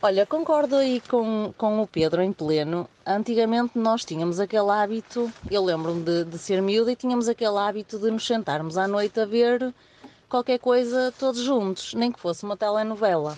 Olha, 0.00 0.24
concordo 0.24 0.76
aí 0.76 1.02
com, 1.02 1.52
com 1.58 1.82
o 1.82 1.86
Pedro 1.86 2.22
em 2.22 2.32
pleno. 2.32 2.88
Antigamente 3.06 3.78
nós 3.78 4.02
tínhamos 4.02 4.40
aquele 4.40 4.70
hábito, 4.70 5.30
eu 5.50 5.62
lembro-me 5.62 6.02
de, 6.02 6.24
de 6.24 6.38
ser 6.38 6.62
miúda 6.62 6.90
e 6.90 6.96
tínhamos 6.96 7.28
aquele 7.28 7.58
hábito 7.58 7.98
de 7.98 8.10
nos 8.10 8.26
sentarmos 8.26 8.78
à 8.78 8.88
noite 8.88 9.20
a 9.20 9.26
ver 9.26 9.72
qualquer 10.26 10.58
coisa 10.58 11.12
todos 11.18 11.42
juntos, 11.42 11.92
nem 11.92 12.10
que 12.10 12.18
fosse 12.18 12.44
uma 12.44 12.56
telenovela. 12.56 13.36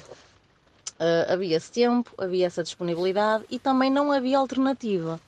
Ah, 1.00 1.32
havia 1.32 1.56
esse 1.56 1.72
tempo, 1.72 2.12
havia 2.16 2.46
essa 2.46 2.62
disponibilidade 2.62 3.44
e 3.50 3.58
também 3.58 3.90
não 3.90 4.12
havia 4.12 4.38
alternativa. 4.38 5.20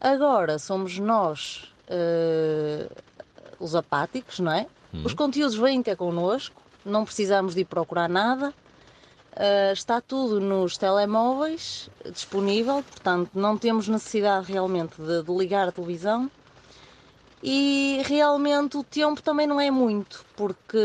Agora 0.00 0.58
somos 0.58 0.98
nós 0.98 1.70
ah, 1.90 2.88
os 3.58 3.74
apáticos, 3.74 4.38
não 4.40 4.52
é? 4.52 4.66
Uhum. 4.92 5.02
Os 5.04 5.14
conteúdos 5.14 5.56
vêm 5.56 5.82
ter 5.82 5.96
connosco, 5.96 6.60
não 6.84 7.04
precisamos 7.04 7.54
de 7.54 7.62
ir 7.62 7.64
procurar 7.64 8.08
nada. 8.08 8.52
Uh, 9.36 9.72
está 9.72 10.00
tudo 10.00 10.40
nos 10.40 10.76
telemóveis 10.76 11.88
disponível, 12.12 12.82
portanto 12.82 13.30
não 13.34 13.56
temos 13.56 13.86
necessidade 13.86 14.50
realmente 14.50 15.00
de, 15.00 15.22
de 15.22 15.32
ligar 15.32 15.68
a 15.68 15.70
televisão 15.70 16.28
e 17.40 18.02
realmente 18.04 18.76
o 18.76 18.82
tempo 18.82 19.22
também 19.22 19.46
não 19.46 19.60
é 19.60 19.70
muito, 19.70 20.24
porque 20.36 20.76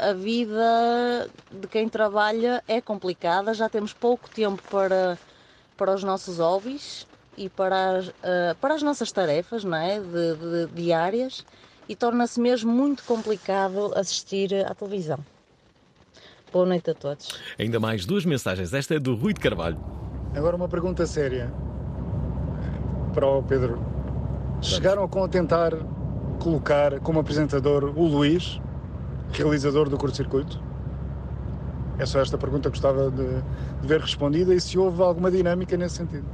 a 0.00 0.12
vida 0.12 1.30
de 1.48 1.68
quem 1.68 1.88
trabalha 1.88 2.60
é 2.66 2.80
complicada, 2.80 3.54
já 3.54 3.68
temos 3.68 3.92
pouco 3.92 4.28
tempo 4.28 4.60
para, 4.68 5.16
para 5.76 5.94
os 5.94 6.02
nossos 6.02 6.38
hobbies 6.38 7.06
e 7.40 7.48
para 7.48 7.96
as, 7.96 8.08
uh, 8.08 8.12
para 8.60 8.74
as 8.74 8.82
nossas 8.82 9.10
tarefas 9.10 9.64
não 9.64 9.78
é? 9.78 9.98
de, 9.98 10.06
de- 10.36 10.66
diárias 10.74 11.42
e 11.88 11.96
torna-se 11.96 12.38
mesmo 12.38 12.70
muito 12.70 13.02
complicado 13.04 13.92
assistir 13.96 14.54
à 14.66 14.74
televisão. 14.74 15.18
Boa 16.52 16.66
noite 16.66 16.90
a 16.90 16.94
todos. 16.94 17.40
Ainda 17.58 17.80
mais 17.80 18.04
duas 18.04 18.26
mensagens. 18.26 18.74
Esta 18.74 18.96
é 18.96 18.98
do 18.98 19.14
Rui 19.14 19.32
de 19.32 19.40
Carvalho. 19.40 19.78
Agora 20.36 20.54
uma 20.54 20.68
pergunta 20.68 21.06
séria 21.06 21.50
para 23.14 23.26
o 23.26 23.42
Pedro. 23.42 23.82
Chegaram 24.60 25.02
a 25.02 25.08
contentar 25.08 25.72
colocar 26.40 27.00
como 27.00 27.20
apresentador 27.20 27.84
o 27.84 28.06
Luís, 28.06 28.60
realizador 29.32 29.88
do 29.88 29.96
curto-circuito? 29.96 30.60
É 31.98 32.04
só 32.04 32.20
esta 32.20 32.36
pergunta 32.36 32.70
que 32.70 32.76
gostava 32.78 33.10
de, 33.10 33.26
de 33.80 33.86
ver 33.86 34.00
respondida 34.00 34.54
e 34.54 34.60
se 34.60 34.76
houve 34.78 35.02
alguma 35.02 35.30
dinâmica 35.30 35.76
nesse 35.76 35.96
sentido. 35.96 36.26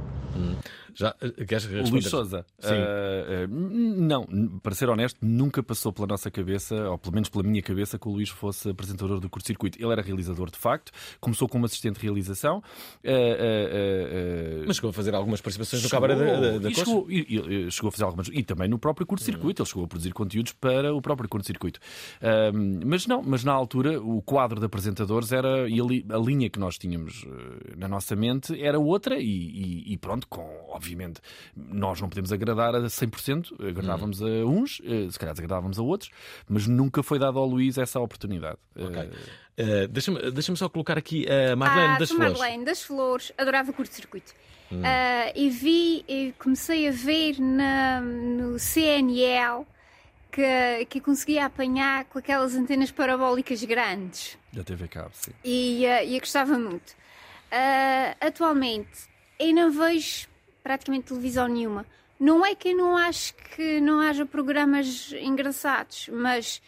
Já 0.99 1.15
eh, 1.21 1.45
queres 1.45 1.65
O 1.65 1.69
responder? 1.69 1.91
Luís 1.91 2.07
Souza. 2.07 2.43
Ah, 2.63 3.47
não, 3.47 4.25
para 4.63 4.73
ser 4.73 4.89
honesto, 4.89 5.19
nunca 5.21 5.61
passou 5.61 5.93
pela 5.93 6.07
nossa 6.07 6.31
cabeça, 6.31 6.89
ou 6.89 6.97
pelo 6.97 7.13
menos 7.13 7.29
pela 7.29 7.43
minha 7.43 7.61
cabeça, 7.61 7.99
que 7.99 8.07
o 8.07 8.11
Luís 8.11 8.29
fosse 8.29 8.69
apresentador 8.71 9.19
do 9.19 9.29
curto-circuito. 9.29 9.77
Ele 9.81 9.91
era 9.91 10.01
realizador 10.01 10.49
de 10.49 10.57
facto, 10.57 10.91
começou 11.19 11.47
como 11.47 11.65
assistente 11.65 11.97
de 11.99 12.01
realização. 12.03 12.63
ah, 13.05 13.09
ah, 13.09 14.63
Mas 14.65 14.75
chegou 14.77 14.89
a 14.89 14.93
fazer 14.93 15.13
algumas 15.13 15.39
participações 15.39 15.83
no 15.83 15.89
Chegou, 15.89 16.07
Cabaré 16.07 16.19
da, 16.19 16.39
da, 16.39 16.57
da 16.57 16.69
e 16.69 16.73
Coxa. 16.73 16.85
chegou, 16.85 17.11
e- 17.11 17.65
e- 17.67 17.71
chegou 17.71 17.89
a 17.89 17.91
fazer 17.91 18.03
algumas. 18.03 18.27
E 18.29 18.43
também 18.43 18.67
no 18.67 18.79
próprio 18.79 19.05
curto-circuito. 19.05 19.61
Ele 19.61 19.69
chegou 19.69 19.85
a 19.85 19.87
produzir 19.87 20.13
conteúdos 20.13 20.53
para 20.53 20.93
o 20.93 21.01
próprio 21.01 21.29
curto-circuito. 21.29 21.79
Mas 22.85 23.05
não, 23.07 23.21
mas 23.21 23.43
na 23.43 23.51
altura 23.53 24.01
o 24.01 24.21
quadro 24.21 24.59
de 24.59 24.65
apresentadores 24.65 25.31
era. 25.31 25.69
E 25.69 25.79
a, 25.79 25.83
li- 25.83 26.05
a 26.09 26.17
linha 26.17 26.49
que 26.49 26.59
nós 26.59 26.77
tínhamos 26.77 27.23
eh, 27.27 27.73
na 27.77 27.87
nossa 27.87 28.15
mente 28.15 28.59
era 28.61 28.79
outra. 28.79 29.19
E, 29.19 29.25
e- 29.27 29.93
e 29.93 29.97
pronto, 29.97 30.27
com, 30.27 30.41
obviamente, 30.69 30.86
nós 31.55 31.99
não 32.01 32.09
podemos 32.09 32.31
agradar 32.31 32.75
a 32.75 32.81
100%. 32.81 33.67
Agradávamos 33.69 34.21
a 34.21 34.25
uns, 34.25 34.81
eh, 34.83 35.07
se 35.09 35.17
calhar 35.19 35.33
desagradávamos 35.33 35.79
a 35.79 35.81
outros, 35.81 36.09
mas 36.47 36.67
nunca 36.67 37.01
foi 37.03 37.19
dado 37.19 37.39
ao 37.39 37.45
Luís 37.45 37.77
essa 37.77 37.99
oportunidade. 37.99 38.57
Eh, 38.75 39.09
Eh, 39.57 39.87
Deixa-me 39.87 40.29
deixa 40.31 40.55
só 40.55 40.69
colocar 40.69 40.97
aqui 40.99 41.25
a 41.27 41.55
Marlene 41.55 41.95
ah, 41.95 41.97
das 41.97 42.11
Flores. 42.11 42.37
Marlene 42.39 42.63
das 42.65 42.83
Flores, 42.83 43.31
adorava 43.37 43.73
curto-circuito. 43.73 44.31
Hum. 44.71 44.81
Ah, 44.85 45.31
e 45.35 45.49
vi, 45.49 46.05
e 46.07 46.33
comecei 46.37 46.87
a 46.87 46.91
ver 46.91 47.39
na, 47.39 47.99
no 48.01 48.59
CNL 48.59 49.65
que, 50.31 50.85
que 50.89 51.01
conseguia 51.01 51.45
apanhar 51.45 52.05
com 52.05 52.19
aquelas 52.19 52.53
antenas 52.53 52.91
parabólicas 52.91 53.63
grandes 53.63 54.37
Da 54.53 54.63
TV 54.63 54.87
Cabo, 54.87 55.09
sim. 55.13 55.31
e, 55.43 55.87
ah, 55.87 56.03
e 56.03 56.13
eu 56.15 56.19
gostava 56.19 56.57
muito. 56.59 56.93
Ah, 57.51 58.15
atualmente, 58.21 59.07
não 59.55 59.71
vejo 59.71 60.27
praticamente 60.67 61.07
televisão 61.07 61.47
nenhuma. 61.47 61.85
Não 62.19 62.45
é 62.45 62.53
que 62.53 62.69
eu 62.69 62.77
não 62.77 62.97
acho 62.97 63.33
que 63.35 63.79
não 63.79 64.01
haja 64.01 64.25
programas 64.25 65.13
engraçados, 65.13 66.09
mas 66.11 66.61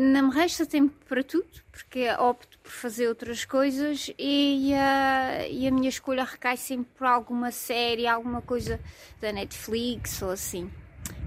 não 0.00 0.28
me 0.28 0.34
resta 0.34 0.64
tempo 0.64 0.94
para 1.08 1.24
tudo, 1.24 1.48
porque 1.72 2.08
opto 2.12 2.56
por 2.60 2.70
fazer 2.70 3.08
outras 3.08 3.44
coisas 3.44 4.12
e, 4.16 4.72
ah, 4.74 5.48
e 5.48 5.66
a 5.66 5.72
minha 5.72 5.88
escolha 5.88 6.22
recai 6.22 6.56
sempre 6.56 6.88
por 6.96 7.08
alguma 7.08 7.50
série, 7.50 8.06
alguma 8.06 8.40
coisa 8.40 8.78
da 9.20 9.32
Netflix 9.32 10.22
ou 10.22 10.30
assim. 10.30 10.70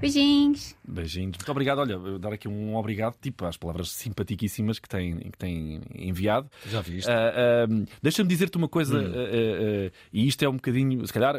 Beijinhos! 0.01 0.75
Beijinhos. 0.85 1.37
Muito 1.37 1.51
obrigado. 1.51 1.77
Olha, 1.79 2.19
dar 2.19 2.33
aqui 2.33 2.47
um 2.47 2.75
obrigado 2.75 3.15
tipo 3.21 3.45
às 3.45 3.55
palavras 3.55 3.91
simpaticíssimas 3.91 4.79
que 4.79 4.89
têm, 4.89 5.15
que 5.17 5.37
têm 5.37 5.81
enviado. 5.95 6.49
Já 6.67 6.81
viste? 6.81 7.09
Ah, 7.09 7.67
ah, 7.67 7.85
Deixa-me 8.01 8.27
dizer-te 8.27 8.57
uma 8.57 8.67
coisa, 8.67 8.97
Hum. 8.99 9.13
ah, 9.15 9.91
e 10.11 10.27
isto 10.27 10.43
é 10.43 10.49
um 10.49 10.55
bocadinho, 10.55 11.05
se 11.05 11.13
calhar, 11.13 11.35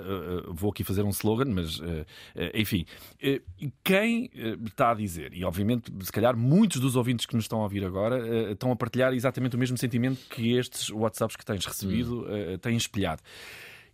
vou 0.48 0.70
aqui 0.70 0.84
fazer 0.84 1.02
um 1.02 1.10
slogan, 1.10 1.46
mas 1.52 1.80
enfim, 2.54 2.86
quem 3.82 4.30
está 4.64 4.92
a 4.92 4.94
dizer, 4.94 5.34
e 5.34 5.44
obviamente, 5.44 5.92
se 6.02 6.12
calhar, 6.12 6.36
muitos 6.36 6.80
dos 6.80 6.94
ouvintes 6.96 7.26
que 7.26 7.34
nos 7.34 7.44
estão 7.44 7.60
a 7.60 7.64
ouvir 7.64 7.84
agora 7.84 8.52
estão 8.52 8.70
a 8.70 8.76
partilhar 8.76 9.12
exatamente 9.12 9.56
o 9.56 9.58
mesmo 9.58 9.76
sentimento 9.76 10.20
que 10.30 10.56
estes 10.56 10.88
WhatsApps 10.90 11.36
que 11.36 11.44
tens 11.44 11.66
recebido 11.66 12.26
ah, 12.28 12.58
têm 12.58 12.76
espelhado. 12.76 13.20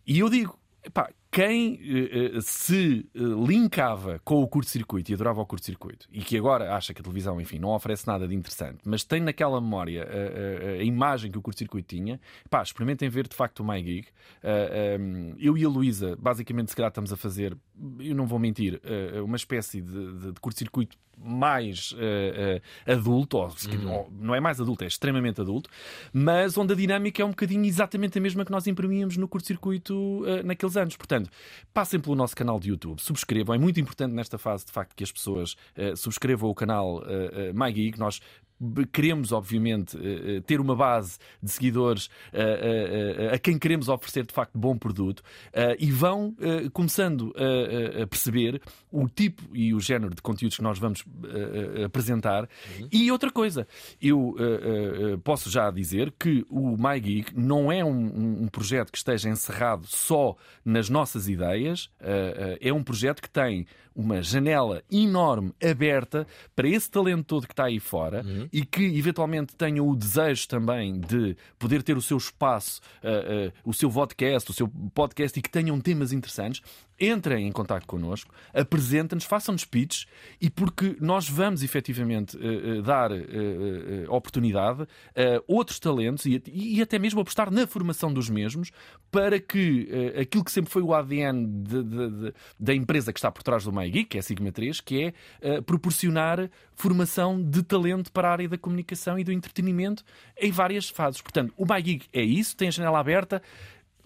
E 0.07 0.19
eu 0.19 0.29
digo, 0.29 0.59
epá, 0.85 1.11
quem 1.31 1.79
eh, 1.83 2.37
eh, 2.37 2.41
se 2.41 3.07
eh, 3.15 3.19
linkava 3.19 4.19
com 4.25 4.43
o 4.43 4.49
curto-circuito 4.49 5.11
e 5.11 5.15
adorava 5.15 5.41
o 5.43 5.47
curto-circuito 5.47 6.07
e 6.11 6.21
que 6.21 6.37
agora 6.39 6.75
acha 6.75 6.95
que 6.95 7.01
a 7.01 7.05
televisão, 7.05 7.39
enfim, 7.41 7.59
não 7.59 7.69
oferece 7.71 8.07
nada 8.07 8.27
de 8.27 8.35
interessante, 8.35 8.79
mas 8.87 9.05
tem 9.05 9.21
naquela 9.21 9.61
memória 9.61 10.07
eh, 10.11 10.73
eh, 10.77 10.81
a 10.81 10.83
imagem 10.85 11.31
que 11.31 11.39
o 11.39 11.43
curto-circuito 11.43 11.95
tinha, 11.95 12.19
pá, 12.49 12.63
experimentem 12.63 13.09
ver 13.11 13.29
de 13.29 13.37
facto 13.37 13.61
o 13.61 13.65
MyGig. 13.65 14.09
Eh, 14.43 14.99
eh, 14.99 15.35
eu 15.39 15.57
e 15.59 15.65
a 15.65 15.69
Luísa, 15.69 16.17
basicamente, 16.19 16.71
se 16.71 16.77
calhar 16.77 16.89
estamos 16.91 17.13
a 17.13 17.17
fazer, 17.17 17.57
eu 18.01 18.15
não 18.15 18.27
vou 18.27 18.39
mentir, 18.39 18.81
eh, 18.83 19.21
uma 19.21 19.37
espécie 19.37 19.83
de, 19.83 20.13
de- 20.19 20.33
de 20.33 20.41
curto-circuito 20.41 20.97
mais 21.21 21.97
eh, 21.99 22.63
adulto, 22.87 23.39
ou, 23.39 23.49
ou 23.89 24.09
não 24.21 24.37
é 24.37 24.41
mais 24.41 24.61
adulto, 24.61 24.85
é 24.85 24.87
extremamente 24.87 25.41
adulto, 25.41 25.69
mas 26.13 26.57
onde 26.57 26.73
a 26.73 26.77
dinâmica 26.77 27.21
é 27.21 27.25
um 27.25 27.31
bocadinho 27.31 27.65
exatamente 27.65 28.17
a 28.17 28.21
mesma 28.21 28.45
que 28.45 28.53
nós 28.53 28.69
imprimíamos 28.69 29.17
no 29.17 29.27
curto-circuito 29.27 30.23
naqueles 30.45 30.77
anos. 30.77 30.97
Portanto, 30.97 31.18
passem 31.73 32.01
pelo 32.01 32.15
nosso 32.15 32.37
canal 32.37 32.59
de 32.59 32.71
YouTube, 32.71 33.01
subscrevam. 33.01 33.55
É 33.55 33.59
muito 33.59 33.81
importante 33.81 34.13
nesta 34.13 34.39
fase, 34.39 34.67
de 34.67 34.73
facto, 34.73 34.95
que 34.95 35.05
as 35.05 35.13
pessoas 35.13 35.57
eh, 35.77 35.95
subscrevam 35.97 36.51
o 36.51 36.55
canal 36.55 36.99
uh, 36.99 37.55
MyGeek. 37.55 37.99
Nós 37.99 38.21
queremos, 38.93 39.33
obviamente, 39.33 39.97
eh, 39.97 40.37
eh, 40.37 40.41
ter 40.41 40.61
uma 40.61 40.75
base 40.75 41.19
de 41.43 41.51
seguidores 41.51 42.09
eh, 42.33 43.31
a 43.35 43.39
quem 43.39 43.59
queremos 43.59 43.89
oferecer, 43.89 44.27
de 44.27 44.33
facto, 44.33 44.59
bom 44.59 44.77
produto 44.77 45.23
e 45.79 45.91
vão 45.91 46.35
começando 46.73 47.33
a- 47.37 48.07
perceber 48.07 48.61
o 48.91 49.09
tipo 49.09 49.43
e 49.55 49.73
o 49.75 49.81
género 49.81 50.15
de 50.15 50.23
conteúdos 50.23 50.57
que 50.57 50.63
nós 50.63 50.79
vamos 50.79 51.05
apresentar. 51.85 52.49
E 52.91 53.11
outra 53.11 53.31
coisa, 53.31 53.67
eu 54.01 54.35
posso 55.25 55.51
já 55.51 55.71
dizer 55.71 56.13
que 56.19 56.45
o 56.49 56.77
MyGeek 56.77 57.37
não 57.39 57.71
é 57.71 57.85
um, 57.85 58.47
projeto 58.49 58.91
que 58.91 58.99
esteja 58.99 59.29
encerrado 59.29 59.87
só 59.87 60.37
nas 60.65 60.89
nossas 60.89 61.29
ideias, 61.29 61.91
é 62.61 62.73
um 62.73 62.83
projeto 62.83 63.23
que 63.23 63.31
tem 63.31 63.67
uma 63.95 64.23
janela 64.23 64.83
enorme 64.91 65.53
aberta 65.63 66.25
para 66.55 66.69
esse 66.69 66.89
talento 66.89 67.25
todo 67.25 67.47
que 67.49 67.53
está 67.53 67.65
aí 67.65 67.81
fora 67.81 68.25
e 68.53 68.65
que 68.65 68.83
eventualmente 68.85 69.55
tenham 69.55 69.89
o 69.89 69.97
desejo 69.97 70.49
também 70.49 71.01
de 71.01 71.37
poder 71.59 71.83
ter 71.83 71.97
o 71.97 72.03
seu 72.03 72.17
espaço, 72.17 72.81
uh, 73.03 73.49
uh, 73.49 73.53
o 73.65 73.73
seu 73.73 73.91
podcast, 73.91 74.51
o 74.51 74.55
seu 74.55 74.69
podcast 74.95 75.39
e 75.39 75.43
que 75.43 75.51
tenham 75.51 75.81
temas 75.81 76.13
interessantes, 76.13 76.63
entrem 77.01 77.47
em 77.47 77.53
contato 77.53 77.87
connosco, 77.87 78.35
apresentem-nos, 78.53 79.25
façam-nos 79.25 79.65
pitches 79.65 80.07
e 80.41 80.51
porque 80.51 80.97
nós 81.01 81.29
vamos 81.29 81.63
efetivamente 81.63 82.37
uh, 82.37 82.79
uh, 82.79 82.83
dar 82.83 83.13
uh, 83.13 83.17
oportunidade 84.09 84.83
a 84.83 85.43
outros 85.47 85.79
talentos 85.79 86.27
e, 86.27 86.43
e, 86.47 86.83
até 86.83 86.99
mesmo 86.99 87.21
apostar 87.21 87.51
na 87.51 87.67
formação 87.67 88.13
dos 88.13 88.29
mesmos 88.29 88.71
para 89.11 89.41
que 89.41 89.89
aquilo 90.21 90.45
que 90.45 90.53
sempre 90.53 90.71
foi 90.71 90.83
o 90.83 90.93
ADN 90.93 91.47
de, 91.47 91.83
de, 91.83 92.11
de, 92.11 92.35
da 92.59 92.75
empresa 92.75 93.13
que 93.13 93.19
está 93.19 93.31
por 93.31 93.43
trás 93.43 93.65
do 93.65 93.73
MyGeek, 93.73 94.05
que 94.05 94.17
é 94.19 94.21
a 94.21 94.23
Sigma 94.23 94.53
3, 94.53 94.81
que 94.81 95.15
é 95.41 95.61
proporcionar 95.63 96.51
formação 96.75 97.43
de 97.43 97.63
talento 97.63 98.13
para 98.13 98.29
a 98.29 98.33
área 98.33 98.49
da 98.49 98.59
comunicação 98.59 99.19
e 99.19 99.25
do 99.25 99.33
entretenimento 99.33 100.05
em 100.37 100.51
várias 100.51 100.91
fases. 100.91 101.21
Portanto, 101.21 101.53
o 101.57 101.65
MyGeek 101.65 102.07
é 102.13 102.23
isso, 102.23 102.57
tem 102.57 102.69
a 102.69 102.71
janela 102.71 103.01
aberta. 103.01 103.43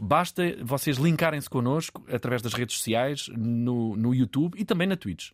Basta 0.05 0.42
vocês 0.61 0.96
linkarem-se 0.96 1.48
connosco 1.48 2.05
através 2.12 2.42
das 2.42 2.55
redes 2.55 2.76
sociais, 2.76 3.28
no, 3.28 3.96
no 3.96 4.12
YouTube 4.12 4.61
e 4.61 4.64
também 4.64 4.88
na 4.88 4.96
Twitch. 4.96 5.30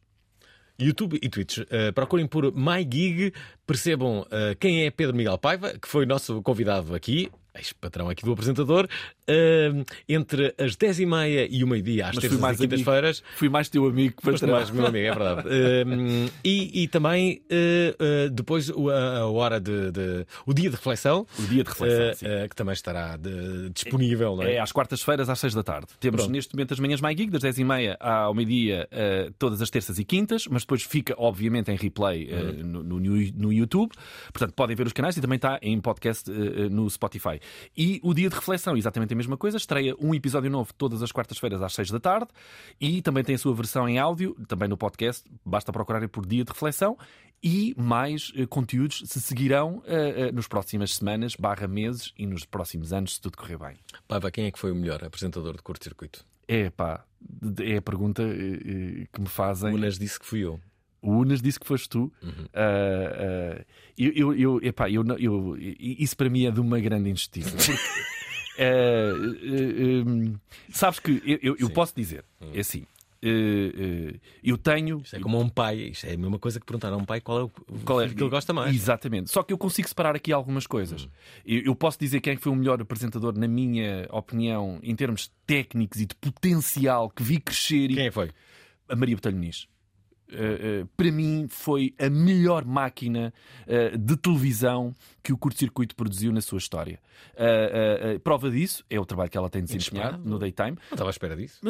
YouTube 0.78 1.18
e 1.22 1.28
Twitch. 1.30 1.58
Uh, 1.58 1.92
procurem 1.94 2.26
por 2.26 2.52
MyGig, 2.54 3.32
percebam 3.66 4.20
uh, 4.20 4.54
quem 4.60 4.84
é 4.84 4.90
Pedro 4.90 5.16
Miguel 5.16 5.38
Paiva, 5.38 5.72
que 5.78 5.88
foi 5.88 6.04
nosso 6.04 6.42
convidado 6.42 6.94
aqui 6.94 7.30
ex-patrão 7.58 8.08
aqui 8.08 8.24
do 8.24 8.32
apresentador, 8.32 8.88
uh, 9.28 9.84
entre 10.08 10.54
as 10.58 10.76
10h30 10.76 11.48
e 11.50 11.62
o 11.62 11.68
meio-dia, 11.68 12.08
às 12.08 12.16
terças 12.16 12.38
e 12.38 12.56
quintas-feiras. 12.62 13.22
Fui 13.36 13.48
mais 13.48 13.68
teu 13.68 13.86
amigo 13.86 14.16
que 14.16 14.22
patrão. 14.22 14.50
mais 14.50 14.70
meu 14.70 14.86
amigo, 14.86 15.06
é 15.06 15.14
verdade. 15.14 15.48
uh, 15.48 16.30
e, 16.42 16.82
e, 16.82 16.88
também 16.88 17.42
uh, 17.50 18.30
depois 18.30 18.70
a, 18.70 19.26
hora 19.26 19.60
de, 19.60 19.90
de, 19.92 20.26
o 20.46 20.54
dia 20.54 20.70
de 20.70 20.76
reflexão. 20.76 21.26
O 21.38 21.42
dia 21.42 21.62
de 21.62 21.70
reflexão, 21.70 22.48
que 22.48 22.56
também 22.56 22.72
estará 22.72 23.16
de, 23.16 23.70
disponível. 23.70 24.42
É? 24.42 24.54
é? 24.54 24.60
às 24.60 24.72
quartas-feiras, 24.72 25.28
às 25.28 25.38
6 25.38 25.54
da 25.54 25.62
tarde. 25.62 25.88
Temos 26.00 26.22
Pronto. 26.22 26.32
neste 26.32 26.54
momento 26.54 26.72
as 26.72 26.80
manhãs 26.80 27.00
My 27.00 27.14
Geek, 27.14 27.30
das 27.30 27.42
10h30 27.42 27.96
ao 28.00 28.34
meio-dia, 28.34 28.88
todas 29.38 29.60
as 29.60 29.70
terças 29.70 29.98
e 29.98 30.04
quintas, 30.04 30.46
mas 30.46 30.62
depois 30.62 30.82
fica, 30.82 31.14
obviamente, 31.18 31.70
em 31.70 31.76
replay 31.76 32.28
uhum. 32.32 32.52
no, 32.64 32.82
no, 32.82 33.00
no, 33.00 33.52
YouTube. 33.52 33.92
Portanto, 34.32 34.52
podem 34.54 34.76
ver 34.76 34.86
os 34.86 34.92
canais 34.92 35.16
e 35.16 35.20
também 35.20 35.36
está 35.36 35.58
em 35.62 35.78
podcast 35.80 36.30
no 36.70 36.88
Spotify. 36.88 37.40
E 37.76 38.00
o 38.02 38.14
dia 38.14 38.28
de 38.28 38.34
reflexão, 38.34 38.76
exatamente 38.76 39.12
a 39.12 39.17
mesma 39.18 39.36
coisa, 39.36 39.56
estreia 39.56 39.94
um 40.00 40.14
episódio 40.14 40.50
novo 40.50 40.72
todas 40.72 41.02
as 41.02 41.12
quartas-feiras 41.12 41.60
às 41.62 41.74
6 41.74 41.90
da 41.90 42.00
tarde 42.00 42.28
e 42.80 43.02
também 43.02 43.22
tem 43.22 43.34
a 43.34 43.38
sua 43.38 43.54
versão 43.54 43.88
em 43.88 43.98
áudio, 43.98 44.34
também 44.46 44.68
no 44.68 44.76
podcast, 44.76 45.28
basta 45.44 45.72
procurarem 45.72 46.08
por 46.08 46.24
dia 46.26 46.44
de 46.44 46.50
reflexão 46.50 46.96
e 47.42 47.74
mais 47.76 48.30
uh, 48.30 48.46
conteúdos 48.48 49.02
se 49.04 49.20
seguirão 49.20 49.76
uh, 49.78 50.28
uh, 50.28 50.32
nas 50.32 50.48
próximas 50.48 50.94
semanas, 50.94 51.36
barra 51.36 51.68
meses 51.68 52.12
e 52.16 52.26
nos 52.26 52.44
próximos 52.44 52.92
anos, 52.92 53.14
se 53.14 53.20
tudo 53.20 53.36
correr 53.36 53.58
bem. 53.58 53.76
Paiva, 54.06 54.30
quem 54.30 54.46
é 54.46 54.50
que 54.50 54.58
foi 54.58 54.72
o 54.72 54.74
melhor 54.74 55.04
apresentador 55.04 55.56
de 55.56 55.62
curto-circuito? 55.62 56.24
É 56.46 56.70
pá, 56.70 57.04
é 57.60 57.76
a 57.76 57.82
pergunta 57.82 58.22
que 59.12 59.20
me 59.20 59.28
fazem. 59.28 59.72
O 59.72 59.74
Unas 59.74 59.98
disse 59.98 60.18
que 60.18 60.24
fui 60.24 60.40
eu. 60.40 60.58
O 61.00 61.12
Unas 61.12 61.40
disse 61.40 61.60
que 61.60 61.66
foste 61.66 61.88
tu. 61.88 62.12
Uhum. 62.22 62.30
Uh, 62.30 63.60
uh, 63.60 63.64
eu, 63.96 64.12
eu, 64.12 64.34
eu, 64.34 64.60
epá, 64.62 64.90
eu, 64.90 65.04
eu, 65.18 65.56
isso 65.58 66.16
para 66.16 66.28
mim 66.28 66.46
é 66.46 66.50
de 66.50 66.60
uma 66.60 66.80
grande 66.80 67.10
injustiça. 67.10 67.50
Porque, 67.50 67.72
uh, 68.58 70.08
um, 70.08 70.34
sabes 70.70 70.98
que 70.98 71.22
eu, 71.42 71.56
eu 71.58 71.70
posso 71.70 71.94
dizer, 71.94 72.24
uhum. 72.40 72.50
é 72.54 72.60
assim. 72.60 72.86
eu 74.42 74.58
tenho. 74.58 74.98
Isto 74.98 75.16
é 75.16 75.20
como 75.20 75.40
um 75.40 75.48
pai, 75.48 75.76
isto 75.76 76.06
é 76.06 76.14
a 76.14 76.18
mesma 76.18 76.38
coisa 76.38 76.58
que 76.60 76.66
perguntar 76.66 76.92
a 76.92 76.96
um 76.96 77.04
pai 77.04 77.20
qual 77.20 77.40
é 77.40 77.42
o 77.42 77.50
qual 77.84 78.00
é 78.00 78.08
que 78.08 78.22
ele 78.22 78.30
gosta 78.30 78.52
mais. 78.52 78.74
Exatamente. 78.74 79.30
Só 79.30 79.42
que 79.42 79.52
eu 79.52 79.58
consigo 79.58 79.88
separar 79.88 80.14
aqui 80.16 80.32
algumas 80.32 80.66
coisas. 80.66 81.04
Uhum. 81.04 81.10
Eu, 81.46 81.62
eu, 81.66 81.74
posso 81.74 81.98
dizer 81.98 82.20
quem 82.20 82.36
foi 82.36 82.52
o 82.52 82.56
melhor 82.56 82.80
apresentador, 82.80 83.38
na 83.38 83.48
minha 83.48 84.08
opinião, 84.10 84.78
em 84.82 84.94
termos 84.94 85.30
técnicos 85.46 86.00
e 86.00 86.06
de 86.06 86.14
potencial 86.14 87.10
que 87.10 87.22
vi 87.22 87.40
crescer. 87.40 87.88
Quem 87.88 88.10
foi? 88.10 88.30
A 88.88 88.96
Maria 88.96 89.16
Botelho 89.16 89.38
Nis. 89.38 89.68
Uh, 90.30 90.82
uh, 90.82 90.86
para 90.96 91.10
mim 91.10 91.46
foi 91.48 91.94
a 91.98 92.10
melhor 92.10 92.64
máquina 92.64 93.32
uh, 93.66 93.96
de 93.96 94.16
televisão 94.16 94.94
que 95.22 95.32
o 95.32 95.38
curto-circuito 95.38 95.96
produziu 95.96 96.32
na 96.32 96.40
sua 96.40 96.58
história. 96.58 97.00
prova 98.22 98.50
disso 98.50 98.84
é 98.90 99.00
o 99.00 99.06
trabalho 99.06 99.30
que 99.30 99.38
ela 99.38 99.50
tem 99.50 99.62
desempenhado 99.62 100.18
no 100.24 100.38
Daytime. 100.38 100.72
Não 100.72 100.92
estava 100.92 101.08
à 101.08 101.12
espera 101.12 101.36
disso. 101.36 101.60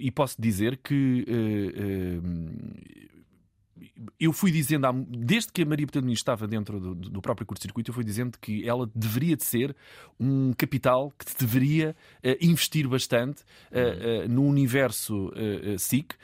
e 0.00 0.10
posso 0.10 0.40
dizer 0.40 0.76
que 0.78 1.24
eu 4.18 4.32
fui 4.32 4.50
dizendo, 4.50 4.86
desde 5.08 5.52
que 5.52 5.62
a 5.62 5.66
Maria 5.66 5.86
Botelho 5.86 6.10
estava 6.12 6.46
dentro 6.46 6.80
do, 6.80 6.94
do 6.94 7.22
próprio 7.22 7.46
curto-circuito, 7.46 7.90
eu 7.90 7.94
fui 7.94 8.04
dizendo 8.04 8.38
que 8.38 8.66
ela 8.68 8.88
deveria 8.94 9.36
de 9.36 9.44
ser 9.44 9.74
um 10.18 10.52
capital 10.52 11.12
que 11.18 11.24
deveria 11.38 11.96
uh, 12.24 12.36
investir 12.40 12.88
bastante 12.88 13.42
uh, 13.42 14.26
uh, 14.26 14.28
no 14.28 14.44
universo 14.44 15.32
SIC. 15.78 16.14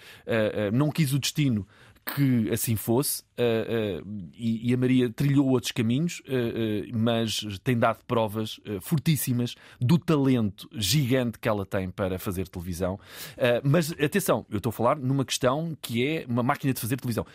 não 0.73 0.91
quis 0.91 1.13
o 1.13 1.19
destino 1.19 1.67
que 2.15 2.51
assim 2.51 2.77
fosse, 2.77 3.23
uh, 3.39 4.03
uh, 4.03 4.31
e, 4.37 4.71
e, 4.71 4.75
a 4.75 4.77
Maria 4.77 5.11
trilhou 5.11 5.49
outros 5.49 5.73
caminhos, 5.73 6.21
uh, 6.21 6.91
mas 6.93 7.41
tem 7.63 7.79
dado 7.79 8.05
provas 8.07 8.61
fortíssimas 8.81 9.55
do 9.81 9.99
talento 9.99 10.69
gigante 10.73 11.39
que 11.39 11.49
ela 11.49 11.65
tem 11.65 11.91
para 11.91 12.19
fazer 12.19 12.49
televisão. 12.49 12.99
mas 13.63 13.93
atenção, 13.93 14.47
eu 14.51 14.59
estou 14.59 14.71
a 14.71 14.73
falar 14.73 14.97
numa 14.97 15.25
questão 15.25 15.77
que 15.81 16.07
é 16.07 16.25
uma 16.29 16.43
máquina 16.43 16.73
de 16.73 16.81
fazer 16.81 16.97
televisão 16.97 17.27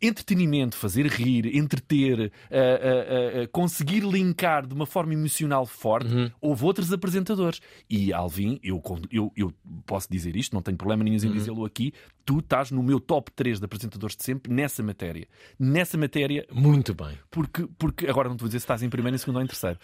entretenimento, 0.00 0.76
fazer 0.76 1.06
rir, 1.06 1.56
entreter, 1.56 2.20
uh, 2.20 2.22
uh, 2.22 3.42
uh, 3.42 3.48
conseguir 3.52 4.00
linkar 4.00 4.66
de 4.66 4.74
uma 4.74 4.86
forma 4.86 5.12
emocional 5.12 5.66
forte, 5.66 6.12
uhum. 6.12 6.30
houve 6.40 6.64
outros 6.64 6.92
apresentadores. 6.92 7.60
E 7.88 8.12
Alvin, 8.12 8.58
eu, 8.62 8.82
eu, 9.10 9.32
eu 9.36 9.52
posso 9.86 10.08
dizer 10.10 10.36
isto, 10.36 10.54
não 10.54 10.62
tenho 10.62 10.76
problema 10.76 11.04
nenhum 11.04 11.16
em 11.16 11.26
uhum. 11.26 11.32
dizê-lo 11.32 11.64
aqui, 11.64 11.92
tu 12.24 12.38
estás 12.38 12.70
no 12.70 12.82
meu 12.82 13.00
top 13.00 13.30
3 13.32 13.58
de 13.58 13.64
apresentadores 13.64 14.16
de 14.16 14.24
sempre 14.24 14.52
nessa 14.52 14.82
matéria. 14.82 15.26
Nessa 15.58 15.98
matéria. 15.98 16.46
Muito 16.52 16.94
bem. 16.94 17.18
Porque, 17.30 17.66
porque 17.78 18.06
agora 18.06 18.28
não 18.28 18.36
te 18.36 18.40
vou 18.40 18.48
dizer 18.48 18.60
se 18.60 18.64
estás 18.64 18.82
em 18.82 18.88
primeiro, 18.88 19.14
em 19.14 19.18
segundo 19.18 19.36
ou 19.36 19.42
em 19.42 19.46
terceiro. 19.46 19.78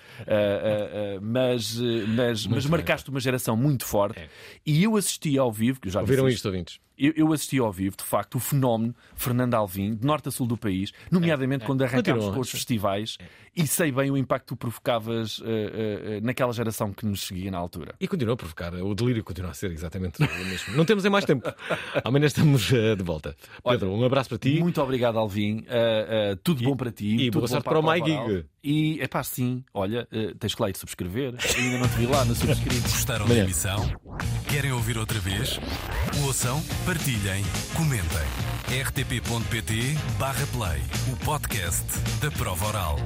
mas 1.21 1.77
mas, 2.09 2.47
mas 2.47 2.67
marcaste 2.67 3.11
uma 3.11 3.21
geração 3.21 3.57
muito 3.57 3.85
forte. 3.85 4.21
É. 4.21 4.29
E 4.65 4.85
eu 4.85 4.97
assisti 4.97 5.39
ao 5.39 5.53
vivo, 5.53 5.81
que 5.81 5.91
já 5.91 6.01
Ouviram 6.01 6.29
isto, 6.29 6.47
ouvintes? 6.47 6.81
eu, 6.99 7.13
eu, 7.15 7.33
assisti 7.33 7.59
ao 7.59 7.71
vivo, 7.71 7.97
de 7.97 8.05
facto, 8.05 8.37
o 8.37 8.41
fenómeno 8.41 8.95
Fernando 9.15 9.55
Alvim, 9.55 9.95
de 9.95 10.06
norte 10.07 10.29
a 10.29 10.31
sul 10.31 10.47
do 10.47 10.57
país, 10.57 10.93
nomeadamente 11.11 11.63
é, 11.63 11.65
é. 11.65 11.67
quando 11.67 11.83
arrancámos 11.83 12.25
com 12.27 12.41
os 12.41 12.51
festivais, 12.51 13.19
é. 13.21 13.25
E 13.57 13.67
sei 13.67 13.91
bem 13.91 14.11
o 14.11 14.17
impacto 14.19 14.45
que 14.45 14.49
tu 14.49 14.57
provocavas 14.57 15.39
uh, 15.39 15.45
uh, 15.45 16.21
naquela 16.23 16.53
geração 16.53 16.93
que 16.93 17.07
nos 17.07 17.23
seguia 17.27 17.51
na 17.51 17.57
altura. 17.57 17.95
E 17.99 18.07
continua 18.07 18.35
a 18.35 18.37
provocar, 18.37 18.75
o 18.75 18.95
delírio 18.95 19.25
continua 19.25 19.51
a 19.53 19.55
ser 19.55 19.71
exatamente 19.71 20.23
o 20.23 20.45
mesmo. 20.45 20.77
Não 20.77 20.85
temos 20.85 21.07
em 21.07 21.09
mais 21.09 21.25
tempo. 21.25 21.51
Amanhã 22.05 22.27
estamos 22.27 22.71
uh, 22.71 22.95
de 22.95 23.03
volta. 23.03 23.35
Pedro, 23.65 23.91
Olha, 23.91 24.03
um 24.03 24.05
abraço 24.05 24.29
para 24.29 24.37
ti. 24.39 24.61
Muito 24.61 24.83
obrigado, 24.83 25.19
Alvim. 25.19 25.65
tudo 26.45 26.63
e, 26.63 26.67
bom 26.67 26.77
para 26.77 26.93
ti. 26.93 27.17
E 27.17 27.31
boa 27.31 27.49
sorte 27.49 27.65
para, 27.65 27.81
para 27.81 27.89
o 27.89 27.91
MyGig. 27.91 28.45
E 28.63 29.01
é 29.01 29.09
pá, 29.09 29.23
sim, 29.23 29.65
olha, 29.73 30.07
tens 30.39 30.55
que 30.55 30.61
lá 30.61 30.69
ir 30.69 30.77
subscrever. 30.77 31.35
Ainda 31.57 31.79
não 31.79 31.89
te 31.89 31.95
vi 31.95 32.07
lá 32.07 32.25
no 32.25 32.35
subscrito. 32.35 32.83
Gostaram 32.83 33.27
da 33.27 33.37
emissão? 33.37 33.91
Querem 34.49 34.73
ouvir 34.73 34.99
outra 34.99 35.19
vez? 35.19 35.59
Ouçam, 36.25 36.63
partilhem 36.85 37.43
comentem. 37.75 38.27
rtp.pt/play 38.85 39.87
o 41.13 41.17
podcast 41.25 41.87
da 42.21 42.31
prova 42.33 42.67
oral. 42.67 42.99